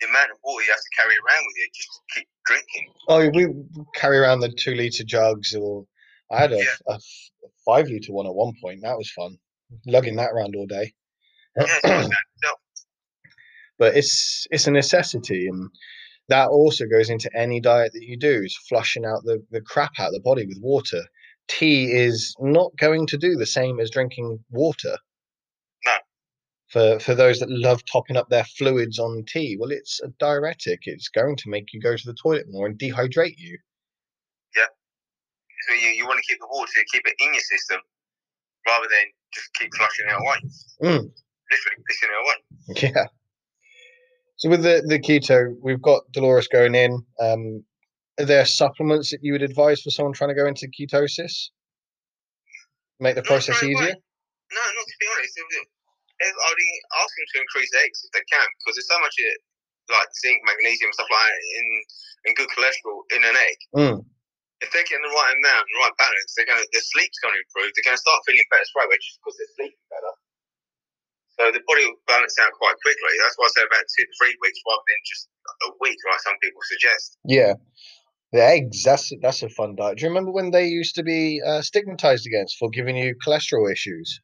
the 0.00 0.06
amount 0.12 0.30
of 0.34 0.38
water 0.44 0.64
you 0.66 0.72
have 0.72 0.82
to 0.82 0.94
carry 0.98 1.14
around 1.14 1.42
with 1.46 1.56
you 1.56 1.66
just 1.72 1.88
to 1.88 2.00
keep 2.14 2.28
drinking. 2.44 2.84
Oh, 3.08 3.20
we 3.32 3.42
carry 3.94 4.18
around 4.18 4.40
the 4.40 4.52
two 4.52 4.74
liter 4.74 5.04
jugs, 5.04 5.54
or 5.54 5.86
I 6.30 6.36
had 6.38 6.52
a, 6.52 6.58
Yeah. 6.58 6.94
a 6.94 7.00
five 7.64 7.86
liter 7.88 8.12
one 8.12 8.26
at 8.26 8.34
one 8.34 8.52
point. 8.60 8.82
That 8.82 8.98
was 8.98 9.10
fun, 9.10 9.38
lugging 9.86 10.16
that 10.16 10.30
around 10.36 10.54
all 10.56 10.66
day. 10.66 10.92
Yeah, 11.56 11.64
it's 11.66 11.84
like 11.84 12.08
that. 12.08 12.16
So, 12.44 12.50
but 13.78 13.96
it's 13.96 14.46
it's 14.50 14.66
a 14.66 14.70
necessity, 14.70 15.46
and 15.46 15.70
that 16.28 16.48
also 16.48 16.84
goes 16.86 17.10
into 17.10 17.30
any 17.36 17.60
diet 17.60 17.92
that 17.92 18.04
you 18.04 18.16
do. 18.16 18.42
Is 18.44 18.56
flushing 18.68 19.04
out 19.04 19.24
the 19.24 19.42
the 19.50 19.60
crap 19.60 19.92
out 19.98 20.08
of 20.08 20.14
the 20.14 20.20
body 20.20 20.46
with 20.46 20.58
water. 20.60 21.02
Tea 21.48 21.90
is 21.90 22.36
not 22.38 22.70
going 22.78 23.06
to 23.08 23.18
do 23.18 23.34
the 23.34 23.46
same 23.46 23.80
as 23.80 23.90
drinking 23.90 24.38
water. 24.50 24.96
No. 25.84 25.92
For 26.68 27.00
for 27.00 27.14
those 27.14 27.40
that 27.40 27.50
love 27.50 27.84
topping 27.84 28.16
up 28.16 28.28
their 28.28 28.44
fluids 28.44 28.98
on 29.00 29.24
tea, 29.26 29.56
well, 29.58 29.72
it's 29.72 30.00
a 30.04 30.08
diuretic. 30.20 30.80
It's 30.84 31.08
going 31.08 31.36
to 31.36 31.50
make 31.50 31.72
you 31.72 31.80
go 31.80 31.96
to 31.96 32.06
the 32.06 32.14
toilet 32.14 32.46
more 32.48 32.66
and 32.66 32.78
dehydrate 32.78 33.38
you. 33.38 33.58
Yeah. 34.56 34.66
So 35.68 35.74
you, 35.74 35.88
you 35.88 36.06
want 36.06 36.20
to 36.22 36.32
keep 36.32 36.38
the 36.38 36.46
water, 36.48 36.70
keep 36.92 37.02
it 37.06 37.14
in 37.18 37.34
your 37.34 37.42
system, 37.42 37.80
rather 38.66 38.86
than 38.88 39.06
just 39.34 39.52
keep 39.54 39.70
flushing 39.74 40.06
it 40.08 40.12
away. 40.12 40.38
Mm. 40.82 41.10
Literally 41.50 41.82
pissing 41.86 42.10
it 42.10 42.20
away. 42.22 42.92
Yeah. 42.94 43.06
So 44.36 44.48
with 44.48 44.62
the 44.62 44.82
the 44.86 44.98
keto, 44.98 45.52
we've 45.60 45.82
got 45.82 46.02
Dolores 46.12 46.48
going 46.48 46.74
in. 46.74 47.04
Um, 47.20 47.64
are 48.18 48.24
there 48.24 48.44
supplements 48.44 49.10
that 49.10 49.20
you 49.22 49.32
would 49.32 49.42
advise 49.42 49.80
for 49.80 49.90
someone 49.90 50.12
trying 50.12 50.32
to 50.32 50.38
go 50.38 50.46
into 50.46 50.68
ketosis? 50.68 51.52
Make 53.00 53.16
the 53.16 53.24
Not 53.24 53.32
process 53.32 53.62
easier. 53.62 53.96
No, 53.96 54.60
not 54.60 54.86
to 54.88 54.96
be 55.00 55.08
honest. 55.16 55.36
If, 55.36 55.44
if, 55.44 55.64
if 56.20 56.34
I 56.36 56.48
would 56.52 56.62
ask 57.00 57.12
them 57.16 57.28
to 57.32 57.36
increase 57.40 57.72
eggs 57.84 58.04
if 58.04 58.12
they 58.12 58.24
can, 58.28 58.48
because 58.60 58.76
there's 58.76 58.88
so 58.88 59.00
much 59.00 59.16
like 59.88 60.08
zinc, 60.20 60.40
magnesium, 60.44 60.92
stuff 60.92 61.08
like 61.10 61.20
that 61.20 61.40
in 61.60 61.66
in 62.28 62.30
good 62.36 62.50
cholesterol 62.52 63.00
in 63.16 63.24
an 63.24 63.36
egg. 63.36 63.58
Mm. 63.76 63.98
If 64.60 64.68
they're 64.72 64.84
getting 64.84 65.04
the 65.04 65.16
right 65.16 65.32
amount, 65.32 65.64
the 65.68 65.80
right 65.80 65.96
balance, 65.96 66.32
they're 66.36 66.48
gonna 66.48 66.64
their 66.72 66.84
sleep's 66.84 67.20
gonna 67.24 67.40
improve. 67.40 67.72
They're 67.72 67.88
gonna 67.88 68.00
start 68.00 68.20
feeling 68.28 68.44
better 68.52 68.68
straight 68.68 68.88
away 68.88 69.00
just 69.00 69.20
because 69.20 69.36
they're 69.40 69.54
sleeping 69.56 69.84
better. 69.88 70.12
So 71.40 71.48
the 71.50 71.64
body 71.66 71.86
will 71.88 71.96
balance 72.06 72.36
out 72.44 72.52
quite 72.52 72.76
quickly. 72.84 73.16
That's 73.24 73.32
why 73.40 73.48
I 73.48 73.52
said 73.56 73.64
about 73.64 73.84
two 73.96 74.04
three 74.20 74.36
weeks 74.44 74.60
rather 74.68 74.84
than 74.84 75.00
just 75.08 75.24
a 75.64 75.70
week, 75.80 75.96
like 76.12 76.20
some 76.20 76.36
people 76.42 76.60
suggest. 76.68 77.16
Yeah. 77.24 77.54
The 78.32 78.44
eggs, 78.44 78.84
that's 78.84 79.10
that's 79.22 79.42
a 79.42 79.48
fun 79.48 79.74
diet. 79.74 79.96
Do 79.96 80.02
you 80.04 80.10
remember 80.10 80.32
when 80.32 80.50
they 80.50 80.66
used 80.66 80.94
to 80.96 81.02
be 81.02 81.40
uh, 81.40 81.62
stigmatized 81.62 82.26
against 82.26 82.58
for 82.58 82.68
giving 82.68 82.94
you 82.94 83.16
cholesterol 83.26 83.72
issues? 83.72 84.20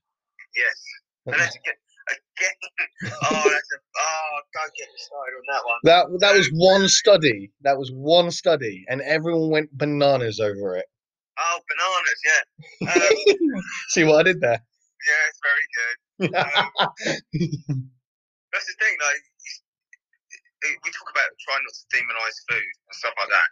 Yes. 0.54 0.76
And 1.24 1.34
that's 1.40 1.56
again, 1.56 1.74
again 2.12 3.12
oh, 3.24 3.48
that's 3.48 3.70
a, 3.72 3.78
oh, 3.80 4.40
don't 4.52 4.72
get 4.76 4.86
me 4.86 4.98
started 5.00 5.34
on 5.40 5.46
that 5.48 5.62
one. 5.64 5.78
That 5.84 6.20
that 6.20 6.36
was 6.36 6.48
one 6.52 6.86
study. 6.86 7.50
That 7.62 7.78
was 7.78 7.90
one 7.94 8.30
study, 8.30 8.84
and 8.88 9.00
everyone 9.00 9.48
went 9.48 9.76
bananas 9.76 10.38
over 10.38 10.76
it. 10.76 10.84
Oh, 11.38 11.58
bananas, 11.66 12.20
yeah. 12.28 13.56
Um, 13.56 13.62
See 13.88 14.04
what 14.04 14.20
I 14.20 14.22
did 14.22 14.40
there? 14.42 14.60
yeah, 15.06 15.28
it's 15.30 15.40
very 15.42 15.66
good. 15.74 16.05
That's 16.20 16.32
the 18.66 18.76
thing, 18.80 18.96
like, 19.00 19.22
it, 20.64 20.74
we 20.80 20.88
talk 20.90 21.08
about 21.12 21.28
trying 21.44 21.62
not 21.62 21.74
to 21.76 21.84
demonize 21.92 22.38
food 22.48 22.64
and 22.64 22.96
stuff 22.96 23.14
like 23.20 23.28
that. 23.28 23.50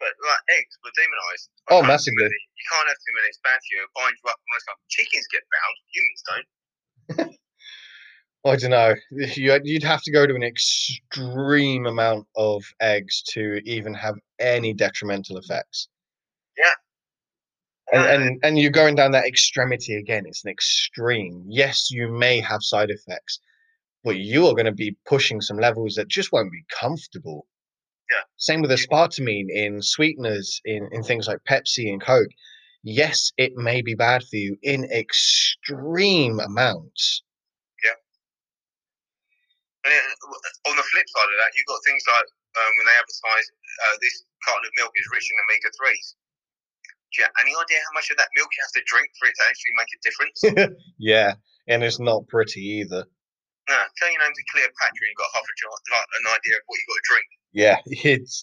But 0.00 0.14
like 0.22 0.42
eggs 0.54 0.78
were 0.84 0.94
demonized. 0.94 1.50
Like, 1.68 1.74
Oh, 1.74 1.82
massively. 1.82 2.30
You 2.30 2.64
can't 2.70 2.88
have 2.88 2.96
too 3.02 3.14
many. 3.18 3.28
It's 3.28 3.42
bad 3.42 3.58
for 3.58 3.70
you. 3.74 3.82
It'll 3.82 3.98
bind 3.98 4.14
you 4.14 4.30
up. 4.30 4.38
And 4.38 4.62
stuff. 4.62 4.78
Chickens 4.88 5.26
get 5.26 5.42
bound. 5.50 5.76
Humans 5.92 6.22
don't. 6.22 6.46
I 8.46 8.56
don't 8.56 8.70
know. 8.70 8.94
You, 9.10 9.60
you'd 9.64 9.82
have 9.82 10.02
to 10.02 10.12
go 10.12 10.26
to 10.26 10.34
an 10.34 10.44
extreme 10.44 11.86
amount 11.86 12.26
of 12.36 12.62
eggs 12.80 13.22
to 13.34 13.60
even 13.64 13.92
have 13.94 14.14
any 14.38 14.72
detrimental 14.72 15.36
effects. 15.36 15.88
Yeah. 16.56 16.74
And, 17.92 18.02
Uh, 18.02 18.06
and 18.06 18.40
and 18.44 18.58
you're 18.58 18.70
going 18.70 18.94
down 18.94 19.12
that 19.12 19.26
extremity 19.26 19.96
again. 19.96 20.24
It's 20.26 20.44
an 20.44 20.50
extreme. 20.50 21.44
Yes, 21.48 21.90
you 21.90 22.08
may 22.08 22.40
have 22.40 22.62
side 22.62 22.90
effects, 22.90 23.40
but 24.04 24.16
you 24.16 24.46
are 24.46 24.54
going 24.54 24.66
to 24.66 24.72
be 24.72 24.96
pushing 25.06 25.40
some 25.40 25.58
levels 25.58 25.94
that 25.94 26.08
just 26.08 26.32
won't 26.32 26.52
be 26.52 26.64
comfortable. 26.68 27.46
Yeah. 28.10 28.22
Same 28.36 28.62
with 28.62 28.70
aspartame 28.70 29.50
in 29.50 29.82
sweeteners 29.82 30.60
in, 30.64 30.88
in 30.92 31.02
things 31.02 31.28
like 31.28 31.38
Pepsi 31.48 31.90
and 31.90 32.00
Coke. 32.00 32.30
Yes, 32.82 33.32
it 33.36 33.52
may 33.56 33.82
be 33.82 33.94
bad 33.94 34.22
for 34.22 34.36
you 34.36 34.56
in 34.62 34.84
extreme 34.84 36.40
amounts. 36.40 37.22
And 39.84 39.94
uh, 39.94 40.70
on 40.70 40.74
the 40.76 40.82
flip 40.82 41.06
side 41.08 41.30
of 41.30 41.38
that, 41.38 41.50
you've 41.56 41.70
got 41.70 41.80
things 41.86 42.02
like 42.06 42.28
um, 42.58 42.70
when 42.76 42.86
they 42.90 42.96
advertise 42.98 43.46
uh, 43.86 43.96
this 44.02 44.14
carton 44.44 44.66
of 44.66 44.72
milk 44.76 44.92
is 44.92 45.06
rich 45.14 45.26
in 45.30 45.36
omega 45.46 45.70
threes. 45.78 46.06
Do 47.12 47.22
you 47.22 47.24
have 47.24 47.38
any 47.40 47.52
idea 47.56 47.80
how 47.80 47.94
much 47.94 48.10
of 48.10 48.16
that 48.18 48.28
milk 48.36 48.48
you 48.52 48.62
have 48.62 48.76
to 48.76 48.84
drink 48.84 49.08
for 49.16 49.28
it 49.28 49.34
to 49.36 49.44
actually 49.48 49.74
make 49.80 49.92
a 49.92 50.00
difference? 50.04 50.38
yeah, 50.98 51.34
and 51.66 51.82
it's 51.82 52.00
not 52.00 52.28
pretty 52.28 52.60
either. 52.84 53.04
no, 53.68 53.78
tell 53.96 54.10
your 54.12 54.20
name 54.20 54.34
to 54.36 54.44
Cleopatra, 54.52 54.92
and 54.92 55.08
you've 55.08 55.16
got 55.16 55.32
half 55.32 55.48
a 55.48 55.54
jar, 55.56 55.72
like 55.72 56.08
an 56.20 56.28
idea 56.36 56.54
of 56.60 56.64
what 56.66 56.76
you've 56.76 56.90
got 56.92 57.00
to 57.00 57.08
drink. 57.08 57.28
Yeah, 57.52 57.78
it's 57.86 58.42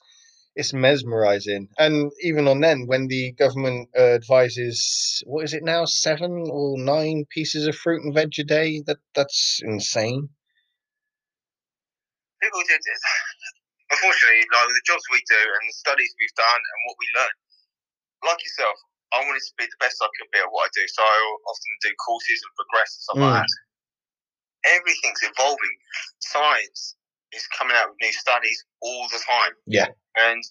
it's 0.56 0.74
mesmerizing. 0.74 1.68
And 1.78 2.12
even 2.22 2.48
on 2.48 2.62
then, 2.62 2.88
when 2.88 3.08
the 3.08 3.34
government 3.34 3.90
uh, 3.98 4.16
advises, 4.16 5.22
what 5.28 5.44
is 5.44 5.54
it 5.54 5.64
now, 5.64 5.86
seven 5.86 6.48
or 6.50 6.80
nine 6.80 7.26
pieces 7.30 7.68
of 7.68 7.76
fruit 7.76 8.04
and 8.04 8.14
veg 8.14 8.32
a 8.40 8.44
day? 8.44 8.82
That 8.88 8.98
that's 9.14 9.62
insane. 9.64 10.30
people 12.42 12.62
did. 12.68 12.82
Unfortunately, 13.92 14.42
like 14.50 14.68
the 14.68 14.86
jobs 14.86 15.04
we 15.12 15.22
do 15.30 15.38
and 15.38 15.66
the 15.70 15.78
studies 15.78 16.10
we've 16.18 16.34
done 16.40 16.58
and 16.58 16.80
what 16.90 16.98
we 16.98 17.08
learn, 17.14 17.36
like 18.26 18.42
yourself, 18.44 18.76
I 19.14 19.22
wanted 19.24 19.40
to 19.46 19.54
be 19.58 19.66
the 19.70 19.80
best 19.80 20.02
I 20.02 20.10
could 20.18 20.30
be 20.34 20.40
at 20.42 20.50
what 20.52 20.68
I 20.68 20.72
do. 20.76 20.84
So 20.92 21.02
I 21.06 21.18
often 21.48 21.72
do 21.86 21.92
courses 22.04 22.40
and 22.44 22.52
progress 22.58 22.90
and 22.98 23.02
stuff 23.06 23.18
Mm. 23.22 23.26
like 23.26 23.38
that. 23.46 23.54
Everything's 24.82 25.22
evolving. 25.22 25.76
Science 26.20 26.98
is 27.32 27.46
coming 27.54 27.76
out 27.78 27.90
with 27.94 28.00
new 28.02 28.14
studies 28.14 28.58
all 28.82 29.08
the 29.14 29.22
time. 29.22 29.54
Yeah. 29.70 29.88
And 30.18 30.42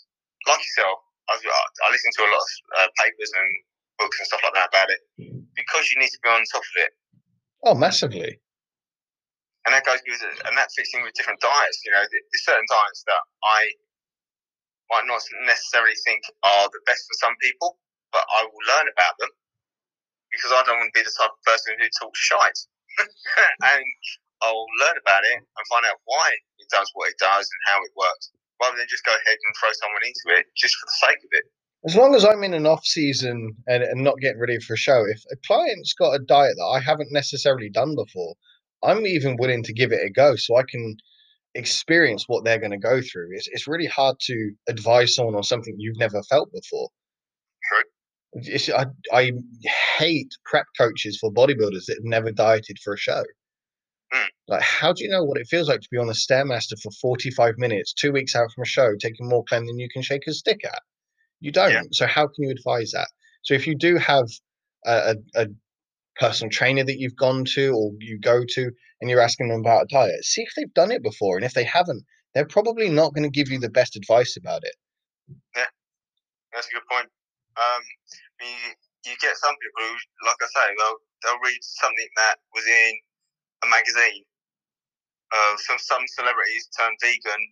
like 0.46 0.60
yourself, 0.62 0.98
I, 1.28 1.34
I 1.34 1.86
listen 1.90 2.12
to 2.20 2.22
a 2.22 2.30
lot 2.30 2.42
of 2.42 2.50
uh, 2.78 2.88
papers 3.02 3.32
and 3.34 3.48
books 3.98 4.16
and 4.20 4.26
stuff 4.28 4.42
like 4.44 4.54
that 4.54 4.68
about 4.70 4.90
it 4.90 5.00
because 5.56 5.90
you 5.90 5.98
need 5.98 6.10
to 6.14 6.20
be 6.22 6.28
on 6.28 6.44
top 6.52 6.62
of 6.62 6.76
it. 6.84 6.92
Oh, 7.64 7.74
massively. 7.74 8.38
and 9.64 9.72
that 9.72 9.84
goes 9.88 9.98
with 10.06 10.20
and 10.44 10.54
that 10.58 10.68
fits 10.76 10.92
in 10.94 11.02
with 11.02 11.14
different 11.14 11.40
diets. 11.40 11.80
You 11.84 11.92
know, 11.92 12.04
there's 12.04 12.44
certain 12.44 12.66
diets 12.68 13.02
that 13.08 13.22
I 13.48 13.60
might 14.92 15.06
not 15.06 15.22
necessarily 15.46 15.96
think 16.04 16.22
are 16.44 16.68
the 16.72 16.82
best 16.86 17.06
for 17.08 17.16
some 17.20 17.36
people, 17.40 17.78
but 18.12 18.24
I 18.24 18.44
will 18.44 18.64
learn 18.76 18.88
about 18.92 19.16
them 19.20 19.30
because 20.32 20.52
I 20.52 20.62
don't 20.66 20.78
want 20.80 20.92
to 20.92 20.98
be 20.98 21.04
the 21.06 21.14
type 21.16 21.32
of 21.32 21.42
person 21.46 21.76
who 21.80 21.88
talks 22.00 22.20
shite. 22.20 22.60
and 23.74 23.84
I'll 24.42 24.66
learn 24.82 24.96
about 25.00 25.24
it 25.24 25.38
and 25.40 25.64
find 25.70 25.86
out 25.86 25.98
why 26.04 26.26
it 26.60 26.68
does 26.70 26.90
what 26.94 27.10
it 27.10 27.18
does 27.18 27.46
and 27.48 27.60
how 27.66 27.78
it 27.82 27.92
works, 27.96 28.30
rather 28.62 28.76
than 28.78 28.86
just 28.90 29.04
go 29.04 29.12
ahead 29.12 29.38
and 29.38 29.52
throw 29.58 29.70
someone 29.74 30.04
into 30.04 30.26
it 30.38 30.46
just 30.56 30.76
for 30.76 30.86
the 30.86 30.98
sake 31.08 31.22
of 31.24 31.30
it. 31.32 31.46
As 31.86 31.96
long 31.96 32.14
as 32.14 32.24
I'm 32.24 32.44
in 32.44 32.54
an 32.54 32.66
off 32.66 32.84
season 32.84 33.54
and, 33.68 33.82
and 33.82 34.02
not 34.04 34.18
getting 34.18 34.40
ready 34.40 34.58
for 34.60 34.74
a 34.74 34.78
show, 34.78 35.04
if 35.08 35.22
a 35.32 35.36
client's 35.46 35.94
got 35.94 36.12
a 36.16 36.18
diet 36.18 36.56
that 36.56 36.70
I 36.76 36.80
haven't 36.80 37.12
necessarily 37.12 37.70
done 37.70 37.94
before, 37.94 38.34
I'm 38.82 39.06
even 39.06 39.36
willing 39.38 39.62
to 39.64 39.72
give 39.72 39.92
it 39.92 40.04
a 40.04 40.10
go 40.10 40.36
so 40.36 40.56
I 40.56 40.64
can 40.68 40.96
experience 41.54 42.24
what 42.26 42.44
they're 42.44 42.58
going 42.58 42.72
to 42.72 42.78
go 42.78 43.00
through. 43.00 43.28
It's 43.32 43.48
it's 43.48 43.68
really 43.68 43.86
hard 43.86 44.16
to 44.20 44.52
advise 44.68 45.14
someone 45.14 45.34
on 45.34 45.42
something 45.42 45.74
you've 45.78 45.98
never 45.98 46.22
felt 46.24 46.52
before. 46.52 46.88
It's, 48.32 48.68
I 48.68 48.86
I 49.12 49.32
hate 49.96 50.32
prep 50.44 50.66
coaches 50.76 51.18
for 51.20 51.32
bodybuilders 51.32 51.86
that 51.86 51.96
have 51.96 52.04
never 52.04 52.32
dieted 52.32 52.78
for 52.82 52.94
a 52.94 52.98
show. 52.98 53.22
Mm. 54.12 54.28
Like, 54.48 54.62
how 54.62 54.92
do 54.92 55.04
you 55.04 55.10
know 55.10 55.24
what 55.24 55.38
it 55.38 55.46
feels 55.46 55.68
like 55.68 55.80
to 55.80 55.88
be 55.90 55.98
on 55.98 56.08
the 56.08 56.12
stairmaster 56.12 56.80
for 56.80 56.90
45 56.90 57.58
minutes, 57.58 57.92
two 57.92 58.12
weeks 58.12 58.34
out 58.34 58.50
from 58.52 58.62
a 58.62 58.66
show, 58.66 58.94
taking 58.98 59.28
more 59.28 59.44
chem 59.44 59.66
than 59.66 59.78
you 59.78 59.88
can 59.88 60.02
shake 60.02 60.26
a 60.26 60.32
stick 60.32 60.64
at? 60.64 60.82
You 61.40 61.52
don't. 61.52 61.70
Yeah. 61.70 61.82
So 61.92 62.06
how 62.06 62.26
can 62.26 62.44
you 62.44 62.50
advise 62.50 62.90
that? 62.92 63.08
So 63.42 63.54
if 63.54 63.66
you 63.66 63.74
do 63.74 63.96
have 63.96 64.28
a, 64.86 65.14
a, 65.36 65.42
a 65.42 65.46
personal 66.16 66.50
trainer 66.50 66.84
that 66.84 66.98
you've 66.98 67.16
gone 67.16 67.44
to 67.54 67.72
or 67.74 67.92
you 68.00 68.18
go 68.18 68.44
to 68.54 68.70
and 69.00 69.10
you're 69.10 69.20
asking 69.20 69.48
them 69.48 69.60
about 69.60 69.84
a 69.84 69.86
diet, 69.86 70.24
see 70.24 70.42
if 70.42 70.52
they've 70.56 70.72
done 70.74 70.90
it 70.90 71.02
before. 71.02 71.36
And 71.36 71.44
if 71.44 71.54
they 71.54 71.64
haven't, 71.64 72.04
they're 72.34 72.46
probably 72.46 72.88
not 72.88 73.14
going 73.14 73.24
to 73.24 73.30
give 73.30 73.48
you 73.48 73.58
the 73.58 73.70
best 73.70 73.96
advice 73.96 74.36
about 74.36 74.62
it. 74.64 74.74
Yeah, 75.56 75.70
that's 76.52 76.68
a 76.68 76.74
good 76.74 76.86
point. 76.90 77.08
Um, 77.56 77.82
you, 78.40 78.74
you 79.06 79.14
get 79.20 79.36
some 79.36 79.54
people 79.62 79.82
who, 79.86 79.94
like 80.26 80.40
I 80.42 80.48
say, 80.50 80.66
they'll, 80.78 80.98
they'll 81.22 81.44
read 81.44 81.62
something 81.62 82.10
that 82.16 82.36
was 82.54 82.66
in 82.66 82.92
a 83.64 83.68
magazine. 83.70 84.24
Uh, 85.32 85.56
some 85.66 85.78
some 85.78 86.04
celebrities 86.14 86.68
turn 86.78 86.94
vegan 87.02 87.42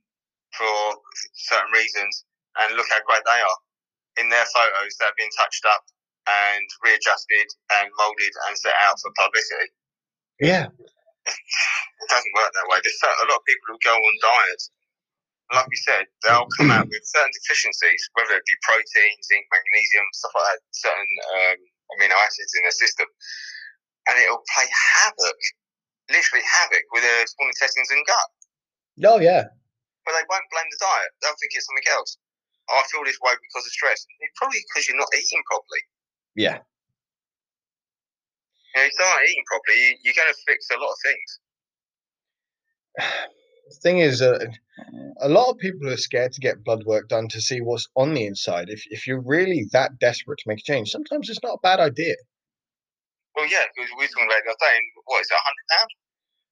for 0.55 1.03
certain 1.35 1.73
reasons, 1.73 2.25
and 2.59 2.77
look 2.77 2.87
how 2.91 3.01
great 3.09 3.25
they 3.27 3.41
are. 3.43 3.59
In 4.23 4.29
their 4.29 4.45
photos, 4.55 4.95
they've 5.01 5.19
been 5.19 5.33
touched 5.39 5.65
up 5.67 5.83
and 6.27 6.67
readjusted 6.85 7.49
and 7.79 7.91
molded 7.99 8.35
and 8.49 8.55
set 8.59 8.77
out 8.87 8.99
for 9.01 9.11
publicity. 9.19 9.69
Yeah. 10.39 10.67
It 11.27 12.09
doesn't 12.11 12.35
work 12.35 12.51
that 12.51 12.69
way. 12.71 12.79
There's 12.83 12.99
a 13.03 13.27
lot 13.31 13.43
of 13.43 13.47
people 13.47 13.75
who 13.75 13.79
go 13.87 13.95
on 13.95 14.15
diets. 14.23 14.71
Like 15.53 15.69
we 15.69 15.77
said, 15.85 16.09
they'll 16.25 16.49
come 16.57 16.73
out 16.73 16.89
with 16.89 17.05
certain 17.05 17.31
deficiencies, 17.37 18.03
whether 18.17 18.41
it 18.41 18.47
be 18.49 18.57
protein, 18.65 19.15
zinc, 19.21 19.45
magnesium, 19.53 20.07
stuff 20.17 20.33
like 20.33 20.49
that, 20.49 20.61
certain 20.73 21.13
um, 21.37 21.59
amino 21.93 22.17
acids 22.17 22.57
in 22.57 22.65
their 22.65 22.73
system, 22.73 23.05
and 24.09 24.17
it'll 24.17 24.41
play 24.49 24.65
havoc, 24.65 25.39
literally 26.09 26.41
havoc, 26.41 26.85
with 26.97 27.05
their 27.05 27.23
small 27.29 27.53
intestines 27.53 27.93
and 27.93 28.01
gut. 28.09 28.29
Oh, 29.05 29.21
yeah. 29.21 29.53
But 30.09 30.17
they 30.17 30.25
won't 30.27 30.49
blame 30.49 30.73
the 30.73 30.81
diet. 30.81 31.13
They'll 31.21 31.37
think 31.37 31.53
it's 31.53 31.69
something 31.69 31.91
else. 31.93 32.17
Oh, 32.73 32.81
I 32.81 32.89
feel 32.89 33.05
this 33.05 33.21
way 33.21 33.37
because 33.37 33.69
of 33.69 33.77
stress. 33.77 34.09
It's 34.25 34.35
probably 34.41 34.65
because 34.73 34.89
you're 34.89 34.97
not 34.97 35.13
eating 35.13 35.45
properly. 35.53 35.83
Yeah. 36.35 36.61
You 38.75 38.83
know, 38.83 38.89
you're 38.89 39.07
not 39.09 39.25
eating 39.25 39.45
properly, 39.47 39.81
you- 39.81 39.99
you're 40.05 40.15
going 40.15 40.33
to 40.33 40.41
fix 40.47 40.71
a 40.71 40.79
lot 40.79 40.91
of 40.93 40.99
things. 41.05 41.41
The 43.69 43.77
thing 43.83 43.99
is, 44.01 44.23
uh, 44.23 44.39
a 45.21 45.29
lot 45.29 45.51
of 45.51 45.59
people 45.59 45.89
are 45.91 45.97
scared 45.97 46.33
to 46.33 46.41
get 46.41 46.65
blood 46.65 46.85
work 46.85 47.09
done 47.09 47.29
to 47.29 47.41
see 47.41 47.61
what's 47.61 47.89
on 47.97 48.15
the 48.15 48.27
inside. 48.27 48.69
If, 48.71 48.83
if 48.91 49.07
you're 49.07 49.23
really 49.23 49.67
that 49.73 49.99
desperate 49.99 50.39
to 50.41 50.49
make 50.49 50.61
a 50.61 50.63
change, 50.63 50.91
sometimes 50.91 51.31
it's 51.31 51.43
not 51.43 51.55
a 51.55 51.61
bad 51.63 51.81
idea. 51.81 52.17
Well, 53.37 53.47
yeah, 53.49 53.65
because 53.75 53.91
we 53.97 54.05
were 54.05 54.09
talking 54.09 54.27
about 54.27 54.43
the 54.45 54.51
other 54.51 54.59
day, 54.61 54.79
what 55.05 55.21
is 55.21 55.29
it, 55.31 55.35
£100? 55.35 55.89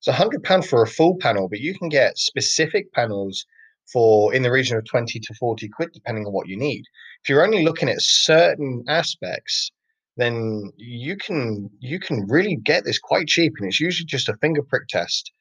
It's 0.00 0.08
a 0.08 0.12
hundred 0.12 0.44
pound 0.44 0.66
for 0.66 0.82
a 0.82 0.86
full 0.88 1.18
panel, 1.18 1.48
but 1.48 1.60
you 1.60 1.78
can 1.78 1.88
get 1.88 2.18
specific 2.18 2.92
panels 2.92 3.44
for 3.92 4.34
in 4.34 4.42
the 4.42 4.50
region 4.50 4.76
of 4.76 4.84
twenty 4.84 5.20
to 5.20 5.34
forty 5.34 5.68
quid, 5.68 5.90
depending 5.92 6.26
on 6.26 6.32
what 6.32 6.48
you 6.48 6.56
need. 6.56 6.84
If 7.22 7.28
you're 7.28 7.44
only 7.44 7.64
looking 7.64 7.88
at 7.88 8.00
certain 8.00 8.84
aspects, 8.88 9.70
then 10.16 10.70
you 10.76 11.16
can 11.16 11.70
you 11.80 11.98
can 11.98 12.26
really 12.28 12.56
get 12.56 12.84
this 12.84 12.98
quite 12.98 13.26
cheap, 13.26 13.54
and 13.58 13.68
it's 13.68 13.80
usually 13.80 14.06
just 14.06 14.28
a 14.28 14.36
finger 14.40 14.62
prick 14.62 14.88
test. 14.88 15.32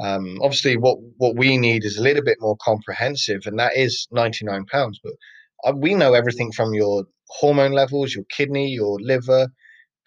Um, 0.00 0.38
obviously, 0.42 0.76
what 0.76 0.98
what 1.18 1.36
we 1.36 1.56
need 1.58 1.84
is 1.84 1.98
a 1.98 2.02
little 2.02 2.22
bit 2.22 2.38
more 2.40 2.56
comprehensive, 2.62 3.42
and 3.46 3.58
that 3.58 3.76
is 3.76 4.06
ninety 4.10 4.44
nine 4.44 4.64
pounds. 4.66 5.00
But 5.02 5.12
uh, 5.64 5.72
we 5.76 5.94
know 5.94 6.14
everything 6.14 6.52
from 6.52 6.74
your 6.74 7.04
hormone 7.28 7.72
levels, 7.72 8.14
your 8.14 8.24
kidney, 8.30 8.68
your 8.68 8.98
liver, 9.00 9.48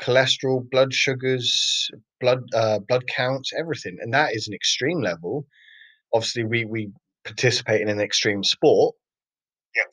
cholesterol, 0.01 0.69
blood 0.69 0.93
sugars, 0.93 1.89
blood 2.19 2.41
uh, 2.53 2.79
blood 2.79 3.05
counts, 3.07 3.51
everything, 3.57 3.97
and 4.01 4.13
that 4.13 4.33
is 4.33 4.47
an 4.47 4.53
extreme 4.53 5.01
level. 5.01 5.45
Obviously, 6.13 6.43
we 6.43 6.65
we 6.65 6.91
participate 7.25 7.81
in 7.81 7.89
an 7.89 7.99
extreme 7.99 8.43
sport. 8.43 8.95
Yep. 9.75 9.85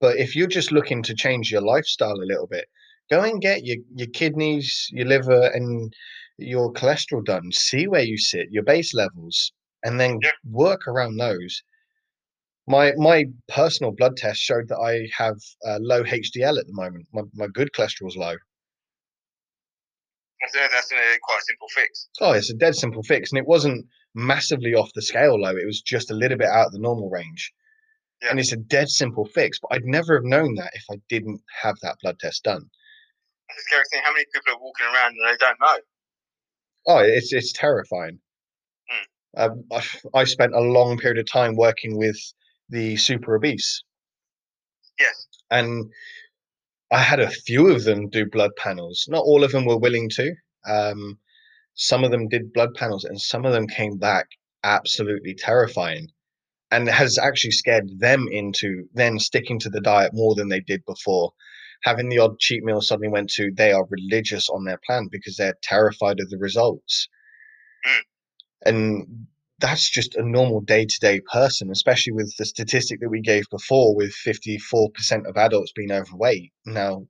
But 0.00 0.16
if 0.18 0.36
you're 0.36 0.46
just 0.46 0.72
looking 0.72 1.02
to 1.04 1.14
change 1.14 1.50
your 1.50 1.62
lifestyle 1.62 2.14
a 2.16 2.26
little 2.30 2.46
bit, 2.46 2.66
go 3.10 3.22
and 3.22 3.40
get 3.40 3.64
your 3.64 3.78
your 3.94 4.08
kidneys, 4.08 4.88
your 4.90 5.06
liver, 5.06 5.50
and 5.54 5.92
your 6.38 6.72
cholesterol 6.72 7.24
done. 7.24 7.52
See 7.52 7.86
where 7.86 8.02
you 8.02 8.18
sit, 8.18 8.48
your 8.50 8.64
base 8.64 8.94
levels, 8.94 9.52
and 9.82 10.00
then 10.00 10.18
Yeah. 10.22 10.30
work 10.44 10.86
around 10.86 11.16
those. 11.16 11.62
My 12.66 12.92
my 12.96 13.26
personal 13.48 13.92
blood 13.92 14.16
test 14.16 14.40
showed 14.40 14.68
that 14.68 14.78
I 14.78 15.08
have 15.16 15.36
uh, 15.66 15.78
low 15.80 16.02
HDL 16.02 16.58
at 16.58 16.66
the 16.66 16.72
moment. 16.72 17.06
My 17.12 17.22
my 17.34 17.46
good 17.46 17.70
cholesterol's 17.72 18.16
low. 18.16 18.36
That's, 20.40 20.72
that's 20.72 20.92
a, 20.92 21.18
quite 21.22 21.38
a 21.38 21.44
simple 21.46 21.68
fix. 21.74 22.08
Oh, 22.20 22.32
it's 22.32 22.50
a 22.50 22.54
dead 22.54 22.74
simple 22.74 23.02
fix, 23.02 23.32
and 23.32 23.38
it 23.38 23.46
wasn't 23.46 23.86
massively 24.14 24.74
off 24.74 24.92
the 24.94 25.02
scale 25.02 25.40
low. 25.40 25.56
It 25.56 25.66
was 25.66 25.80
just 25.80 26.10
a 26.10 26.14
little 26.14 26.38
bit 26.38 26.48
out 26.48 26.66
of 26.66 26.72
the 26.72 26.78
normal 26.78 27.10
range. 27.10 27.52
Yeah. 28.22 28.30
And 28.30 28.40
it's 28.40 28.52
a 28.52 28.56
dead 28.56 28.88
simple 28.88 29.24
fix, 29.26 29.58
but 29.60 29.68
I'd 29.72 29.84
never 29.84 30.14
have 30.14 30.24
known 30.24 30.54
that 30.54 30.70
if 30.74 30.84
I 30.90 31.00
didn't 31.08 31.40
have 31.62 31.76
that 31.82 31.98
blood 32.02 32.18
test 32.18 32.44
done. 32.44 32.68
It's 33.50 33.58
a 33.58 33.62
scary 33.62 33.84
thing. 33.92 34.00
How 34.04 34.12
many 34.12 34.24
people 34.32 34.54
are 34.54 34.60
walking 34.60 34.86
around 34.86 35.16
and 35.18 35.28
they 35.28 35.36
don't 35.36 35.60
know? 35.60 35.78
Oh, 36.86 36.98
it's 36.98 37.32
it's 37.32 37.52
terrifying. 37.52 38.18
Um, 39.36 39.64
I, 39.72 39.82
I 40.14 40.24
spent 40.24 40.54
a 40.54 40.60
long 40.60 40.96
period 40.96 41.18
of 41.18 41.26
time 41.26 41.56
working 41.56 41.96
with 41.98 42.16
the 42.68 42.96
super 42.96 43.34
obese, 43.34 43.82
Yes. 45.00 45.26
and 45.50 45.90
I 46.92 46.98
had 46.98 47.18
a 47.18 47.28
few 47.30 47.68
of 47.68 47.82
them 47.82 48.08
do 48.10 48.26
blood 48.26 48.52
panels. 48.56 49.06
Not 49.08 49.24
all 49.24 49.42
of 49.42 49.50
them 49.50 49.64
were 49.64 49.76
willing 49.76 50.08
to. 50.10 50.34
Um, 50.68 51.18
some 51.74 52.04
of 52.04 52.10
them 52.10 52.28
did 52.28 52.52
blood 52.52 52.74
panels, 52.74 53.04
and 53.04 53.20
some 53.20 53.44
of 53.44 53.52
them 53.52 53.66
came 53.66 53.98
back 53.98 54.28
absolutely 54.62 55.34
terrifying, 55.34 56.08
and 56.70 56.88
has 56.88 57.18
actually 57.18 57.50
scared 57.50 57.98
them 57.98 58.26
into 58.30 58.88
then 58.94 59.18
sticking 59.18 59.58
to 59.60 59.68
the 59.68 59.80
diet 59.80 60.12
more 60.14 60.34
than 60.34 60.48
they 60.48 60.60
did 60.60 60.84
before. 60.84 61.32
Having 61.82 62.08
the 62.08 62.18
odd 62.18 62.38
cheat 62.38 62.64
meal 62.64 62.80
suddenly 62.80 63.08
went 63.08 63.30
to 63.30 63.50
they 63.52 63.72
are 63.72 63.86
religious 63.90 64.48
on 64.48 64.64
their 64.64 64.80
plan 64.86 65.08
because 65.10 65.36
they're 65.36 65.58
terrified 65.62 66.18
of 66.20 66.30
the 66.30 66.38
results. 66.38 67.08
Mm. 67.86 68.00
And 68.66 69.26
that's 69.58 69.88
just 69.88 70.16
a 70.16 70.22
normal 70.22 70.60
day 70.60 70.84
to 70.84 70.98
day 71.00 71.20
person, 71.20 71.70
especially 71.70 72.12
with 72.12 72.34
the 72.36 72.44
statistic 72.44 73.00
that 73.00 73.10
we 73.10 73.20
gave 73.20 73.44
before 73.50 73.94
with 73.94 74.12
54% 74.12 75.28
of 75.28 75.36
adults 75.36 75.72
being 75.72 75.92
overweight. 75.92 76.52
Now, 76.66 77.06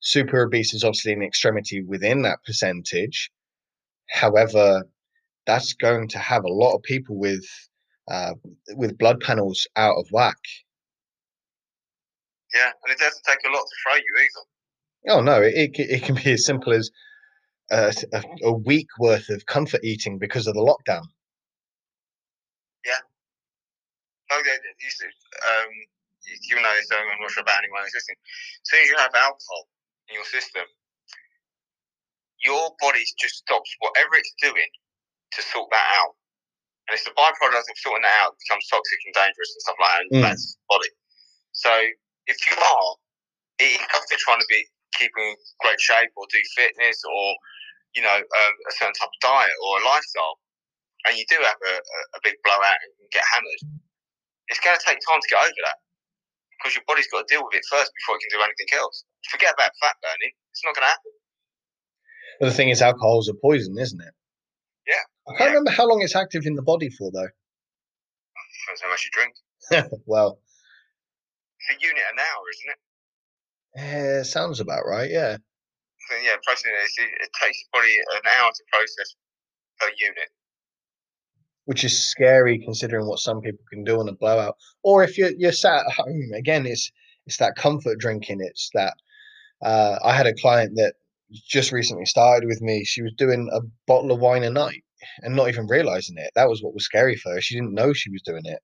super 0.00 0.42
obese 0.42 0.74
is 0.74 0.84
obviously 0.84 1.12
an 1.12 1.22
extremity 1.22 1.82
within 1.82 2.22
that 2.22 2.42
percentage. 2.44 3.30
However, 4.10 4.84
that's 5.46 5.74
going 5.74 6.08
to 6.08 6.18
have 6.18 6.44
a 6.44 6.52
lot 6.52 6.74
of 6.74 6.82
people 6.82 7.18
with 7.18 7.44
uh, 8.08 8.34
with 8.76 8.98
blood 8.98 9.20
panels 9.20 9.66
out 9.76 9.96
of 9.96 10.06
whack. 10.10 10.36
Yeah. 12.54 12.70
And 12.84 12.92
it 12.92 12.98
doesn't 12.98 13.24
take 13.24 13.38
a 13.46 13.52
lot 13.52 13.62
to 13.62 13.76
throw 13.82 13.96
you 13.96 14.14
either. 14.20 15.16
Oh 15.16 15.20
no, 15.22 15.42
it 15.42 15.54
it, 15.54 15.90
it 15.90 16.02
can 16.02 16.14
be 16.14 16.32
as 16.32 16.44
simple 16.44 16.72
as 16.72 16.90
a, 17.70 17.92
a, 18.12 18.22
a 18.44 18.52
week 18.52 18.88
worth 18.98 19.28
of 19.30 19.46
comfort 19.46 19.80
eating 19.82 20.18
because 20.18 20.46
of 20.46 20.54
the 20.54 20.60
lockdown. 20.60 21.04
No, 24.34 24.42
they, 24.42 24.56
they 24.58 24.88
um, 25.46 25.70
you- 26.26 26.58
know 26.58 26.74
this, 26.74 26.90
I'm 26.90 27.20
not 27.20 27.30
sure 27.30 27.42
about 27.42 27.62
anyone 27.62 27.82
who's 27.84 27.94
listening. 27.94 28.18
As 28.18 28.66
soon 28.66 28.82
as 28.82 28.88
you 28.88 28.96
have 28.98 29.14
alcohol 29.14 29.68
in 30.08 30.14
your 30.16 30.24
system, 30.24 30.64
your 32.44 32.70
body 32.80 33.02
just 33.18 33.42
stops 33.42 33.70
whatever 33.80 34.14
it's 34.16 34.34
doing 34.40 34.70
to 35.32 35.40
sort 35.42 35.68
that 35.72 35.86
out. 35.98 36.14
And 36.88 36.94
it's 36.94 37.04
the 37.08 37.16
byproduct 37.16 37.64
of 37.64 37.76
sorting 37.80 38.04
that 38.04 38.16
out 38.20 38.36
becomes 38.44 38.68
toxic 38.68 39.00
and 39.08 39.14
dangerous 39.16 39.50
and 39.56 39.62
stuff 39.64 39.80
like 39.80 39.90
that. 39.90 40.00
And 40.04 40.10
Mm. 40.12 40.22
that's 40.28 40.54
the 40.54 40.64
body. 40.68 40.90
So 41.52 41.72
if 42.26 42.38
you 42.46 42.54
are 42.56 42.90
eating 43.60 43.86
healthy, 43.88 44.16
trying 44.20 44.40
to 44.40 44.46
be 44.48 44.68
keeping 44.94 45.36
great 45.60 45.80
shape 45.80 46.10
or 46.16 46.26
do 46.30 46.40
fitness 46.54 47.02
or 47.04 47.36
you 47.94 48.02
know 48.02 48.14
um, 48.14 48.54
a 48.68 48.72
certain 48.72 48.94
type 48.94 49.08
of 49.08 49.20
diet 49.20 49.56
or 49.64 49.80
a 49.80 49.84
lifestyle, 49.84 50.38
and 51.06 51.16
you 51.16 51.24
do 51.30 51.38
have 51.40 51.56
a, 51.62 51.74
a, 51.78 51.98
a 52.16 52.20
big 52.22 52.34
blowout 52.44 52.78
and 52.84 53.10
get 53.10 53.24
hammered, 53.32 53.62
it's 54.48 54.60
going 54.60 54.76
to 54.76 54.84
take 54.84 54.98
time 55.06 55.20
to 55.22 55.28
get 55.30 55.40
over 55.40 55.60
that 55.66 55.78
because 56.58 56.74
your 56.74 56.84
body's 56.86 57.08
got 57.08 57.26
to 57.26 57.28
deal 57.32 57.44
with 57.44 57.54
it 57.54 57.64
first 57.70 57.92
before 57.94 58.16
it 58.16 58.22
can 58.26 58.38
do 58.38 58.44
anything 58.44 58.70
else. 58.78 59.04
Forget 59.30 59.54
about 59.54 59.72
fat 59.80 59.96
burning; 60.02 60.34
it's 60.52 60.64
not 60.64 60.74
going 60.74 60.84
to 60.86 60.92
happen. 60.92 61.12
But 62.40 62.46
the 62.46 62.52
thing 62.54 62.68
is, 62.70 62.82
alcohol's 62.82 63.28
a 63.28 63.34
poison, 63.34 63.78
isn't 63.78 64.00
it? 64.00 64.14
Yeah. 64.86 64.94
I 65.28 65.36
can't 65.36 65.40
Yeah. 65.40 65.46
remember 65.54 65.70
how 65.70 65.86
long 65.88 66.02
it's 66.02 66.16
active 66.16 66.46
in 66.46 66.54
the 66.54 66.62
body 66.62 66.90
for, 66.90 67.10
though. 67.12 67.28
Depends 68.66 68.80
how 68.82 68.88
much 68.90 69.04
you 69.04 69.10
drink. 69.12 69.34
well, 70.06 70.40
It's 71.70 71.78
a 71.82 71.86
unit 71.86 72.02
an 72.12 72.18
hour, 72.18 72.42
isn't 72.52 72.70
it? 72.72 74.20
eh, 74.20 74.22
sounds 74.22 74.60
about 74.60 74.84
right. 74.86 75.10
Yeah. 75.10 75.36
So, 76.08 76.16
yeah, 76.22 76.36
processing 76.44 76.72
it, 76.74 77.22
it 77.22 77.30
takes 77.42 77.58
your 77.62 77.80
body 77.80 77.94
an 78.14 78.20
hour 78.38 78.50
to 78.54 78.62
process 78.72 79.14
per 79.80 79.88
unit. 79.98 80.28
which 81.66 81.82
is 81.82 81.98
scary 82.06 82.58
considering 82.58 83.06
what 83.06 83.18
some 83.18 83.40
people 83.40 83.64
can 83.70 83.84
do 83.84 83.98
on 83.98 84.08
a 84.08 84.12
blowout. 84.12 84.56
Or 84.82 85.02
if 85.02 85.16
you're 85.16 85.32
you're 85.38 85.52
sat 85.52 85.86
at 85.86 85.92
home, 85.92 86.30
again, 86.34 86.66
it's 86.66 86.90
it's 87.26 87.38
that 87.38 87.56
comfort 87.56 87.98
drinking. 87.98 88.40
It's 88.42 88.68
that 88.74 88.94
uh, 89.62 89.98
I 90.04 90.14
had 90.14 90.26
a 90.26 90.34
client 90.34 90.74
that 90.76 90.94
just 91.48 91.72
recently 91.72 92.06
started 92.06 92.46
with 92.46 92.60
me. 92.60 92.84
She 92.84 93.02
was 93.02 93.12
doing 93.16 93.48
a 93.52 93.60
bottle 93.86 94.12
of 94.12 94.20
wine 94.20 94.44
a 94.44 94.50
night 94.50 94.84
and 95.22 95.34
not 95.34 95.48
even 95.48 95.66
realizing 95.66 96.16
it. 96.18 96.30
That 96.34 96.48
was 96.48 96.62
what 96.62 96.74
was 96.74 96.84
scary 96.84 97.16
for 97.16 97.32
her. 97.32 97.40
She 97.40 97.54
didn't 97.54 97.74
know 97.74 97.92
she 97.92 98.10
was 98.10 98.22
doing 98.22 98.44
it. 98.44 98.60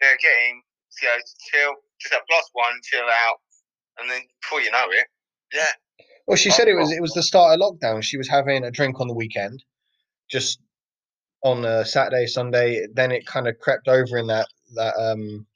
Yeah, 0.00 0.12
getting 0.20 0.62
you 1.02 1.08
know, 1.08 1.18
chill, 1.50 1.74
just 2.00 2.14
have 2.14 2.22
plus 2.28 2.48
one, 2.52 2.72
chill 2.84 3.04
out, 3.04 3.36
and 3.98 4.10
then 4.10 4.20
before 4.42 4.60
you 4.60 4.70
know 4.70 4.86
it, 4.90 5.06
yeah. 5.52 6.04
Well, 6.26 6.36
she 6.36 6.50
said 6.50 6.68
it 6.68 6.74
was 6.74 6.92
it 6.92 7.00
was 7.00 7.14
the 7.14 7.22
start 7.22 7.58
of 7.58 7.60
lockdown. 7.60 8.02
She 8.02 8.18
was 8.18 8.28
having 8.28 8.64
a 8.64 8.70
drink 8.70 9.00
on 9.00 9.08
the 9.08 9.14
weekend, 9.14 9.64
just 10.30 10.60
on 11.42 11.64
a 11.64 11.84
Saturday, 11.84 12.26
Sunday. 12.26 12.86
Then 12.92 13.10
it 13.10 13.26
kind 13.26 13.48
of 13.48 13.58
crept 13.58 13.88
over 13.88 14.18
in 14.18 14.26
that 14.26 14.46
that 14.74 14.94
um, 14.96 15.46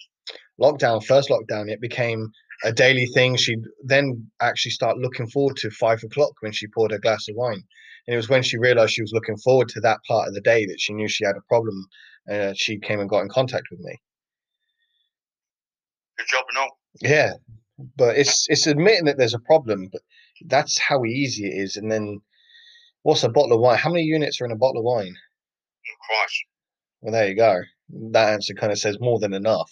lockdown, 0.61 1.05
first 1.05 1.29
lockdown. 1.29 1.71
It 1.71 1.81
became 1.81 2.33
a 2.65 2.73
daily 2.73 3.07
thing. 3.07 3.37
She'd 3.37 3.65
then 3.85 4.31
actually 4.41 4.73
start 4.73 4.99
looking 4.99 5.29
forward 5.29 5.57
to 5.59 5.71
five 5.71 6.03
o'clock 6.03 6.33
when 6.41 6.53
she 6.53 6.67
poured 6.69 6.93
a 6.93 6.99
glass 6.99 7.29
of 7.29 7.37
wine. 7.37 7.63
And 8.07 8.15
it 8.15 8.17
was 8.17 8.29
when 8.29 8.43
she 8.43 8.59
realized 8.59 8.93
she 8.93 9.03
was 9.03 9.13
looking 9.13 9.37
forward 9.39 9.69
to 9.71 9.81
that 9.81 9.99
part 10.07 10.29
of 10.29 10.35
the 10.35 10.41
day 10.41 10.67
that 10.67 10.81
she 10.81 10.93
knew 10.93 11.09
she 11.09 11.25
had 11.25 11.37
a 11.37 11.49
problem. 11.49 11.87
Uh, 12.31 12.53
she 12.57 12.79
came 12.79 13.01
and 13.01 13.09
got 13.09 13.23
in 13.23 13.29
contact 13.29 13.67
with 13.71 13.81
me. 13.81 14.01
Good 16.19 16.27
job 16.29 16.45
and 16.49 16.59
all. 16.59 16.79
Yeah, 17.01 17.33
but 17.97 18.17
it's 18.17 18.47
it's 18.49 18.67
admitting 18.67 19.07
that 19.07 19.19
there's 19.19 19.35
a 19.35 19.41
problem, 19.41 19.89
but 19.91 20.03
that's 20.47 20.79
how 20.79 21.05
easy 21.05 21.47
it 21.47 21.57
is. 21.57 21.77
And 21.77 21.91
then, 21.91 22.21
what's 23.03 23.25
a 23.25 23.29
bottle 23.29 23.55
of 23.55 23.61
wine? 23.61 23.79
How 23.79 23.91
many 23.91 24.05
units 24.05 24.41
are 24.41 24.45
in 24.45 24.53
a 24.53 24.57
bottle 24.57 24.79
of 24.79 24.85
wine? 24.85 25.15
Christ. 26.07 26.45
Well, 27.01 27.13
there 27.13 27.29
you 27.29 27.37
go. 27.37 27.61
That 28.13 28.33
answer 28.33 28.55
kind 28.55 28.73
of 28.73 28.79
says 28.79 28.99
more 29.01 29.19
than 29.19 29.35
enough. 29.35 29.71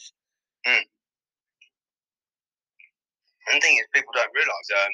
And 3.50 3.60
the 3.60 3.64
thing 3.66 3.76
is, 3.78 3.86
people 3.92 4.12
don't 4.14 4.30
realise, 4.34 4.68
um, 4.78 4.92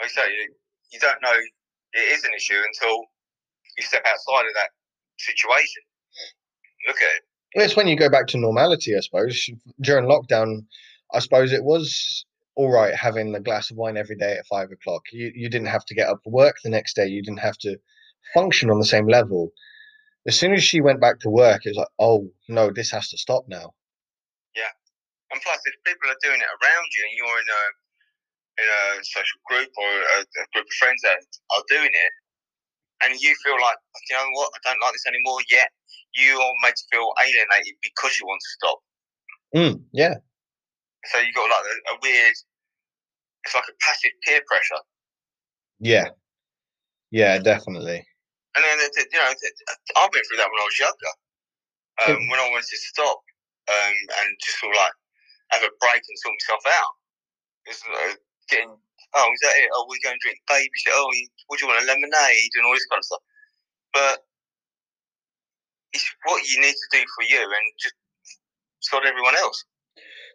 like 0.00 0.10
I 0.10 0.14
say, 0.14 0.26
you, 0.30 0.54
you 0.92 0.98
don't 1.00 1.20
know 1.22 1.34
it 1.94 2.18
is 2.18 2.24
an 2.24 2.32
issue 2.36 2.54
until 2.54 2.96
you 3.76 3.84
step 3.84 4.02
outside 4.06 4.46
of 4.46 4.54
that 4.54 4.70
situation. 5.18 5.82
Look 6.86 6.96
at 6.96 7.16
it. 7.16 7.22
Well, 7.54 7.64
it's 7.64 7.76
when 7.76 7.88
you 7.88 7.96
go 7.96 8.10
back 8.10 8.26
to 8.28 8.38
normality, 8.38 8.94
I 8.96 9.00
suppose. 9.00 9.48
During 9.80 10.06
lockdown, 10.06 10.66
I 11.12 11.18
suppose 11.20 11.52
it 11.52 11.64
was 11.64 12.24
all 12.56 12.70
right 12.70 12.94
having 12.94 13.34
a 13.34 13.40
glass 13.40 13.70
of 13.70 13.76
wine 13.76 13.96
every 13.96 14.16
day 14.16 14.36
at 14.38 14.46
five 14.46 14.70
o'clock. 14.70 15.02
You 15.12 15.32
you 15.34 15.48
didn't 15.48 15.68
have 15.68 15.84
to 15.86 15.94
get 15.94 16.08
up 16.08 16.20
for 16.22 16.30
work 16.30 16.56
the 16.62 16.70
next 16.70 16.96
day. 16.96 17.06
You 17.06 17.22
didn't 17.22 17.40
have 17.40 17.58
to 17.58 17.78
function 18.34 18.70
on 18.70 18.78
the 18.78 18.86
same 18.86 19.06
level. 19.06 19.52
As 20.26 20.38
soon 20.38 20.52
as 20.52 20.62
she 20.62 20.82
went 20.82 21.00
back 21.00 21.20
to 21.20 21.30
work, 21.30 21.64
it 21.64 21.70
was 21.70 21.78
like, 21.78 21.88
oh 21.98 22.30
no, 22.48 22.70
this 22.70 22.90
has 22.90 23.08
to 23.10 23.18
stop 23.18 23.44
now. 23.48 23.72
And 25.32 25.40
plus, 25.44 25.60
if 25.64 25.74
people 25.84 26.08
are 26.08 26.22
doing 26.24 26.40
it 26.40 26.50
around 26.60 26.88
you 26.96 27.02
and 27.04 27.14
you're 27.16 27.40
in 27.40 27.50
a 27.52 27.62
in 28.58 28.66
a 28.66 28.82
social 29.04 29.40
group 29.46 29.70
or 29.76 29.90
a, 30.18 30.18
a 30.24 30.44
group 30.52 30.66
of 30.66 30.76
friends 30.82 31.00
that 31.06 31.20
are 31.54 31.64
doing 31.68 31.92
it, 31.92 32.12
and 33.04 33.14
you 33.20 33.34
feel 33.44 33.54
like, 33.60 33.78
you 34.10 34.16
know 34.16 34.26
what, 34.34 34.50
I 34.50 34.58
don't 34.70 34.82
like 34.82 34.92
this 34.92 35.06
anymore, 35.06 35.38
yet 35.50 35.70
you 36.16 36.34
are 36.40 36.54
made 36.64 36.74
to 36.74 36.84
feel 36.90 37.06
alienated 37.22 37.78
because 37.82 38.18
you 38.18 38.26
want 38.26 38.40
to 38.42 38.50
stop. 38.58 38.78
Mm, 39.54 39.82
yeah, 39.92 40.14
So 41.06 41.18
you 41.18 41.32
got 41.32 41.48
like 41.48 41.64
a, 41.64 41.94
a 41.94 41.98
weird, 42.02 42.34
it's 43.44 43.54
like 43.54 43.68
a 43.68 43.76
passive 43.80 44.10
peer 44.26 44.42
pressure. 44.46 44.82
yeah, 45.78 46.08
yeah, 47.10 47.38
definitely. 47.38 48.04
And 48.56 48.64
then, 48.64 48.78
you 48.80 49.18
know, 49.18 49.30
I 49.96 50.08
went 50.10 50.26
through 50.26 50.38
that 50.38 50.50
when 50.50 50.60
I 50.60 50.66
was 50.66 50.78
younger. 50.78 51.12
Um, 51.98 52.28
when 52.28 52.38
I 52.40 52.50
wanted 52.50 52.66
to 52.66 52.76
stop 52.76 53.18
um, 53.68 53.94
and 54.22 54.28
just 54.44 54.58
sort 54.60 54.74
of 54.74 54.78
like 54.78 54.92
have 55.50 55.62
a 55.62 55.72
break 55.80 56.02
and 56.02 56.18
sort 56.18 56.34
myself 56.36 56.64
out. 56.68 56.94
It's 57.66 57.82
getting, 58.50 58.70
oh, 58.70 59.28
is 59.34 59.40
that 59.42 59.56
it? 59.62 59.70
Oh, 59.74 59.86
we're 59.88 60.02
going 60.04 60.16
to 60.18 60.24
drink 60.24 60.38
baby 60.48 60.70
shit. 60.76 60.94
Oh, 60.96 61.10
you- 61.14 61.28
what 61.48 61.58
do 61.58 61.66
you 61.66 61.72
want, 61.72 61.82
a 61.84 61.86
lemonade 61.86 62.52
and 62.56 62.66
all 62.66 62.74
this 62.74 62.86
kind 62.90 63.00
of 63.00 63.04
stuff. 63.04 63.24
But 63.94 64.18
it's 65.92 66.06
what 66.24 66.42
you 66.48 66.60
need 66.60 66.74
to 66.74 66.88
do 66.98 67.04
for 67.16 67.24
you 67.24 67.42
and 67.42 67.66
just 67.80 67.94
sort 68.80 69.06
everyone 69.06 69.36
else. 69.36 69.64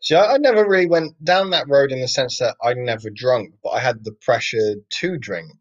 See, 0.01 0.16
I, 0.16 0.36
I 0.36 0.38
never 0.38 0.68
really 0.68 0.88
went 0.88 1.24
down 1.24 1.51
that 1.51 1.70
road 1.70 1.91
in 1.91 2.01
the 2.01 2.07
sense 2.07 2.39
that 2.39 2.55
I 2.64 2.74
never 2.74 3.09
drunk, 3.09 3.53
but 3.64 3.72
I 3.72 3.80
had 3.80 4.03
the 4.03 4.14
pressure 4.22 4.76
to 5.01 5.18
drink. 5.18 5.51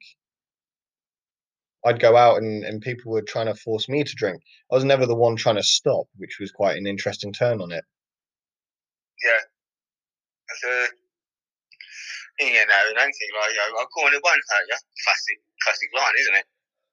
I'd 1.85 2.01
go 2.01 2.17
out 2.17 2.39
and, 2.39 2.65
and 2.65 2.83
people 2.83 3.13
were 3.13 3.23
trying 3.23 3.47
to 3.47 3.55
force 3.55 3.89
me 3.89 4.05
to 4.05 4.15
drink. 4.15 4.43
I 4.71 4.75
was 4.77 4.85
never 4.85 5.07
the 5.07 5.15
one 5.17 5.37
trying 5.37 5.57
to 5.57 5.63
stop, 5.63 6.07
which 6.17 6.39
was 6.41 6.53
quite 6.53 6.77
an 6.77 6.87
interesting 6.87 7.33
turn 7.33 7.61
on 7.61 7.73
it. 7.73 7.85
That's 9.31 10.65
a, 10.65 10.77
you 12.45 12.53
know, 12.67 12.83
and 12.91 12.99
anything 12.99 13.31
like, 13.41 13.53
you 13.55 13.61
know, 13.61 13.87
go 13.87 14.07
on, 14.07 14.15
it 14.15 14.21
won't 14.25 14.43
hurt 14.51 14.67
you. 14.69 14.79
Classic, 15.05 15.39
classic 15.65 15.91
line, 15.95 16.17
isn't 16.21 16.37
it? 16.43 16.47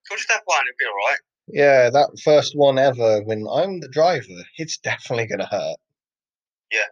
So 0.06 0.16
just 0.16 0.32
have 0.32 0.42
one, 0.46 0.64
it'll 0.64 0.80
be 0.80 0.86
all 0.86 1.02
right. 1.10 1.22
Yeah, 1.50 1.90
that 1.90 2.10
first 2.24 2.54
one 2.56 2.78
ever 2.78 3.22
when 3.26 3.48
I'm 3.50 3.80
the 3.82 3.90
driver, 3.90 4.46
it's 4.58 4.78
definitely 4.78 5.26
going 5.28 5.42
to 5.42 5.50
hurt. 5.50 5.78
Yeah. 6.72 6.86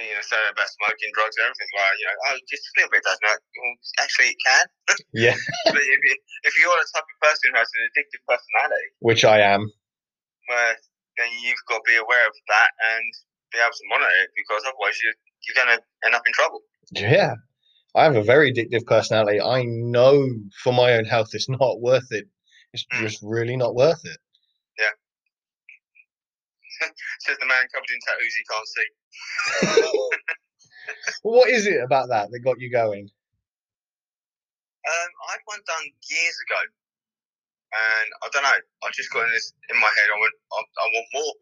You 0.00 0.16
know, 0.16 0.24
saying 0.24 0.48
about 0.52 0.68
smoking, 0.80 1.12
drugs, 1.12 1.36
and 1.36 1.44
everything. 1.48 1.70
Like, 1.76 1.96
you 2.00 2.06
know, 2.08 2.16
oh, 2.32 2.36
just 2.48 2.64
a 2.64 2.72
little 2.80 2.92
bit 2.92 3.04
doesn't 3.04 3.24
hurt. 3.24 3.40
Well, 3.40 3.76
actually, 4.00 4.32
it 4.36 4.40
can. 4.44 4.66
Yeah. 5.16 5.36
but 5.68 5.80
if, 5.80 6.00
you- 6.04 6.22
if 6.48 6.52
you're 6.56 6.72
the 6.76 6.88
type 6.92 7.04
of 7.04 7.18
person 7.20 7.52
who 7.52 7.56
has 7.60 7.68
an 7.72 7.84
addictive 7.92 8.22
personality, 8.28 8.88
Which 9.04 9.24
I 9.24 9.40
am. 9.44 9.64
well, 10.48 10.72
then 11.20 11.28
you've 11.44 11.60
got 11.68 11.84
to 11.84 11.88
be 11.88 11.96
aware 12.00 12.24
of 12.24 12.32
that 12.48 12.70
and 12.96 13.08
be 13.52 13.58
able 13.58 13.72
to 13.72 13.84
monitor 13.88 14.10
it 14.22 14.30
because 14.36 14.62
otherwise 14.66 14.98
you, 15.02 15.12
you're 15.48 15.64
going 15.64 15.76
to 15.76 15.82
end 16.06 16.14
up 16.14 16.22
in 16.26 16.32
trouble. 16.32 16.60
Yeah. 16.92 17.34
I 17.96 18.04
have 18.04 18.14
a 18.16 18.22
very 18.22 18.52
addictive 18.52 18.86
personality. 18.86 19.40
I 19.40 19.64
know 19.64 20.28
for 20.62 20.72
my 20.72 20.92
own 20.94 21.04
health 21.04 21.30
it's 21.34 21.48
not 21.48 21.80
worth 21.80 22.06
it. 22.10 22.26
It's 22.72 22.86
Mm. 22.92 23.00
just 23.00 23.18
really 23.22 23.56
not 23.56 23.74
worth 23.74 24.00
it. 24.04 24.18
Yeah. 24.78 24.94
Says 27.20 27.36
the 27.38 27.46
man 27.46 27.66
covered 27.74 27.90
in 27.90 28.00
tattoos 28.06 28.34
he 28.34 28.44
can't 28.46 28.68
see. 28.68 28.88
well, 29.82 30.10
what 31.22 31.48
is 31.50 31.66
it 31.66 31.82
about 31.82 32.08
that 32.10 32.30
that 32.30 32.40
got 32.40 32.60
you 32.60 32.70
going? 32.70 33.10
Um, 34.86 35.10
I 35.28 35.32
had 35.32 35.40
one 35.44 35.60
done 35.66 35.84
years 36.08 36.36
ago, 36.46 36.60
and 37.74 38.08
I 38.22 38.28
don't 38.32 38.42
know. 38.42 38.58
I 38.82 38.90
just 38.94 39.10
got 39.12 39.26
in 39.26 39.32
this 39.32 39.52
in 39.68 39.76
my 39.78 39.90
head. 40.00 40.08
I 40.08 40.18
went, 40.18 40.34
I, 40.52 40.58
I 40.62 40.86
want 40.94 41.06
more. 41.12 41.34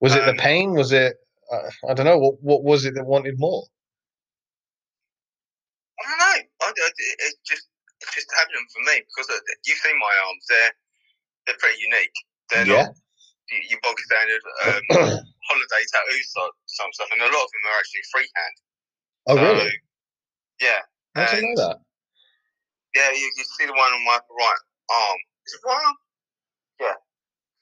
Was 0.00 0.14
it 0.16 0.24
the 0.26 0.32
Um, 0.32 0.38
pain? 0.38 0.74
Was 0.74 0.92
it? 0.92 1.16
Uh, 1.52 1.70
I 1.88 1.94
don't 1.94 2.06
know. 2.06 2.18
What 2.18 2.42
What 2.42 2.64
was 2.64 2.84
it 2.84 2.94
that 2.94 3.04
wanted 3.06 3.36
more? 3.38 3.64
I 6.00 6.02
don't 6.08 6.18
know. 6.18 6.36
I, 6.62 6.66
I, 6.68 6.88
it, 6.88 7.16
it 7.30 7.34
just 7.46 7.68
it 8.02 8.08
just 8.14 8.28
happened 8.36 8.68
for 8.74 8.82
me 8.90 9.02
because 9.08 9.30
uh, 9.30 9.40
you've 9.66 9.78
seen 9.78 9.98
my 9.98 10.14
arms. 10.28 10.44
They're 10.48 10.74
they're 11.46 11.60
pretty 11.60 11.80
unique. 11.82 12.16
They're 12.50 12.66
Yeah. 12.66 12.86
not 12.86 12.94
your, 13.70 13.80
bog 13.82 13.98
standard 14.00 14.42
um, 14.66 14.82
holiday 15.48 15.84
tattoos 15.92 16.28
some 16.66 16.90
stuff, 16.92 17.08
and 17.12 17.22
a 17.22 17.26
lot 17.30 17.44
of 17.44 17.50
them 17.52 17.64
are 17.70 17.78
actually 17.78 18.06
freehand. 18.12 18.56
oh, 19.28 19.36
So, 19.36 19.42
really? 19.42 19.72
Yeah, 20.60 20.80
I 21.16 21.26
didn't 21.26 21.54
know 21.54 21.68
that. 21.68 21.78
yeah. 22.94 23.10
You, 23.12 23.26
you 23.36 23.44
see 23.58 23.66
the 23.66 23.74
one 23.74 23.92
on 23.92 24.04
my 24.06 24.18
right 24.18 24.62
arm. 24.90 25.20
Is 25.46 25.54
it 25.54 25.62
right 25.66 25.84
arm? 25.86 25.96
Yeah. 26.80 26.98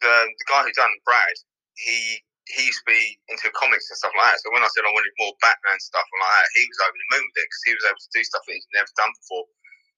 The 0.03 0.12
the 0.39 0.47
guy 0.49 0.62
who 0.64 0.72
done 0.72 0.93
Brad, 1.05 1.37
he 1.83 2.22
he 2.51 2.66
used 2.66 2.83
to 2.83 2.91
be 2.91 3.18
into 3.30 3.49
comics 3.55 3.87
and 3.91 3.99
stuff 3.99 4.14
like 4.18 4.35
that. 4.35 4.41
So 4.43 4.51
when 4.51 4.66
I 4.66 4.70
said 4.74 4.83
I 4.83 4.93
wanted 4.93 5.14
more 5.18 5.35
Batman 5.39 5.78
stuff 5.78 6.05
and 6.05 6.20
like 6.22 6.35
that, 6.43 6.51
he 6.59 6.62
was 6.66 6.80
over 6.83 6.99
the 6.99 7.11
moon 7.14 7.24
with 7.26 7.39
it 7.39 7.47
because 7.47 7.64
he 7.66 7.72
was 7.74 7.87
able 7.87 8.03
to 8.03 8.12
do 8.14 8.22
stuff 8.26 8.45
that 8.47 8.55
he's 8.59 8.70
never 8.74 8.93
done 8.99 9.12
before, 9.14 9.47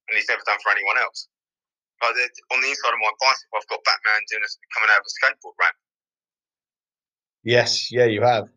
and 0.08 0.12
he's 0.16 0.28
never 0.28 0.44
done 0.44 0.60
for 0.60 0.72
anyone 0.72 1.00
else. 1.00 1.28
But 2.00 2.16
on 2.52 2.60
the 2.60 2.68
inside 2.68 2.92
of 2.92 3.00
my 3.00 3.14
bicycle, 3.16 3.56
I've 3.56 3.70
got 3.72 3.80
Batman 3.86 4.20
doing 4.28 4.44
a, 4.44 4.50
coming 4.76 4.90
out 4.92 5.00
of 5.00 5.08
a 5.08 5.12
skateboard 5.14 5.56
ramp. 5.56 5.78
Yes. 7.44 7.92
Yeah, 7.92 8.08
you 8.08 8.20
have. 8.24 8.48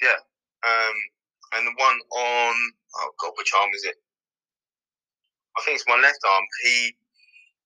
Yeah, 0.00 0.18
um, 0.64 0.96
and 1.54 1.66
the 1.66 1.74
one 1.76 1.98
on 2.16 2.54
oh 3.04 3.10
god, 3.20 3.32
which 3.36 3.52
arm 3.52 3.70
is 3.74 3.84
it? 3.84 3.96
I 5.58 5.62
think 5.62 5.76
it's 5.76 5.88
my 5.88 6.00
left 6.00 6.22
arm. 6.24 6.44
He 6.64 6.96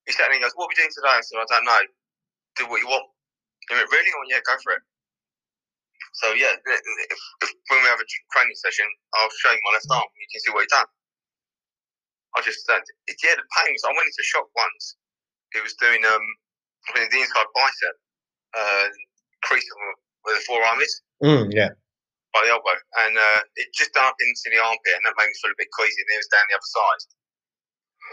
he 0.05 0.11
sat 0.11 0.27
there 0.27 0.33
and 0.33 0.35
he 0.35 0.41
goes, 0.41 0.53
"What 0.55 0.67
are 0.67 0.73
we 0.73 0.75
doing 0.75 0.91
today?" 0.93 1.15
I 1.15 1.21
said, 1.21 1.39
"I 1.39 1.47
don't 1.47 1.65
know. 1.65 1.83
Do 2.57 2.67
what 2.67 2.81
you 2.81 2.87
want." 2.87 3.07
He 3.69 3.75
went, 3.75 3.89
"Really?" 3.89 4.11
I 4.11 4.17
went, 4.19 4.31
"Yeah, 4.35 4.43
go 4.45 4.57
for 4.61 4.73
it." 4.73 4.83
So 6.23 6.33
yeah, 6.35 6.53
if, 6.55 6.81
if, 7.43 7.49
when 7.71 7.79
we 7.83 7.89
have 7.91 7.99
a 8.01 8.07
training 8.33 8.55
session, 8.59 8.87
I'll 9.19 9.31
show 9.41 9.51
you 9.51 9.61
my 9.67 9.73
left 9.75 9.87
arm. 9.91 10.07
You 10.19 10.27
can 10.31 10.41
see 10.41 10.51
what 10.55 10.63
he 10.65 10.71
done. 10.71 10.89
I 12.37 12.41
just 12.43 12.63
uh, 12.69 12.79
it, 13.07 13.17
yeah, 13.23 13.35
the 13.35 13.47
pain 13.59 13.71
was. 13.73 13.83
I 13.87 13.91
went 13.95 14.07
into 14.07 14.23
shock 14.27 14.47
once. 14.55 14.97
It 15.55 15.63
was 15.63 15.75
doing 15.79 16.03
um 16.05 16.25
I 16.89 16.99
think 16.99 17.11
the 17.11 17.21
inside 17.23 17.49
bicep 17.55 17.95
uh, 18.57 18.87
crease 19.45 19.67
where 20.23 20.35
the 20.37 20.43
forearm 20.47 20.81
is 20.81 20.93
Mm, 21.23 21.53
yeah. 21.53 21.71
by 22.35 22.41
the 22.43 22.51
elbow, 22.51 22.75
and 23.07 23.15
uh, 23.15 23.41
it 23.55 23.69
just 23.75 23.93
done 23.95 24.09
up 24.09 24.19
into 24.19 24.51
the 24.51 24.59
armpit, 24.59 24.95
and 24.97 25.03
that 25.07 25.15
made 25.15 25.31
me 25.31 25.37
feel 25.39 25.53
a 25.53 25.59
bit 25.59 25.71
queasy. 25.71 26.01
And 26.03 26.11
it 26.15 26.21
was 26.23 26.31
down 26.33 26.45
the 26.51 26.57
other 26.59 26.71
side. 26.75 27.01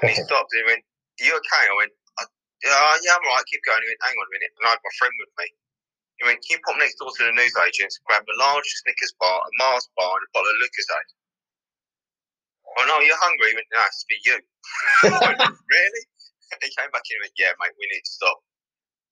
And 0.03 0.09
he 0.13 0.17
stopped 0.29 0.51
and 0.55 0.61
he 0.63 0.67
went, 0.71 0.83
"Are 0.85 1.27
you 1.27 1.35
okay?" 1.41 1.65
I 1.67 1.77
went, 1.79 1.93
"Yeah, 2.65 2.75
oh, 2.77 2.97
yeah, 3.03 3.17
I'm 3.19 3.27
all 3.27 3.37
right, 3.39 3.47
keep 3.51 3.63
going. 3.67 3.83
He 3.83 3.91
went, 3.91 4.03
hang 4.07 4.17
on 4.19 4.29
a 4.29 4.35
minute. 4.35 4.53
And 4.59 4.65
I 4.67 4.71
had 4.77 4.83
my 4.85 4.95
friend 4.99 5.15
with 5.19 5.33
me. 5.43 5.47
He 6.23 6.31
went, 6.31 6.39
can 6.47 6.55
you 6.55 6.63
pop 6.63 6.79
next 6.79 7.03
door 7.03 7.11
to 7.11 7.23
the 7.27 7.35
newsagents, 7.35 7.99
grab 8.07 8.23
a 8.23 8.37
large 8.39 8.71
Snickers 8.87 9.11
bar, 9.19 9.43
a 9.43 9.53
Mars 9.59 9.91
bar, 9.99 10.15
and 10.15 10.23
a 10.23 10.31
bottle 10.31 10.55
of 10.55 10.63
Lucozade? 10.63 11.11
Oh, 12.79 12.87
no, 12.87 13.03
you're 13.03 13.19
hungry? 13.19 13.51
He 13.51 13.59
went, 13.59 13.67
no, 13.75 13.83
it's 13.83 14.07
for 14.07 14.19
you. 14.23 14.39
Went, 15.19 15.43
really? 15.43 16.03
He 16.63 16.71
came 16.79 16.89
back 16.95 17.03
in 17.11 17.19
and 17.19 17.27
went, 17.27 17.35
yeah, 17.37 17.51
mate, 17.59 17.75
we 17.75 17.91
need 17.91 18.07
to 18.07 18.15
stop. 18.15 18.39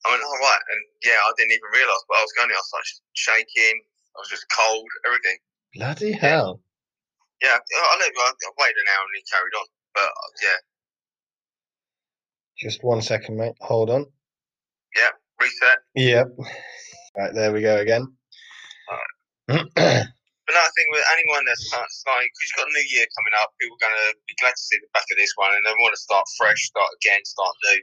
I 0.07 0.15
went, 0.15 0.23
all 0.23 0.39
right. 0.39 0.63
And 0.71 0.81
yeah, 1.03 1.19
I 1.19 1.29
didn't 1.37 1.53
even 1.53 1.69
realise 1.75 2.03
what 2.07 2.23
I 2.23 2.25
was 2.25 2.33
going. 2.39 2.49
To 2.49 2.57
I 2.57 2.63
started 2.63 2.95
shaking. 3.13 3.77
I 4.15 4.19
was 4.23 4.31
just 4.31 4.47
cold, 4.55 4.87
everything. 5.05 5.37
Bloody 5.75 6.13
hell. 6.15 6.63
Yeah, 7.43 7.59
I, 7.59 7.59
I, 7.59 8.07
I 8.07 8.51
waited 8.55 8.81
an 8.81 8.89
hour 8.95 9.05
and 9.05 9.19
he 9.19 9.25
carried 9.27 9.57
on. 9.59 9.67
But 9.93 10.09
yeah, 10.41 10.61
Just 12.61 12.85
one 12.85 13.03
second, 13.03 13.37
mate. 13.37 13.57
Hold 13.61 13.91
on. 13.91 14.07
Yeah, 14.97 15.11
reset. 15.41 15.79
Yep. 15.97 16.29
Right, 17.17 17.33
there 17.35 17.53
we 17.53 17.63
go 17.63 17.77
again. 17.79 18.07
But 20.51 20.59
no, 20.59 20.67
I 20.67 20.73
think 20.75 20.91
with 20.91 21.07
anyone 21.15 21.47
that's 21.47 21.63
start- 21.71 21.87
starting, 21.95 22.27
because 22.27 22.43
you've 22.51 22.59
got 22.59 22.67
a 22.67 22.75
new 22.75 22.83
year 22.91 23.07
coming 23.15 23.35
up, 23.39 23.55
people 23.63 23.79
are 23.79 23.87
going 23.87 23.95
to 24.03 24.11
be 24.27 24.35
glad 24.43 24.51
to 24.51 24.59
see 24.67 24.83
the 24.83 24.91
back 24.91 25.07
of 25.07 25.15
this 25.17 25.31
one 25.39 25.55
and 25.55 25.63
they 25.63 25.71
want 25.79 25.95
to 25.95 26.01
start 26.03 26.27
fresh, 26.39 26.59
start 26.67 26.91
again, 26.99 27.23
start 27.23 27.55
new. 27.71 27.79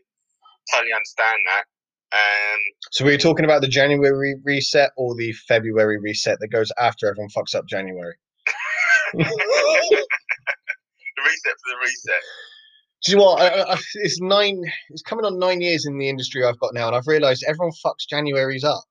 Totally 0.75 0.91
understand 0.91 1.39
that. 1.47 1.63
Um, 2.11 2.59
so 2.91 3.05
we 3.05 3.11
were 3.11 3.17
talking 3.23 3.45
about 3.45 3.61
the 3.61 3.69
January 3.71 4.35
reset 4.43 4.91
or 4.97 5.15
the 5.15 5.31
February 5.47 5.97
reset 5.99 6.39
that 6.41 6.49
goes 6.49 6.69
after 6.77 7.07
everyone 7.07 7.29
fucks 7.31 7.55
up 7.55 7.65
January. 7.67 8.15
the 9.15 9.23
reset 9.23 10.03
for 11.55 11.69
the 11.71 11.79
reset. 11.81 12.21
Do 13.05 13.11
you 13.11 13.17
know 13.17 13.23
what? 13.31 13.41
I, 13.41 13.73
I- 13.73 13.77
it's 14.03 14.19
nine. 14.19 14.61
It's 14.89 15.03
coming 15.03 15.23
on 15.23 15.39
nine 15.39 15.61
years 15.61 15.85
in 15.85 15.97
the 15.97 16.09
industry 16.09 16.43
I've 16.43 16.59
got 16.59 16.73
now, 16.73 16.87
and 16.87 16.95
I've 16.95 17.07
realised 17.07 17.45
everyone 17.47 17.73
fucks 17.85 18.07
January's 18.09 18.63
up. 18.63 18.83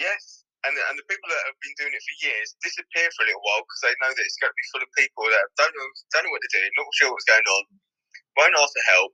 Yes. 0.00 0.48
And 0.64 0.76
the, 0.76 0.82
and 0.92 0.96
the 0.96 1.06
people 1.08 1.28
that 1.28 1.40
have 1.48 1.56
been 1.60 1.76
doing 1.80 1.92
it 1.96 2.04
for 2.04 2.16
years 2.24 2.52
disappear 2.60 3.08
for 3.16 3.24
a 3.24 3.28
little 3.32 3.44
while 3.44 3.64
because 3.64 3.80
they 3.80 3.94
know 4.00 4.12
that 4.12 4.24
it's 4.24 4.36
going 4.40 4.52
to 4.52 4.60
be 4.60 4.68
full 4.72 4.84
of 4.84 4.90
people 4.92 5.24
that 5.28 5.44
don't 5.56 5.72
know, 5.72 5.88
don't 6.12 6.24
know 6.24 6.32
what 6.32 6.40
they're 6.44 6.60
doing, 6.60 6.68
not 6.76 6.92
sure 7.00 7.08
what's 7.12 7.28
going 7.28 7.44
on, 7.44 7.64
won't 8.36 8.60
ask 8.60 8.72
for 8.76 8.86
help, 8.92 9.12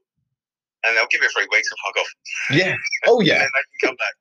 and 0.86 0.98
they'll 0.98 1.10
give 1.10 1.22
it 1.22 1.30
three 1.30 1.46
weeks 1.50 1.70
and 1.70 1.78
fuck 1.82 1.96
off. 2.02 2.12
Yeah. 2.50 2.74
Oh 3.06 3.22
yeah. 3.22 3.46
And 3.46 3.46
then 3.46 3.54
they 3.54 3.64
can 3.66 3.80
come 3.90 3.98
back. 3.98 4.16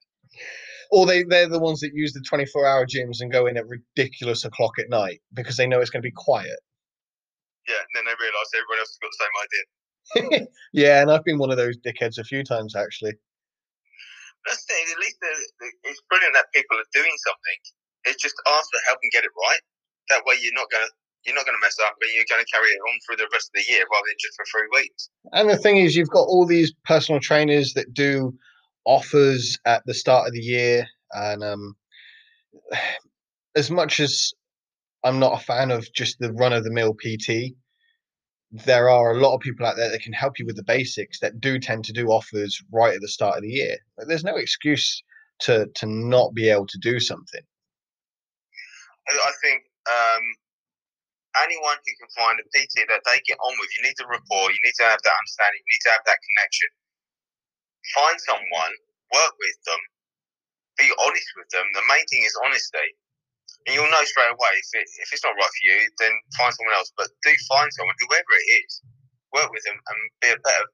Or 0.94 1.06
they 1.10 1.24
they're 1.26 1.50
the 1.50 1.62
ones 1.62 1.82
that 1.82 1.98
use 1.98 2.14
the 2.14 2.22
twenty 2.22 2.46
four 2.46 2.70
hour 2.70 2.86
gyms 2.86 3.22
and 3.22 3.32
go 3.32 3.48
in 3.48 3.58
at 3.58 3.66
ridiculous 3.66 4.46
o'clock 4.46 4.78
at 4.78 4.90
night 4.90 5.22
because 5.34 5.58
they 5.58 5.66
know 5.66 5.82
it's 5.82 5.90
going 5.90 6.02
to 6.02 6.08
be 6.08 6.14
quiet. 6.14 6.62
Yeah. 7.68 7.82
And 7.82 7.94
then 7.96 8.06
they 8.06 8.18
realise 8.22 8.50
everyone 8.54 8.80
else 8.86 8.94
has 8.94 9.02
got 9.02 9.10
the 9.10 9.22
same 9.26 9.36
idea. 9.42 10.48
yeah, 10.74 11.02
and 11.02 11.12
I've 11.12 11.26
been 11.26 11.40
one 11.40 11.50
of 11.50 11.58
those 11.58 11.78
dickheads 11.78 12.20
a 12.20 12.24
few 12.24 12.44
times 12.44 12.76
actually. 12.76 13.14
That's 14.46 14.64
the 14.66 14.74
thing. 14.74 14.86
At 14.94 15.00
least 15.00 15.18
the, 15.22 15.34
the, 15.60 15.68
it's 15.90 16.02
brilliant 16.10 16.34
that 16.38 16.50
people 16.54 16.78
are 16.78 16.90
doing 16.94 17.16
something. 17.26 17.60
It's 18.06 18.22
just 18.22 18.36
ask 18.48 18.70
for 18.70 18.82
help 18.88 19.00
and 19.02 19.12
get 19.12 19.26
it 19.26 19.34
right. 19.50 19.64
That 20.10 20.22
way, 20.26 20.36
you're 20.42 20.54
not 20.54 20.70
gonna 20.70 20.90
you're 21.26 21.36
not 21.36 21.46
gonna 21.46 21.62
mess 21.62 21.78
up, 21.82 21.96
but 22.00 22.10
you're 22.14 22.30
gonna 22.30 22.46
carry 22.46 22.70
it 22.70 22.82
on 22.86 22.96
through 23.06 23.18
the 23.18 23.30
rest 23.34 23.50
of 23.50 23.58
the 23.58 23.72
year 23.72 23.84
rather 23.92 24.06
than 24.06 24.20
just 24.22 24.38
for 24.38 24.46
three 24.46 24.70
weeks. 24.82 25.10
And 25.34 25.50
the 25.50 25.58
thing 25.58 25.78
is, 25.78 25.96
you've 25.96 26.14
got 26.14 26.30
all 26.30 26.46
these 26.46 26.74
personal 26.86 27.20
trainers 27.20 27.74
that 27.74 27.94
do 27.94 28.34
offers 28.86 29.58
at 29.66 29.82
the 29.86 29.94
start 29.94 30.28
of 30.28 30.34
the 30.34 30.42
year, 30.42 30.86
and 31.14 31.44
um, 31.44 31.76
as 33.56 33.72
much 33.72 34.00
as 34.00 34.34
I'm 35.04 35.20
not 35.20 35.42
a 35.42 35.44
fan 35.44 35.72
of 35.72 35.92
just 35.94 36.20
the 36.20 36.34
run 36.34 36.54
of 36.54 36.64
the 36.64 36.72
mill 36.72 36.94
PT, 36.94 37.56
there 38.64 38.90
are 38.90 39.12
a 39.12 39.20
lot 39.20 39.36
of 39.36 39.42
people 39.42 39.66
out 39.66 39.76
there 39.76 39.92
that 39.92 40.02
can 40.02 40.14
help 40.14 40.40
you 40.40 40.46
with 40.46 40.56
the 40.56 40.64
basics 40.64 41.20
that 41.20 41.42
do 41.42 41.60
tend 41.60 41.84
to 41.86 41.94
do 41.94 42.08
offers 42.08 42.62
right 42.72 42.96
at 42.96 43.02
the 43.02 43.08
start 43.08 43.36
of 43.38 43.44
the 43.44 43.50
year. 43.50 43.78
Like, 43.98 44.08
there's 44.08 44.24
no 44.24 44.36
excuse 44.36 45.04
to 45.40 45.68
to 45.76 45.86
not 45.86 46.34
be 46.34 46.50
able 46.50 46.68
to 46.68 46.80
do 46.80 47.00
something. 47.00 47.44
I 49.06 49.34
think 49.44 49.62
um, 49.86 50.24
anyone 51.44 51.78
who 51.78 51.94
can 52.00 52.10
find 52.16 52.40
a 52.40 52.46
PT 52.56 52.88
that 52.90 53.04
they 53.06 53.20
get 53.28 53.38
on 53.38 53.54
with, 53.60 53.70
you 53.78 53.84
need 53.84 53.98
the 54.00 54.08
rapport, 54.08 54.50
you 54.50 54.62
need 54.64 54.78
to 54.82 54.88
have 54.88 55.02
that 55.04 55.18
understanding, 55.20 55.62
you 55.62 55.72
need 55.76 55.86
to 55.86 55.94
have 55.94 56.06
that 56.08 56.20
connection. 56.24 56.70
Find 57.94 58.18
someone, 58.18 58.74
work 59.14 59.34
with 59.38 59.58
them, 59.68 59.82
be 60.80 60.90
honest 61.06 61.30
with 61.38 61.50
them. 61.54 61.66
The 61.76 61.86
main 61.86 62.06
thing 62.10 62.24
is 62.26 62.34
honesty. 62.42 62.90
And 63.66 63.74
you'll 63.74 63.90
know 63.90 64.06
straight 64.06 64.30
away 64.30 64.54
if, 64.62 64.70
it, 64.78 64.88
if 65.02 65.10
it's 65.10 65.26
not 65.26 65.34
right 65.34 65.50
for 65.50 65.66
you, 65.66 65.80
then 65.98 66.14
find 66.38 66.54
someone 66.54 66.78
else. 66.78 66.94
But 66.96 67.10
do 67.26 67.34
find 67.50 67.70
someone, 67.74 67.96
whoever 68.06 68.34
it 68.38 68.48
is, 68.62 68.82
work 69.34 69.50
with 69.50 69.64
them 69.66 69.76
and 69.76 70.00
be 70.22 70.30
a 70.30 70.40
better 70.40 70.66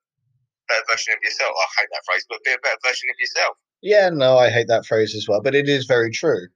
better 0.67 0.83
version 0.89 1.13
of 1.13 1.23
yourself. 1.23 1.51
I 1.51 1.81
hate 1.81 1.89
that 1.91 2.03
phrase, 2.05 2.25
but 2.29 2.43
be 2.43 2.51
a 2.51 2.63
better 2.63 2.79
version 2.83 3.09
of 3.09 3.15
yourself. 3.19 3.57
Yeah, 3.81 4.09
no, 4.09 4.37
I 4.37 4.49
hate 4.49 4.67
that 4.67 4.85
phrase 4.85 5.15
as 5.15 5.27
well, 5.27 5.41
but 5.41 5.55
it 5.55 5.67
is 5.67 5.85
very 5.85 6.11
true. 6.11 6.47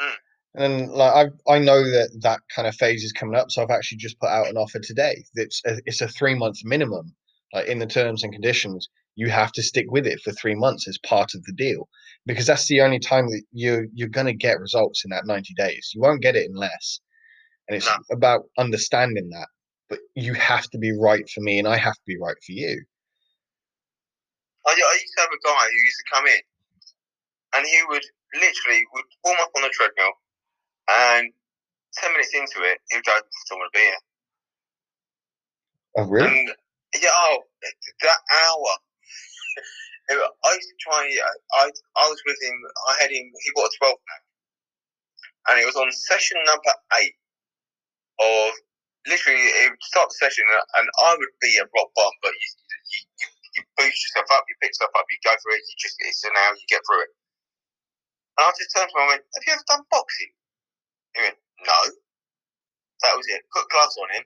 Mm. 0.00 0.16
And 0.54 0.92
like 0.92 1.30
I, 1.48 1.52
I 1.54 1.58
know 1.58 1.82
that 1.82 2.10
that 2.22 2.40
kind 2.54 2.68
of 2.68 2.74
phase 2.74 3.04
is 3.04 3.12
coming 3.12 3.36
up, 3.36 3.50
so 3.50 3.62
I've 3.62 3.70
actually 3.70 3.98
just 3.98 4.18
put 4.20 4.28
out 4.28 4.48
an 4.48 4.56
offer 4.56 4.80
today. 4.80 5.24
That's 5.34 5.62
a, 5.66 5.78
it's 5.86 6.00
a 6.00 6.08
three 6.08 6.34
month 6.34 6.58
minimum, 6.64 7.14
like 7.52 7.66
in 7.66 7.78
the 7.78 7.86
terms 7.86 8.22
and 8.22 8.32
conditions. 8.32 8.88
You 9.14 9.28
have 9.28 9.52
to 9.52 9.62
stick 9.62 9.86
with 9.90 10.06
it 10.06 10.20
for 10.20 10.32
three 10.32 10.54
months 10.54 10.88
as 10.88 10.98
part 10.98 11.34
of 11.34 11.44
the 11.44 11.52
deal, 11.52 11.88
because 12.26 12.46
that's 12.46 12.68
the 12.68 12.80
only 12.80 12.98
time 12.98 13.26
that 13.28 13.42
you 13.52 13.88
you're 13.94 14.08
gonna 14.08 14.32
get 14.32 14.60
results 14.60 15.04
in 15.04 15.10
that 15.10 15.26
ninety 15.26 15.54
days. 15.54 15.90
You 15.94 16.00
won't 16.00 16.22
get 16.22 16.36
it 16.36 16.46
in 16.48 16.54
less, 16.54 17.00
and 17.68 17.76
it's 17.76 17.86
No. 17.86 17.96
about 18.10 18.42
understanding 18.58 19.28
that. 19.30 19.48
But 19.88 20.00
you 20.14 20.34
have 20.34 20.68
to 20.70 20.78
be 20.78 20.92
right 20.92 21.28
for 21.28 21.40
me, 21.40 21.58
and 21.58 21.68
I 21.68 21.76
have 21.76 21.94
to 21.94 22.06
be 22.06 22.16
right 22.18 22.36
for 22.46 22.52
you. 22.52 22.84
I, 24.66 24.70
I 24.70 24.98
used 25.00 25.14
to 25.16 25.22
have 25.22 25.30
a 25.32 25.46
guy 25.46 25.64
who 25.66 25.78
used 25.78 25.98
to 25.98 26.14
come 26.14 26.26
in, 26.26 26.40
and 27.54 27.66
he 27.66 27.82
would 27.88 28.04
literally 28.34 28.86
would 28.94 29.04
warm 29.24 29.38
up 29.40 29.50
on 29.56 29.62
the 29.62 29.70
treadmill, 29.70 30.12
and 30.88 31.32
ten 31.94 32.12
minutes 32.12 32.34
into 32.34 32.62
it, 32.68 32.78
he 32.90 32.96
would 32.96 33.04
go, 33.04 33.12
"I 33.12 33.20
don't 33.50 33.58
want 33.58 33.72
to 33.72 33.78
be 33.78 33.84
here." 33.84 33.96
Oh, 35.96 36.04
really? 36.04 36.28
And 36.40 36.48
yeah, 37.02 37.10
oh, 37.12 37.38
that 38.02 38.18
hour. 38.32 38.76
I 40.20 40.50
used 40.56 40.70
to 40.70 40.78
try. 40.80 41.02
Uh, 41.06 41.38
I 41.62 41.64
I 41.96 42.04
was 42.08 42.20
with 42.26 42.38
him. 42.42 42.56
I 42.88 42.94
had 43.02 43.10
him. 43.12 43.26
He 43.30 43.50
bought 43.54 43.72
a 43.72 43.76
twelve 43.78 44.00
pack, 44.08 44.22
and 45.52 45.56
it 45.62 45.66
was 45.66 45.76
on 45.76 45.90
session 45.92 46.38
number 46.46 46.74
eight 47.00 47.16
of 48.20 48.52
literally. 49.08 49.42
It 49.64 49.70
would 49.72 49.84
start 49.84 50.10
the 50.10 50.18
session, 50.20 50.44
and 50.50 50.86
I 51.02 51.10
would 51.18 51.34
be 51.40 51.56
a 51.58 51.66
rock 51.66 51.90
bottom, 51.96 52.16
but 52.22 52.34
you 52.34 52.48
you, 52.92 53.00
you, 53.58 53.62
boost 53.78 53.98
yourself 54.06 54.28
up, 54.36 54.44
you 54.48 54.56
pick 54.62 54.74
stuff 54.74 54.94
up, 54.96 55.06
you 55.10 55.18
go 55.24 55.34
for 55.42 55.52
it. 55.56 55.62
You 55.64 55.76
just 55.80 55.96
it's 56.00 56.24
an 56.24 56.36
hour, 56.36 56.54
you 56.56 56.66
get 56.68 56.82
through 56.88 57.04
it. 57.08 57.12
And 58.38 58.48
I 58.48 58.52
just 58.58 58.72
turned 58.74 58.90
to 58.90 58.96
him 58.96 59.02
and 59.06 59.10
went, 59.18 59.24
"Have 59.36 59.44
you 59.46 59.54
ever 59.54 59.66
done 59.68 59.84
boxing?" 59.90 60.32
He 61.16 61.18
went, 61.24 61.38
"No." 61.66 61.80
That 63.04 63.16
was 63.16 63.26
it. 63.28 63.42
Put 63.54 63.68
gloves 63.70 63.96
on 64.02 64.10
him 64.10 64.22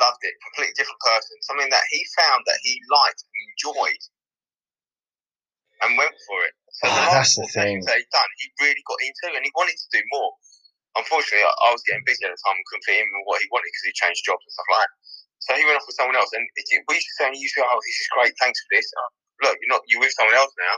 loved 0.00 0.22
it. 0.22 0.34
Completely 0.50 0.74
different 0.78 1.02
person. 1.02 1.36
Something 1.42 1.70
that 1.70 1.86
he 1.90 2.00
found 2.18 2.42
that 2.46 2.60
he 2.62 2.80
liked 2.90 3.22
and 3.22 3.36
enjoyed, 3.54 4.02
and 5.84 5.96
went 5.98 6.14
for 6.28 6.38
it. 6.46 6.54
So 6.80 6.88
Ah, 6.88 6.92
the 6.92 7.12
that's 7.20 7.34
the 7.36 7.48
thing. 7.52 7.80
that 7.88 7.96
he'd 7.96 8.12
done, 8.12 8.30
he 8.40 8.46
really 8.60 8.84
got 8.86 9.00
into, 9.04 9.22
it 9.32 9.36
and 9.40 9.44
he 9.44 9.52
wanted 9.56 9.76
to 9.76 9.88
do 9.96 10.02
more. 10.12 10.32
Unfortunately, 10.96 11.44
I, 11.44 11.52
I 11.52 11.68
was 11.76 11.84
getting 11.84 12.04
busy 12.08 12.24
at 12.24 12.32
the 12.32 12.40
time 12.40 12.56
and 12.56 12.64
couldn't 12.72 12.84
fit 12.88 13.00
in 13.00 13.08
with 13.12 13.24
what 13.28 13.40
he 13.44 13.48
wanted 13.52 13.68
because 13.68 13.84
he 13.88 13.92
changed 13.96 14.24
jobs 14.24 14.40
and 14.44 14.52
stuff 14.52 14.68
like 14.72 14.80
that. 14.88 14.92
So 15.44 15.48
he 15.60 15.64
went 15.68 15.76
off 15.76 15.86
with 15.88 15.96
someone 15.96 16.16
else, 16.16 16.32
and 16.32 16.42
it, 16.44 16.64
it- 16.72 16.84
we 16.88 16.96
used 16.96 17.08
to 17.12 17.16
say, 17.20 17.26
he 17.32 17.40
used 17.44 17.54
to 17.56 17.64
go, 17.64 17.68
"Oh, 17.68 17.80
this 17.84 17.96
is 18.00 18.08
great. 18.16 18.32
Thanks 18.40 18.56
for 18.64 18.70
this. 18.72 18.88
Uh, 18.96 19.10
look, 19.48 19.56
you're 19.60 19.72
not 19.72 19.84
you're 19.88 20.00
with 20.00 20.12
someone 20.16 20.34
else 20.36 20.52
now. 20.56 20.74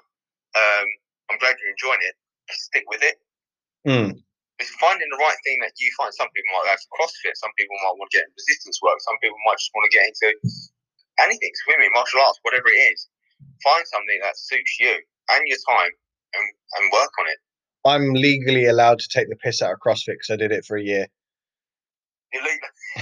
Um, 0.59 0.87
I'm 1.31 1.39
glad 1.39 1.55
you're 1.63 1.71
enjoying 1.75 2.03
it. 2.03 2.15
Stick 2.51 2.85
with 2.91 3.03
it." 3.07 3.17
Mm. 3.87 4.11
it's 4.59 4.75
finding 4.83 5.07
the 5.09 5.21
right 5.23 5.39
thing 5.47 5.59
that 5.63 5.71
you 5.79 5.87
find. 5.97 6.11
Some 6.13 6.27
people 6.35 6.51
might 6.59 6.75
have 6.75 6.83
CrossFit, 6.99 7.39
some 7.39 7.55
people 7.57 7.79
might 7.87 7.95
want 7.97 8.11
to 8.11 8.19
get 8.19 8.27
resistance 8.35 8.83
work, 8.83 8.99
some 9.07 9.15
people 9.23 9.39
might 9.47 9.55
just 9.57 9.71
want 9.73 9.87
to 9.87 9.95
get 9.95 10.03
into 10.11 10.29
anything, 11.23 11.53
swimming, 11.65 11.91
martial 11.95 12.21
arts, 12.27 12.43
whatever 12.43 12.67
it 12.67 12.81
is. 12.93 13.07
Find 13.65 13.85
something 13.87 14.19
that 14.23 14.37
suits 14.37 14.79
you 14.81 14.95
and 15.31 15.43
your 15.47 15.59
time 15.69 15.91
and, 16.35 16.47
and 16.79 16.93
work 16.93 17.11
on 17.21 17.27
it. 17.27 17.39
I'm 17.85 18.15
legally 18.15 18.67
allowed 18.67 18.99
to 19.01 19.09
take 19.09 19.29
the 19.29 19.37
piss 19.37 19.63
out 19.63 19.73
of 19.73 19.79
CrossFit 19.81 20.19
because 20.19 20.31
I 20.31 20.37
did 20.37 20.53
it 20.53 20.65
for 20.65 20.77
a 20.77 20.83
year. 20.83 21.07
You 22.33 22.41
leave 22.43 22.59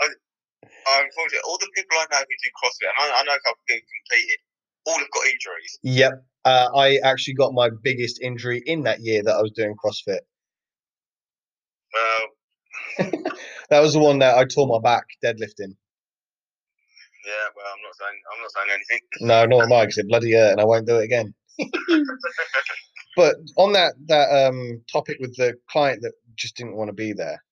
I, 0.00 1.00
unfortunately, 1.00 1.38
all 1.46 1.58
the 1.58 1.70
people 1.74 1.96
I 1.96 2.06
know 2.10 2.18
who 2.18 2.24
do 2.24 2.50
CrossFit, 2.62 2.90
and 2.90 3.12
I, 3.12 3.20
I 3.20 3.22
know 3.24 3.34
a 3.34 3.40
couple 3.40 3.60
of 3.60 3.66
people 3.68 3.86
who 3.86 4.16
competed, 4.16 4.38
all 4.86 4.98
have 4.98 5.10
got 5.10 5.26
injuries. 5.26 5.78
Yep. 5.82 6.24
Uh, 6.44 6.68
I 6.76 6.98
actually 7.04 7.34
got 7.34 7.52
my 7.54 7.70
biggest 7.82 8.20
injury 8.20 8.62
in 8.66 8.82
that 8.82 9.00
year 9.00 9.22
that 9.22 9.36
I 9.36 9.42
was 9.42 9.52
doing 9.52 9.76
CrossFit. 9.82 10.20
Well, 11.94 13.22
That 13.72 13.80
was 13.80 13.94
the 13.94 14.00
one 14.00 14.18
that 14.18 14.36
I 14.36 14.44
tore 14.44 14.66
my 14.66 14.80
back 14.80 15.06
deadlifting. 15.24 15.76
Yeah, 17.26 17.48
well, 17.56 17.66
I'm 17.66 17.82
not 17.82 17.96
saying 17.98 18.20
I'm 18.32 18.42
not 18.42 18.52
saying 18.52 18.68
anything. 18.70 19.00
No, 19.20 19.46
not 19.46 19.68
mine 19.68 19.86
because 19.86 19.98
it 19.98 20.08
bloody 20.08 20.32
hurt 20.32 20.52
and 20.52 20.60
I 20.60 20.64
won't 20.64 20.86
do 20.86 20.98
it 20.98 21.04
again. 21.04 21.34
but 23.16 23.36
on 23.56 23.72
that 23.74 23.94
that 24.08 24.28
um 24.48 24.82
topic 24.92 25.18
with 25.20 25.36
the 25.36 25.54
client 25.70 26.02
that 26.02 26.12
just 26.36 26.56
didn't 26.56 26.76
want 26.76 26.88
to 26.88 26.94
be 26.94 27.12
there. 27.12 27.42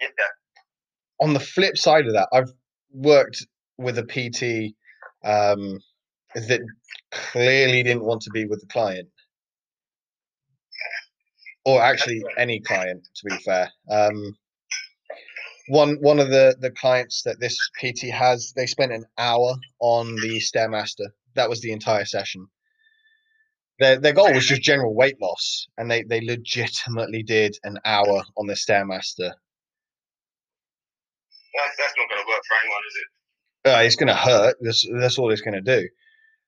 Yeah, 0.00 0.08
On 1.20 1.32
the 1.34 1.40
flip 1.40 1.76
side 1.76 2.06
of 2.06 2.14
that, 2.14 2.28
I've 2.32 2.52
worked 2.92 3.46
with 3.78 3.98
a 3.98 4.04
PT 4.04 4.74
um, 5.24 5.80
that 6.34 6.60
clearly 7.12 7.82
didn't 7.82 8.04
want 8.04 8.22
to 8.22 8.30
be 8.30 8.46
with 8.46 8.60
the 8.60 8.66
client, 8.66 9.08
or 11.64 11.82
actually 11.82 12.22
any 12.38 12.60
client, 12.60 13.06
to 13.16 13.30
be 13.30 13.36
fair. 13.44 13.70
Um, 13.90 14.36
one 15.68 15.96
one 16.00 16.18
of 16.18 16.30
the 16.30 16.56
the 16.60 16.70
clients 16.70 17.22
that 17.22 17.40
this 17.40 17.56
PT 17.80 18.08
has, 18.10 18.52
they 18.54 18.66
spent 18.66 18.92
an 18.92 19.04
hour 19.18 19.54
on 19.80 20.14
the 20.16 20.40
stairmaster. 20.40 21.08
That 21.34 21.48
was 21.48 21.60
the 21.60 21.72
entire 21.72 22.04
session. 22.04 22.46
Their 23.78 23.98
their 23.98 24.12
goal 24.12 24.32
was 24.32 24.46
just 24.46 24.62
general 24.62 24.94
weight 24.94 25.20
loss, 25.20 25.66
and 25.76 25.90
they 25.90 26.02
they 26.02 26.20
legitimately 26.20 27.22
did 27.22 27.56
an 27.64 27.78
hour 27.84 28.22
on 28.36 28.46
the 28.46 28.54
stairmaster. 28.54 29.32
That's, 31.56 31.76
that's 31.78 31.94
not 31.96 32.08
going 32.10 32.22
to 32.22 32.28
work 32.28 32.42
for 32.46 32.56
anyone, 32.62 32.82
is 32.88 32.96
it? 32.96 33.70
Uh, 33.70 33.82
it's 33.82 33.96
going 33.96 34.08
to 34.08 34.14
hurt. 34.14 34.56
That's 34.60 34.86
that's 35.00 35.18
all 35.18 35.30
it's 35.30 35.40
going 35.40 35.62
to 35.62 35.80
do. 35.80 35.88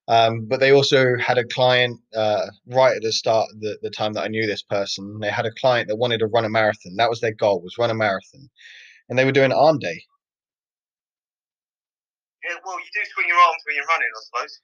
Um, 0.08 0.46
but 0.46 0.58
they 0.58 0.72
also 0.72 1.16
had 1.18 1.36
a 1.36 1.44
client 1.44 2.00
uh, 2.16 2.46
right 2.68 2.96
at 2.96 3.02
the 3.02 3.12
start, 3.12 3.46
the, 3.60 3.78
the 3.82 3.90
time 3.90 4.14
that 4.14 4.22
I 4.22 4.28
knew 4.28 4.46
this 4.46 4.62
person. 4.62 5.18
They 5.20 5.30
had 5.30 5.44
a 5.44 5.52
client 5.60 5.88
that 5.88 5.96
wanted 5.96 6.18
to 6.20 6.28
run 6.28 6.46
a 6.46 6.48
marathon. 6.48 6.96
That 6.96 7.10
was 7.10 7.20
their 7.20 7.34
goal, 7.34 7.60
was 7.60 7.76
run 7.78 7.90
a 7.90 7.94
marathon, 7.94 8.48
and 9.09 9.18
they 9.18 9.24
were 9.24 9.32
doing 9.32 9.52
arm 9.52 9.78
day. 9.78 10.02
Yeah, 12.44 12.56
well, 12.64 12.78
you 12.78 12.86
do 12.94 13.00
swing 13.14 13.26
your 13.28 13.36
arms 13.36 13.62
when 13.66 13.76
you're 13.76 13.84
running, 13.86 14.09
I 14.16 14.20
suppose. 14.24 14.61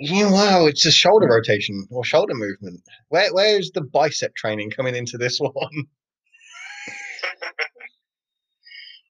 Yeah, 0.00 0.30
wow, 0.30 0.66
it's 0.66 0.86
a 0.86 0.90
shoulder 0.90 1.28
rotation 1.28 1.86
or 1.90 2.04
shoulder 2.04 2.34
movement. 2.34 2.82
Where 3.08 3.32
where's 3.32 3.70
the 3.72 3.82
bicep 3.82 4.34
training 4.34 4.70
coming 4.70 4.94
into 4.94 5.18
this 5.18 5.38
one? 5.40 5.54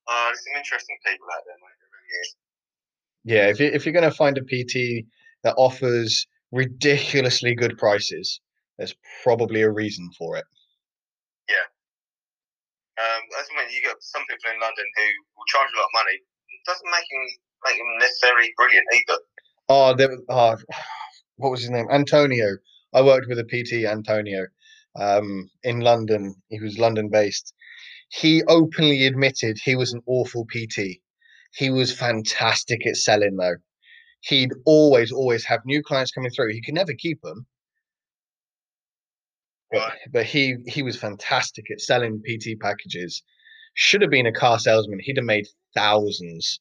Uh, 0.06 0.26
there's 0.26 0.44
some 0.44 0.58
interesting 0.58 0.96
people 1.06 1.26
out 1.34 1.42
there, 1.46 1.56
mate. 1.56 1.80
Really 1.96 2.20
is. 2.20 2.36
Yeah, 3.24 3.48
if 3.48 3.58
you 3.58 3.66
if 3.72 3.86
you're 3.86 3.94
going 3.94 4.10
to 4.10 4.14
find 4.14 4.36
a 4.36 4.42
PT 4.42 5.06
that 5.44 5.54
offers 5.56 6.26
ridiculously 6.52 7.54
good 7.54 7.78
prices, 7.78 8.40
there's 8.76 8.94
probably 9.22 9.62
a 9.62 9.70
reason 9.70 10.10
for 10.18 10.36
it. 10.36 10.44
Um, 12.94 13.22
that's 13.34 13.50
when 13.50 13.66
you 13.74 13.82
got 13.82 13.98
some 14.00 14.22
people 14.30 14.54
in 14.54 14.60
London 14.60 14.86
who 14.86 15.06
will 15.34 15.48
charge 15.50 15.70
a 15.70 15.78
lot 15.78 15.90
of 15.90 15.98
money. 15.98 16.16
It 16.22 16.64
doesn't 16.66 16.90
make 16.90 17.08
him 17.10 17.24
make 17.66 17.78
them 17.78 17.92
necessarily 17.98 18.52
brilliant 18.56 18.86
either. 18.94 19.18
Oh, 19.68 19.94
there, 19.94 20.16
oh, 20.28 20.56
what 21.36 21.50
was 21.50 21.62
his 21.62 21.70
name? 21.70 21.86
Antonio. 21.90 22.58
I 22.92 23.02
worked 23.02 23.26
with 23.28 23.38
a 23.38 23.44
PT, 23.44 23.86
Antonio, 23.86 24.46
um, 24.94 25.50
in 25.64 25.80
London. 25.80 26.36
He 26.48 26.60
was 26.60 26.78
London 26.78 27.08
based. 27.10 27.52
He 28.10 28.44
openly 28.44 29.06
admitted 29.06 29.58
he 29.58 29.74
was 29.74 29.92
an 29.92 30.02
awful 30.06 30.46
PT. 30.46 31.00
He 31.54 31.70
was 31.70 31.92
fantastic 31.92 32.86
at 32.86 32.96
selling, 32.96 33.36
though. 33.36 33.56
He'd 34.20 34.52
always, 34.64 35.10
always 35.10 35.44
have 35.46 35.60
new 35.64 35.82
clients 35.82 36.12
coming 36.12 36.30
through. 36.30 36.52
He 36.52 36.62
could 36.62 36.74
never 36.74 36.92
keep 36.96 37.20
them, 37.22 37.46
Right. 39.72 39.92
but 40.12 40.24
he 40.26 40.56
he 40.66 40.82
was 40.82 40.96
fantastic 40.96 41.70
at 41.70 41.80
selling 41.80 42.22
PT 42.22 42.60
packages. 42.60 43.22
Should 43.74 44.02
have 44.02 44.10
been 44.10 44.26
a 44.26 44.32
car 44.32 44.58
salesman. 44.58 45.00
He'd 45.00 45.16
have 45.16 45.24
made 45.26 45.46
thousands. 45.74 46.60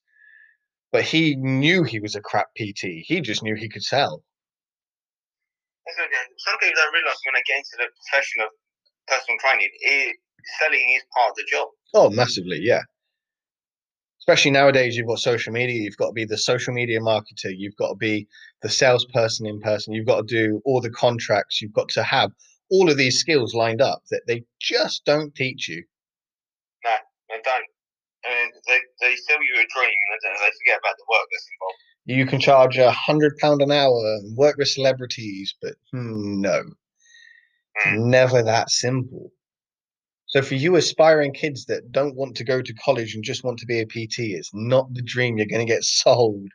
But 0.92 1.04
he 1.04 1.36
knew 1.36 1.84
he 1.84 2.00
was 2.00 2.16
a 2.16 2.22
crap 2.22 2.48
PT. 2.56 3.04
He 3.06 3.20
just 3.22 3.44
knew 3.44 3.56
he 3.56 3.70
could 3.70 3.84
sell. 3.84 4.24
That's 5.86 5.98
what- 5.98 6.10
yeah, 6.12 6.18
Some 6.38 6.58
people 6.60 6.76
don't 6.82 6.94
realise 6.94 7.18
when 7.26 7.36
I 7.36 7.42
get 7.46 7.58
into 7.58 7.78
the 7.78 7.88
profession 8.10 8.42
of 8.42 8.50
personal 9.08 9.38
training, 9.40 9.70
it, 9.82 10.16
selling 10.60 10.94
is 10.96 11.04
part 11.14 11.32
of 11.32 11.36
the 11.36 11.46
job. 11.50 11.68
Oh, 11.94 12.10
massively, 12.10 12.60
yeah. 12.62 12.82
Especially 14.20 14.52
nowadays, 14.52 14.96
you've 14.96 15.08
got 15.08 15.20
social 15.20 15.52
media. 15.52 15.82
You've 15.82 15.98
got 15.98 16.08
to 16.08 16.14
be 16.14 16.26
the 16.26 16.38
social 16.38 16.74
media 16.74 17.00
marketer. 17.02 17.52
You've 17.56 17.76
got 17.76 17.90
to 17.90 17.96
be 17.96 18.28
the 18.62 18.70
salesperson 18.70 19.46
in 19.46 19.60
person. 19.60 19.94
You've 19.94 20.06
got 20.08 20.28
to 20.28 20.36
do 20.36 20.62
all 20.64 20.80
the 20.80 20.90
contracts. 20.92 21.62
You've 21.62 21.74
got 21.74 21.90
to 21.90 22.04
have 22.04 22.32
all 22.72 22.90
of 22.90 22.98
these 22.98 23.20
skills 23.20 23.54
lined 23.54 23.82
up 23.82 24.04
that 24.12 24.24
they 24.28 24.44
just 24.62 25.06
don't 25.06 25.34
teach 25.36 25.70
you. 25.70 25.84
No, 26.84 26.96
they 27.30 27.42
don't. 27.44 27.66
And 28.26 28.54
they, 28.68 28.80
they 29.02 29.16
sell 29.16 29.42
you 29.42 29.54
a 29.56 29.68
dream 29.76 30.00
and 30.24 30.36
they 30.40 30.52
forget 30.60 30.80
about 30.80 30.96
the 30.98 31.06
work 31.10 31.28
that's 31.32 31.50
involved. 31.52 31.80
You 32.06 32.26
can 32.26 32.40
charge 32.40 32.78
a 32.78 32.92
hundred 32.92 33.38
pound 33.38 33.62
an 33.62 33.72
hour 33.72 33.98
and 34.20 34.36
work 34.36 34.58
with 34.58 34.68
celebrities, 34.68 35.56
but 35.62 35.76
hmm, 35.92 36.42
no, 36.42 36.64
Mm. 37.86 38.06
never 38.06 38.44
that 38.44 38.70
simple. 38.70 39.32
So 40.28 40.42
for 40.42 40.56
you 40.56 40.76
aspiring 40.76 41.34
kids 41.34 41.66
that 41.66 41.92
don't 41.92 42.16
want 42.16 42.36
to 42.38 42.44
go 42.44 42.62
to 42.62 42.74
college 42.76 43.16
and 43.16 43.24
just 43.24 43.44
want 43.44 43.60
to 43.60 43.66
be 43.66 43.80
a 43.80 43.86
PT, 43.86 44.34
it's 44.34 44.52
not 44.54 44.94
the 44.94 45.02
dream 45.02 45.38
you're 45.38 45.48
going 45.48 45.66
to 45.66 45.72
get 45.72 45.84
sold. 46.02 46.50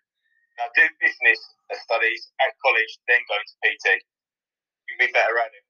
Now, 0.59 0.65
do 0.75 0.83
business 1.01 1.39
studies 1.85 2.31
at 2.41 2.55
college, 2.65 2.99
then 3.09 3.19
go 3.29 3.35
to 3.35 3.55
PT. 3.63 4.03
You'll 4.89 5.07
be 5.07 5.13
better 5.13 5.39
at 5.39 5.47
it. 5.47 5.65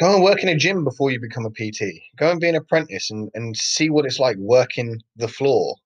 Go 0.00 0.14
and 0.14 0.24
work 0.24 0.42
in 0.42 0.48
a 0.48 0.56
gym 0.56 0.82
before 0.82 1.10
you 1.12 1.20
become 1.20 1.46
a 1.46 1.50
PT. 1.54 2.02
Go 2.16 2.30
and 2.30 2.40
be 2.40 2.48
an 2.48 2.56
apprentice 2.56 3.10
and, 3.10 3.30
and 3.34 3.56
see 3.56 3.90
what 3.90 4.04
it's 4.04 4.18
like 4.18 4.36
working 4.38 4.98
the 5.14 5.28
floor. 5.28 5.76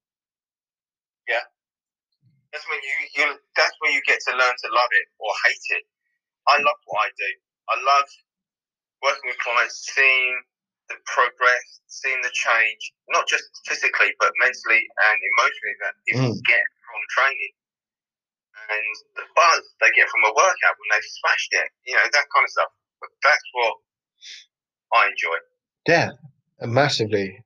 Yeah. 1.29 1.45
That's 2.53 2.65
when 2.69 2.81
you, 2.81 2.97
you 3.21 3.37
that's 3.57 3.77
when 3.81 3.93
you 3.93 4.01
get 4.09 4.21
to 4.29 4.33
learn 4.33 4.57
to 4.65 4.69
love 4.73 4.89
it 4.97 5.07
or 5.21 5.29
hate 5.45 5.67
it. 5.77 5.85
I 6.49 6.57
love 6.57 6.81
what 6.89 7.05
I 7.05 7.11
do. 7.21 7.31
I 7.69 7.77
love 7.85 8.09
working 9.05 9.29
with 9.29 9.39
clients, 9.45 9.77
seeing 9.93 10.33
the 10.89 10.97
progress, 11.05 11.85
seeing 11.93 12.17
the 12.25 12.33
change, 12.33 12.81
not 13.13 13.29
just 13.29 13.45
physically 13.69 14.17
but 14.17 14.33
mentally 14.41 14.81
and 14.81 15.19
emotionally 15.21 15.77
that 15.85 15.95
people 16.09 16.33
Mm. 16.33 16.45
get 16.49 16.65
from 16.89 17.01
training. 17.13 17.53
And 18.73 18.95
the 19.21 19.27
buzz 19.37 19.63
they 19.85 19.93
get 19.93 20.09
from 20.09 20.25
a 20.25 20.33
workout 20.33 20.75
when 20.81 20.89
they've 20.97 21.13
smashed 21.21 21.53
it, 21.53 21.69
you 21.85 21.93
know, 21.93 22.09
that 22.09 22.27
kind 22.33 22.45
of 22.49 22.51
stuff. 22.57 22.73
But 23.05 23.13
that's 23.23 23.45
what 23.53 23.77
I 24.95 25.07
enjoy. 25.07 25.37
Yeah, 25.87 26.11
massively. 26.63 27.45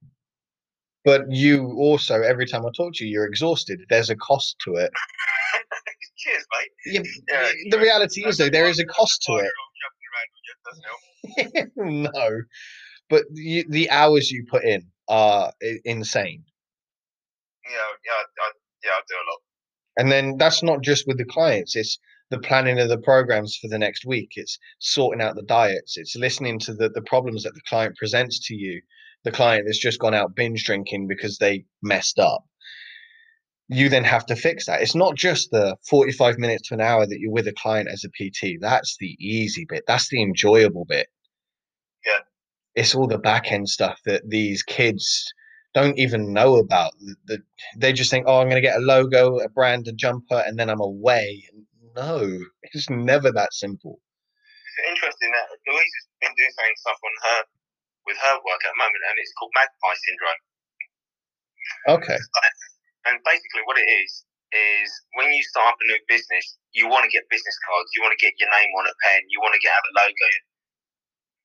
But 1.05 1.23
you 1.31 1.75
also, 1.79 2.23
every 2.23 2.47
time 2.47 2.65
I 2.65 2.71
talk 2.77 2.95
to 2.95 3.05
you, 3.05 3.11
you're 3.11 3.27
exhausted. 3.27 3.81
There's 3.89 4.11
a 4.11 4.17
cost 4.17 4.57
to 4.65 4.75
it. 4.75 4.93
Cheers, 6.17 6.47
mate. 6.53 6.71
Yeah, 6.87 7.03
Yeah, 7.29 7.53
the 7.71 7.79
reality 7.79 8.25
is, 8.25 8.39
though, 8.39 8.49
there 8.49 8.67
is 8.67 8.79
a 8.79 8.85
cost 8.85 9.23
to 9.23 9.33
it. 9.33 9.51
Jumping 9.83 10.07
around 10.13 10.29
with 10.33 10.45
you 10.47 10.55
doesn't 10.65 12.07
help. 12.07 12.13
no, 12.15 12.43
but 13.11 13.25
you, 13.33 13.65
the 13.69 13.91
hours 13.91 14.31
you 14.31 14.47
put 14.49 14.65
in 14.65 14.87
are 15.09 15.53
insane. 15.85 16.45
Yeah, 17.65 17.73
yeah, 18.05 18.13
I, 18.13 18.51
yeah, 18.85 18.91
I 18.93 19.01
do 19.09 19.15
a 19.15 19.27
lot. 19.31 19.41
And 19.97 20.11
then 20.11 20.37
that's 20.39 20.63
not 20.63 20.83
just 20.83 21.07
with 21.07 21.19
the 21.19 21.25
clients, 21.25 21.75
it's 21.77 21.99
the 22.33 22.39
planning 22.39 22.81
of 22.81 22.89
the 22.89 22.99
programs 22.99 23.57
for 23.57 23.69
the 23.69 23.79
next 23.79 24.07
week. 24.07 24.31
It's 24.37 24.59
sorting 24.79 25.21
out 25.21 25.37
the 25.37 25.43
diets. 25.43 25.99
It's 25.99 26.17
listening 26.17 26.59
to 26.61 26.73
the, 26.73 26.89
the 26.89 27.03
problems 27.03 27.43
that 27.43 27.55
the 27.55 27.61
client 27.69 27.95
presents 27.97 28.41
to 28.49 28.55
you. 28.55 28.81
The 29.25 29.31
client 29.31 29.67
that's 29.67 29.79
just 29.79 30.01
gone 30.01 30.15
out 30.15 30.35
binge 30.35 30.65
drinking 30.65 31.09
because 31.09 31.37
they 31.37 31.67
messed 31.83 32.19
up. 32.19 32.45
You 33.69 33.91
then 33.91 34.05
have 34.05 34.25
to 34.27 34.35
fix 34.35 34.65
that. 34.65 34.81
It's 34.81 34.95
not 34.95 35.15
just 35.15 35.51
the 35.51 35.77
45 35.91 36.39
minutes 36.39 36.69
to 36.69 36.75
an 36.75 36.81
hour 36.81 37.07
that 37.07 37.21
you're 37.21 37.31
with 37.31 37.47
a 37.47 37.53
client 37.53 37.89
as 37.93 38.03
a 38.03 38.09
PT. 38.09 38.57
That's 38.61 38.97
the 38.99 39.15
easy 39.21 39.67
bit. 39.69 39.85
That's 39.87 40.09
the 40.09 40.23
enjoyable 40.23 40.87
bit. 40.87 41.09
Yeah. 42.07 42.21
It's 42.75 42.95
all 42.95 43.07
the 43.07 43.19
back 43.19 43.53
end 43.53 43.69
stuff 43.69 44.01
that 44.07 44.23
these 44.27 44.63
kids 44.63 45.31
don't 45.75 45.99
even 45.99 46.33
know 46.33 46.57
about. 46.57 46.93
The, 46.99 47.15
the, 47.27 47.39
they 47.77 47.93
just 47.93 48.11
think, 48.11 48.25
oh, 48.27 48.41
I'm 48.41 48.49
going 48.49 48.61
to 48.61 48.67
get 48.67 48.79
a 48.79 48.81
logo, 48.81 49.39
a 49.39 49.51
brand, 49.51 49.87
a 49.87 49.93
jumper, 49.93 50.43
and 50.47 50.59
then 50.59 50.71
I'm 50.71 50.81
away. 50.81 51.45
No, 51.95 52.25
it's 52.73 52.89
never 52.89 53.31
that 53.33 53.53
simple. 53.53 54.01
It's 54.01 54.81
interesting 54.89 55.31
that 55.33 55.47
Louise 55.69 55.95
has 56.01 56.07
been 56.25 56.35
doing 56.37 56.53
something 56.57 56.79
stuff 56.81 57.01
on 57.05 57.15
her 57.29 57.39
with 58.09 58.19
her 58.19 58.37
work 58.43 58.63
at 58.65 58.73
the 58.73 58.81
moment, 58.81 59.03
and 59.13 59.17
it's 59.21 59.33
called 59.37 59.53
magpie 59.55 59.99
syndrome. 60.09 60.43
Okay. 62.01 62.19
And 63.03 63.19
basically, 63.27 63.67
what 63.67 63.75
it 63.83 63.89
is 63.91 64.23
is 64.55 64.87
when 65.19 65.27
you 65.35 65.43
start 65.43 65.75
up 65.75 65.79
a 65.83 65.87
new 65.91 65.99
business, 66.07 66.55
you 66.71 66.87
want 66.87 67.03
to 67.03 67.11
get 67.11 67.27
business 67.35 67.59
cards, 67.67 67.91
you 67.99 68.03
want 68.07 68.15
to 68.15 68.23
get 68.23 68.31
your 68.39 68.47
name 68.47 68.71
on 68.79 68.87
a 68.87 68.95
pen, 69.03 69.27
you 69.27 69.43
want 69.43 69.59
to 69.59 69.59
get 69.59 69.75
have 69.75 69.83
a 69.91 69.95
logo. 69.99 70.31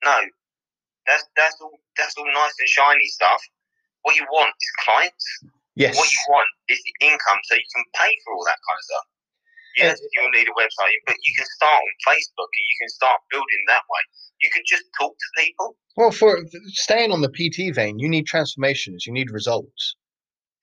No, 0.05 0.17
that's 1.09 1.25
that's 1.33 1.57
all 1.57 1.73
that's 1.97 2.13
all 2.13 2.29
nice 2.29 2.53
and 2.61 2.69
shiny 2.69 3.09
stuff. 3.09 3.41
What 4.05 4.21
you 4.21 4.29
want 4.29 4.53
is 4.53 4.71
clients. 4.85 5.25
Yes. 5.73 5.97
What 5.97 6.13
you 6.13 6.21
want 6.29 6.45
is 6.69 6.77
the 6.77 7.09
income, 7.09 7.41
so 7.49 7.57
you 7.57 7.69
can 7.73 7.85
pay 7.97 8.13
for 8.21 8.37
all 8.37 8.45
that 8.45 8.61
kind 8.61 8.77
of 8.77 8.85
stuff. 8.85 9.07
Yes, 9.78 9.99
you'll 10.13 10.32
need 10.32 10.47
a 10.47 10.51
website, 10.59 10.97
but 11.05 11.15
you 11.23 11.34
can 11.38 11.45
start 11.55 11.75
on 11.75 12.13
Facebook 12.13 12.49
and 12.57 12.65
you 12.67 12.78
can 12.82 12.89
start 12.89 13.19
building 13.32 13.63
that 13.67 13.82
way. 13.89 14.01
You 14.41 14.49
can 14.51 14.63
just 14.65 14.84
talk 14.99 15.11
to 15.11 15.43
people. 15.43 15.75
Well, 15.95 16.11
for 16.11 16.43
staying 16.67 17.11
on 17.11 17.21
the 17.21 17.30
PT 17.30 17.75
vein, 17.75 17.99
you 17.99 18.09
need 18.09 18.25
transformations. 18.25 19.05
You 19.05 19.13
need 19.13 19.30
results. 19.32 19.95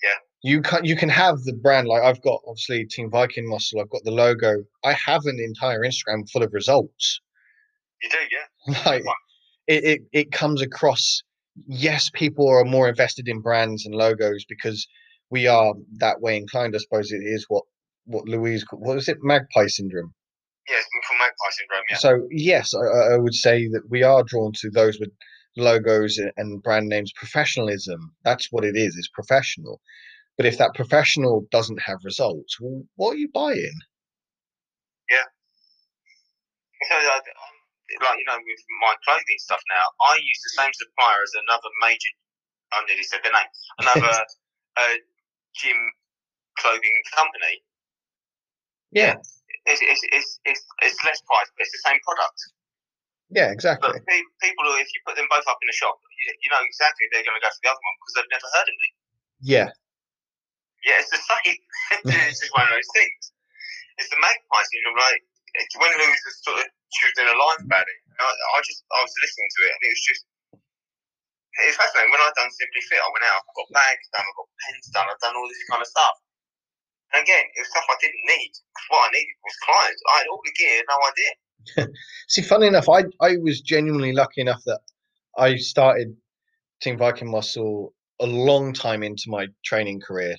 Yeah. 0.03 0.19
You 0.43 0.61
can 0.63 0.85
you 0.85 0.97
can 0.97 1.09
have 1.09 1.43
the 1.45 1.55
brand 1.55 1.89
like 1.89 2.03
I've 2.03 2.21
got 2.23 2.41
obviously 2.47 2.85
Team 2.87 3.11
Viking 3.11 3.49
Muscle. 3.49 3.81
I've 3.81 3.91
got 3.91 4.05
the 4.05 4.11
logo. 4.11 4.65
I 4.85 4.93
have 4.93 5.23
an 5.27 5.39
entire 5.41 5.81
Instagram 5.81 6.29
full 6.31 6.43
of 6.43 6.53
results. 6.53 7.21
You 8.03 8.11
do, 8.11 8.19
yeah. 8.31 8.83
Like 8.87 9.05
it, 9.67 9.85
it 9.85 10.01
it 10.13 10.33
comes 10.33 10.61
across. 10.61 11.23
Yes, 11.67 12.11
people 12.13 12.49
are 12.49 12.65
more 12.65 12.89
invested 12.89 13.29
in 13.29 13.41
brands 13.41 13.87
and 13.87 13.95
logos 13.95 14.45
because 14.49 14.87
we 15.31 15.47
are 15.47 15.73
that 15.99 16.21
way 16.21 16.37
inclined. 16.37 16.75
I 16.75 16.79
suppose 16.79 17.13
it 17.13 17.23
is 17.25 17.47
what 17.49 17.65
what 18.07 18.29
Louise 18.29 18.65
ca- 18.65 18.77
what 18.77 18.97
was 18.97 19.09
it 19.09 19.19
magpie 19.23 19.67
syndrome. 19.67 20.15
Yeah, 20.69 20.77
it's 20.77 20.89
called 21.07 21.19
magpie 21.19 21.53
syndrome. 21.53 21.85
Yeah. 21.91 21.97
So 21.97 22.29
yes, 22.31 22.75
I- 22.75 23.15
I, 23.15 23.17
would 23.19 23.35
say 23.35 23.69
that 23.69 23.89
we 23.89 24.03
are 24.03 24.23
drawn 24.23 24.53
to 24.61 24.71
those 24.71 24.99
with 24.99 25.11
logos 25.57 26.19
and 26.37 26.63
brand 26.63 26.89
names. 26.89 27.13
Professionalism. 27.13 28.15
That's 28.25 28.51
what 28.51 28.65
it 28.65 28.77
is. 28.77 28.97
It's 28.97 29.09
professional. 29.09 29.81
But 30.37 30.47
if 30.47 30.59
that 30.59 30.75
professional 30.75 31.47
doesn't 31.51 31.81
have 31.83 31.99
results, 32.05 32.59
well, 32.61 32.83
what 32.97 33.15
are 33.15 33.17
you 33.17 33.29
buying? 33.33 33.79
Yeah. 35.09 35.29
So, 36.89 36.97
uh, 36.97 37.17
um, 37.17 37.57
like 38.03 38.19
you 38.19 38.25
know, 38.27 38.37
with 38.37 38.63
my 38.83 38.95
clothing 39.05 39.39
stuff 39.39 39.61
now, 39.71 39.87
I 40.11 40.17
use 40.17 40.41
the 40.43 40.63
same 40.63 40.73
supplier 40.75 41.23
as 41.23 41.33
another 41.47 41.71
major. 41.81 42.13
I 42.73 42.85
nearly 42.89 43.05
said 43.05 43.21
the 43.23 43.31
name. 43.31 43.51
Another 43.79 44.25
uh, 44.77 44.97
gym 45.55 45.79
clothing 46.59 47.03
company. 47.15 47.63
Yeah, 48.95 49.19
It's, 49.67 49.83
it's, 49.83 50.03
it's, 50.15 50.31
it's, 50.47 50.63
it's 50.87 50.99
less 51.03 51.21
price, 51.27 51.51
but 51.51 51.67
it's 51.67 51.75
the 51.75 51.83
same 51.83 51.99
product. 52.07 52.39
yeah, 53.35 53.51
exactly. 53.51 53.91
pe- 53.91 54.31
people, 54.39 54.65
who, 54.71 54.79
if 54.79 54.89
you 54.95 55.01
put 55.03 55.19
them 55.19 55.27
both 55.27 55.45
up 55.51 55.59
in 55.59 55.69
a 55.69 55.77
shop, 55.77 55.99
you, 56.23 56.49
know 56.49 56.63
exactly 56.63 57.11
they're 57.11 57.27
going 57.27 57.37
to 57.37 57.43
go 57.43 57.51
for 57.51 57.63
the 57.67 57.71
other 57.75 57.83
one 57.83 57.97
because 57.99 58.13
they've 58.15 58.35
never 58.35 58.49
heard 58.55 58.69
of 58.71 58.77
me. 58.79 58.89
Yeah, 59.43 59.69
Yeah, 60.87 61.03
it's 61.03 61.11
the 61.11 61.21
same. 61.21 61.59
it's 62.07 62.41
just 62.47 62.55
one 62.55 62.71
of 62.71 62.73
those 62.73 62.91
things. 62.95 63.35
It's 63.99 64.11
the 64.15 64.21
magpie 64.23 64.65
syndrome. 64.71 64.99
Like 64.99 65.23
it's 65.59 65.75
when 65.79 65.91
Louise 65.95 66.23
was 66.27 66.37
sort 66.43 66.59
of 66.63 66.67
she 66.95 67.11
was 67.11 67.15
a 67.19 67.27
live 67.35 67.63
about 67.67 67.87
it. 67.87 67.99
I, 68.23 68.31
I 68.31 68.59
just 68.63 68.87
I 68.95 69.03
was 69.03 69.15
listening 69.19 69.51
to 69.51 69.61
it, 69.67 69.73
and 69.75 69.83
it 69.83 69.91
was 69.91 70.05
just 70.07 70.23
it's 71.67 71.79
fascinating. 71.79 72.11
When 72.11 72.23
I 72.23 72.31
done 72.35 72.51
Simply 72.51 72.83
Fit, 72.91 72.99
I 72.99 73.11
went 73.11 73.27
out, 73.31 73.43
I've 73.43 73.59
got 73.59 73.69
bags 73.71 74.07
done, 74.11 74.27
I've 74.27 74.39
got 74.39 74.49
pens 74.59 74.87
done, 74.91 75.07
I've 75.07 75.23
done 75.23 75.35
all 75.39 75.47
this 75.47 75.63
kind 75.71 75.83
of 75.83 75.89
stuff. 75.91 76.17
Again, 77.13 77.45
it 77.55 77.61
was 77.61 77.69
stuff 77.71 77.85
I 77.89 77.97
didn't 78.01 78.25
need. 78.27 78.53
What 78.89 79.09
I 79.09 79.13
needed 79.13 79.37
was 79.45 79.57
clients. 79.65 80.03
I 80.11 80.19
had 80.19 80.27
all 80.31 80.41
the 80.45 80.53
gear, 80.53 80.83
no 80.89 80.99
idea. 81.11 81.93
See, 82.29 82.43
funny 82.43 82.67
enough, 82.67 82.89
I 82.89 83.05
I 83.21 83.37
was 83.37 83.61
genuinely 83.61 84.13
lucky 84.13 84.41
enough 84.41 84.63
that 84.67 84.81
I 85.37 85.57
started 85.57 86.17
Team 86.81 86.99
Viking 86.99 87.31
Muscle 87.31 87.95
a 88.21 88.27
long 88.27 88.73
time 88.73 89.03
into 89.03 89.25
my 89.29 89.49
training 89.65 90.01
career. 90.01 90.37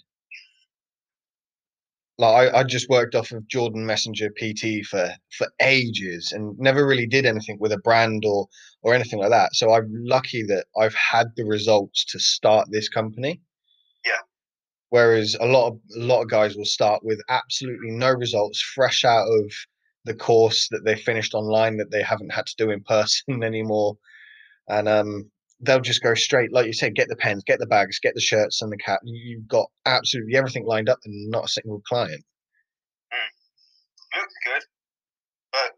Like 2.18 2.54
I, 2.54 2.60
I 2.60 2.64
just 2.64 2.90
worked 2.90 3.14
off 3.16 3.32
of 3.32 3.48
Jordan 3.48 3.86
Messenger 3.86 4.30
PT 4.32 4.86
for 4.86 5.12
for 5.38 5.48
ages 5.62 6.32
and 6.32 6.58
never 6.58 6.88
really 6.88 7.08
did 7.08 7.26
anything 7.26 7.58
with 7.60 7.74
a 7.74 7.78
brand 7.80 8.24
or 8.26 8.48
or 8.84 8.94
anything 8.94 9.20
like 9.20 9.32
that. 9.32 9.54
So 9.56 9.74
I'm 9.74 9.92
lucky 9.92 10.44
that 10.44 10.66
I've 10.80 10.96
had 10.96 11.28
the 11.36 11.44
results 11.44 12.06
to 12.06 12.20
start 12.20 12.68
this 12.72 12.88
company. 12.88 13.42
Whereas 14.96 15.36
a 15.42 15.46
lot 15.46 15.68
of 15.68 15.80
a 15.98 16.00
lot 16.00 16.22
of 16.22 16.30
guys 16.30 16.56
will 16.56 16.64
start 16.64 17.04
with 17.04 17.20
absolutely 17.28 17.92
no 17.92 18.12
results, 18.14 18.62
fresh 18.62 19.04
out 19.04 19.28
of 19.28 19.52
the 20.06 20.14
course 20.14 20.70
that 20.72 20.86
they 20.86 20.96
finished 20.96 21.34
online 21.34 21.76
that 21.80 21.92
they 21.92 22.02
haven't 22.02 22.30
had 22.32 22.46
to 22.46 22.56
do 22.58 22.72
in 22.72 22.82
person 22.82 23.44
anymore, 23.44 23.98
and 24.70 24.88
um, 24.88 25.30
they'll 25.60 25.82
just 25.82 26.02
go 26.02 26.14
straight, 26.14 26.54
like 26.54 26.66
you 26.66 26.72
said, 26.72 26.96
get 26.96 27.10
the 27.10 27.18
pens, 27.18 27.44
get 27.46 27.60
the 27.60 27.66
bags, 27.66 28.00
get 28.00 28.14
the 28.16 28.22
shirts 28.22 28.62
and 28.62 28.72
the 28.72 28.78
cap. 28.78 29.02
You- 29.04 29.22
You've 29.32 29.48
got 29.50 29.66
absolutely 29.86 30.38
everything 30.38 30.66
lined 30.66 30.88
up 30.88 31.00
and 31.04 31.30
not 31.30 31.44
a 31.44 31.50
single 31.50 31.82
client. 31.82 32.24
Looks 34.16 34.34
good, 34.46 34.64
but 35.52 35.72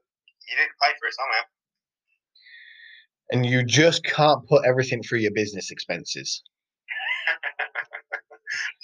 you 0.47 0.57
didn't 0.57 0.77
pay 0.79 0.91
for 0.99 1.07
it 1.07 1.15
somehow. 1.15 1.43
And 3.31 3.45
you 3.47 3.63
just 3.65 4.03
can't 4.03 4.47
put 4.47 4.63
everything 4.63 5.01
through 5.01 5.21
your 5.21 5.33
business 5.33 5.71
expenses. 5.71 6.43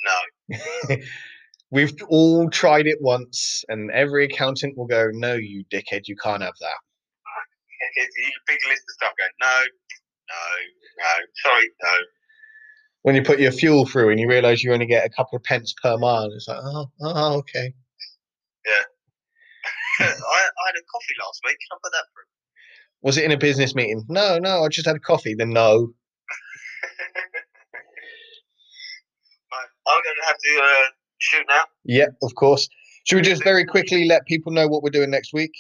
No. 0.05 0.95
We've 1.71 1.93
all 2.07 2.49
tried 2.49 2.85
it 2.85 2.99
once, 3.01 3.63
and 3.67 3.89
every 3.91 4.25
accountant 4.25 4.77
will 4.77 4.85
go, 4.85 5.09
"No, 5.11 5.33
you 5.33 5.65
dickhead, 5.73 6.07
you 6.07 6.15
can't 6.15 6.43
have 6.43 6.53
that." 6.59 6.77
Big 8.47 8.59
list 8.69 8.83
of 8.87 8.93
stuff 8.93 9.13
going, 9.17 9.31
no, 9.41 9.47
no, 10.29 11.03
no, 11.03 11.25
sorry, 11.43 11.71
no. 11.81 11.89
When 13.01 13.15
you 13.15 13.23
put 13.23 13.39
your 13.39 13.51
fuel 13.51 13.85
through 13.85 14.11
and 14.11 14.19
you 14.19 14.27
realise 14.29 14.63
you 14.63 14.71
only 14.71 14.85
get 14.85 15.05
a 15.05 15.09
couple 15.09 15.35
of 15.35 15.43
pence 15.43 15.73
per 15.81 15.97
mile, 15.97 16.29
it's 16.31 16.47
like, 16.47 16.59
"Oh, 16.61 16.91
oh 17.01 17.37
okay." 17.39 17.73
Yeah. 18.65 18.83
I, 19.99 20.03
I 20.03 20.07
had 20.07 20.75
a 20.75 20.85
coffee 20.91 21.15
last 21.19 21.41
week. 21.45 21.57
Can 21.57 21.75
I 21.75 21.77
put 21.83 21.91
that 21.91 22.05
through? 22.13 22.23
Was 23.01 23.17
it 23.17 23.25
in 23.25 23.31
a 23.31 23.37
business 23.37 23.75
meeting? 23.75 24.05
No, 24.07 24.39
no, 24.39 24.63
I 24.63 24.69
just 24.69 24.87
had 24.87 24.95
a 24.95 24.99
coffee. 24.99 25.35
Then 25.35 25.51
no. 25.51 25.93
I'm 29.87 30.01
going 30.03 30.15
to 30.21 30.27
have 30.27 30.37
to 30.37 30.61
uh, 30.63 30.87
shoot 31.19 31.45
now. 31.49 31.63
Yeah, 31.83 32.07
of 32.21 32.35
course. 32.35 32.67
Should 33.05 33.17
we 33.17 33.21
just 33.21 33.43
very 33.43 33.65
quickly 33.65 34.05
let 34.05 34.25
people 34.25 34.51
know 34.51 34.67
what 34.67 34.81
we're 34.83 34.89
doing 34.89 35.11
next 35.11 35.33
week? 35.33 35.51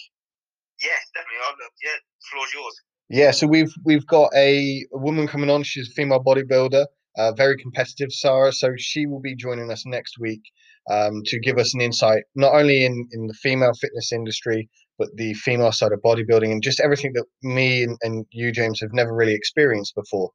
Yes, 0.81 1.01
definitely. 1.13 1.39
I'll 1.45 1.51
look. 1.51 1.73
Yeah, 1.83 1.99
floor's 2.31 2.53
yours. 2.53 2.75
Yeah, 3.09 3.31
so 3.31 3.47
we've 3.47 3.73
we've 3.83 4.07
got 4.07 4.31
a, 4.35 4.85
a 4.93 4.97
woman 4.97 5.27
coming 5.27 5.49
on. 5.49 5.63
She's 5.63 5.89
a 5.89 5.91
female 5.91 6.23
bodybuilder, 6.23 6.85
uh, 7.17 7.31
very 7.33 7.57
competitive, 7.57 8.11
Sarah. 8.11 8.53
So 8.53 8.73
she 8.77 9.05
will 9.05 9.19
be 9.19 9.35
joining 9.35 9.71
us 9.71 9.85
next 9.85 10.17
week 10.19 10.41
um, 10.89 11.21
to 11.25 11.39
give 11.39 11.57
us 11.57 11.73
an 11.73 11.81
insight, 11.81 12.23
not 12.35 12.53
only 12.53 12.85
in 12.85 13.07
in 13.11 13.27
the 13.27 13.33
female 13.33 13.73
fitness 13.73 14.11
industry, 14.13 14.69
but 14.97 15.09
the 15.15 15.33
female 15.33 15.71
side 15.71 15.91
of 15.91 16.01
bodybuilding 16.01 16.51
and 16.51 16.63
just 16.63 16.79
everything 16.79 17.13
that 17.13 17.25
me 17.41 17.83
and, 17.83 17.97
and 18.01 18.25
you, 18.31 18.51
James, 18.51 18.79
have 18.79 18.93
never 18.93 19.13
really 19.13 19.33
experienced 19.33 19.95
before. 19.95 20.31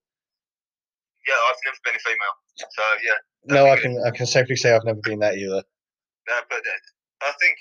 Yeah, 1.26 1.34
I've 1.34 1.60
never 1.64 1.76
been 1.84 1.94
a 1.94 1.98
female. 1.98 2.34
So, 2.56 2.82
yeah. 3.04 3.18
No, 3.48 3.66
I 3.66 3.80
can 3.80 4.00
I 4.06 4.10
can 4.10 4.26
safely 4.26 4.56
say 4.56 4.72
I've 4.72 4.84
never 4.84 5.00
been 5.02 5.20
that 5.20 5.36
either. 5.36 5.62
Uh, 6.28 6.44
but 6.48 6.60
uh, 6.60 7.26
I 7.28 7.32
think 7.40 7.56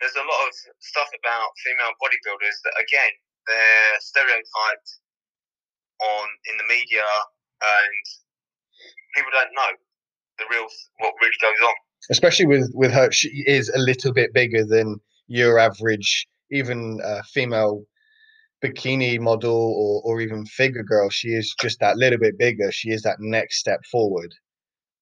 there's 0.00 0.16
a 0.16 0.20
lot 0.24 0.40
of 0.48 0.52
stuff 0.80 1.08
about 1.08 1.48
female 1.64 1.92
bodybuilders 2.00 2.56
that, 2.64 2.74
again, 2.80 3.12
they're 3.46 4.00
stereotyped 4.00 4.90
on 6.00 6.28
in 6.50 6.56
the 6.56 6.64
media 6.68 7.04
and 7.62 8.04
people 9.14 9.30
don't 9.32 9.52
know 9.54 9.72
the 10.38 10.44
real 10.50 10.66
what 10.98 11.14
really 11.20 11.32
goes 11.42 11.68
on. 11.68 11.74
especially 12.10 12.46
with 12.46 12.70
with 12.74 12.90
her 12.90 13.10
she 13.10 13.28
is 13.46 13.68
a 13.70 13.78
little 13.78 14.12
bit 14.12 14.32
bigger 14.32 14.64
than 14.64 14.98
your 15.26 15.58
average 15.58 16.26
even 16.50 16.98
uh, 17.04 17.22
female 17.22 17.84
bikini 18.64 19.18
model 19.20 19.52
or, 19.52 20.02
or 20.04 20.20
even 20.20 20.46
figure 20.46 20.82
girl 20.82 21.10
she 21.10 21.28
is 21.28 21.54
just 21.60 21.80
that 21.80 21.96
little 21.96 22.18
bit 22.18 22.38
bigger 22.38 22.72
she 22.72 22.90
is 22.90 23.02
that 23.02 23.16
next 23.20 23.58
step 23.58 23.84
forward 23.90 24.34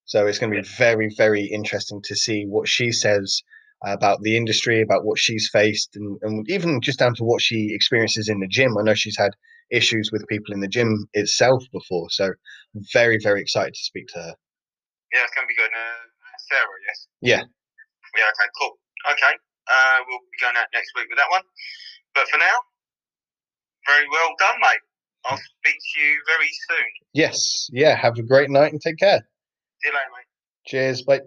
so 0.08 0.26
it's 0.26 0.38
going 0.40 0.52
to 0.52 0.60
be 0.60 0.68
very 0.76 1.08
very 1.16 1.44
interesting 1.44 2.00
to 2.02 2.16
see 2.16 2.44
what 2.46 2.66
she 2.68 2.90
says 2.90 3.42
about 3.86 4.18
the 4.22 4.36
industry 4.36 4.82
about 4.82 5.04
what 5.04 5.18
she's 5.18 5.48
faced 5.52 5.90
and, 5.94 6.18
and 6.22 6.50
even 6.50 6.80
just 6.80 6.98
down 6.98 7.14
to 7.14 7.22
what 7.22 7.40
she 7.40 7.72
experiences 7.72 8.28
in 8.28 8.40
the 8.40 8.48
gym 8.48 8.76
i 8.76 8.82
know 8.82 8.94
she's 8.94 9.16
had 9.16 9.30
issues 9.70 10.10
with 10.12 10.26
people 10.28 10.52
in 10.52 10.60
the 10.60 10.66
gym 10.76 11.06
itself 11.12 11.62
before 11.72 12.08
so 12.10 12.24
I'm 12.74 12.82
very 12.92 13.18
very 13.22 13.40
excited 13.40 13.74
to 13.74 13.84
speak 13.90 14.06
to 14.14 14.18
her 14.18 14.34
Yeah, 15.12 15.24
it's 15.24 15.34
going 15.34 15.46
to 15.46 15.52
be 15.52 15.56
good. 15.56 15.72
Uh, 15.72 16.04
Sarah, 16.50 16.78
yes. 16.88 16.98
Yeah. 17.20 17.42
Yeah. 18.16 18.28
Okay. 18.32 18.48
Cool. 18.60 18.72
Okay. 19.12 19.34
Uh, 19.68 19.96
we'll 20.08 20.24
be 20.32 20.38
going 20.40 20.56
out 20.56 20.68
next 20.72 20.92
week 20.96 21.08
with 21.08 21.18
that 21.20 21.30
one. 21.30 21.42
But 22.14 22.28
for 22.28 22.38
now, 22.38 22.56
very 23.86 24.06
well 24.08 24.30
done, 24.38 24.56
mate. 24.60 24.84
I'll 25.26 25.36
speak 25.36 25.76
to 25.76 26.00
you 26.00 26.12
very 26.26 26.50
soon. 26.68 26.88
yes 27.12 27.68
yeah 27.72 27.94
have 27.96 28.16
a 28.18 28.22
great 28.22 28.50
night 28.50 28.72
and 28.72 28.80
take 28.80 28.98
care 28.98 29.20
See 29.82 29.88
you 29.88 29.94
later, 29.94 30.10
mate. 30.16 30.26
cheers 30.66 31.02
bye 31.02 31.20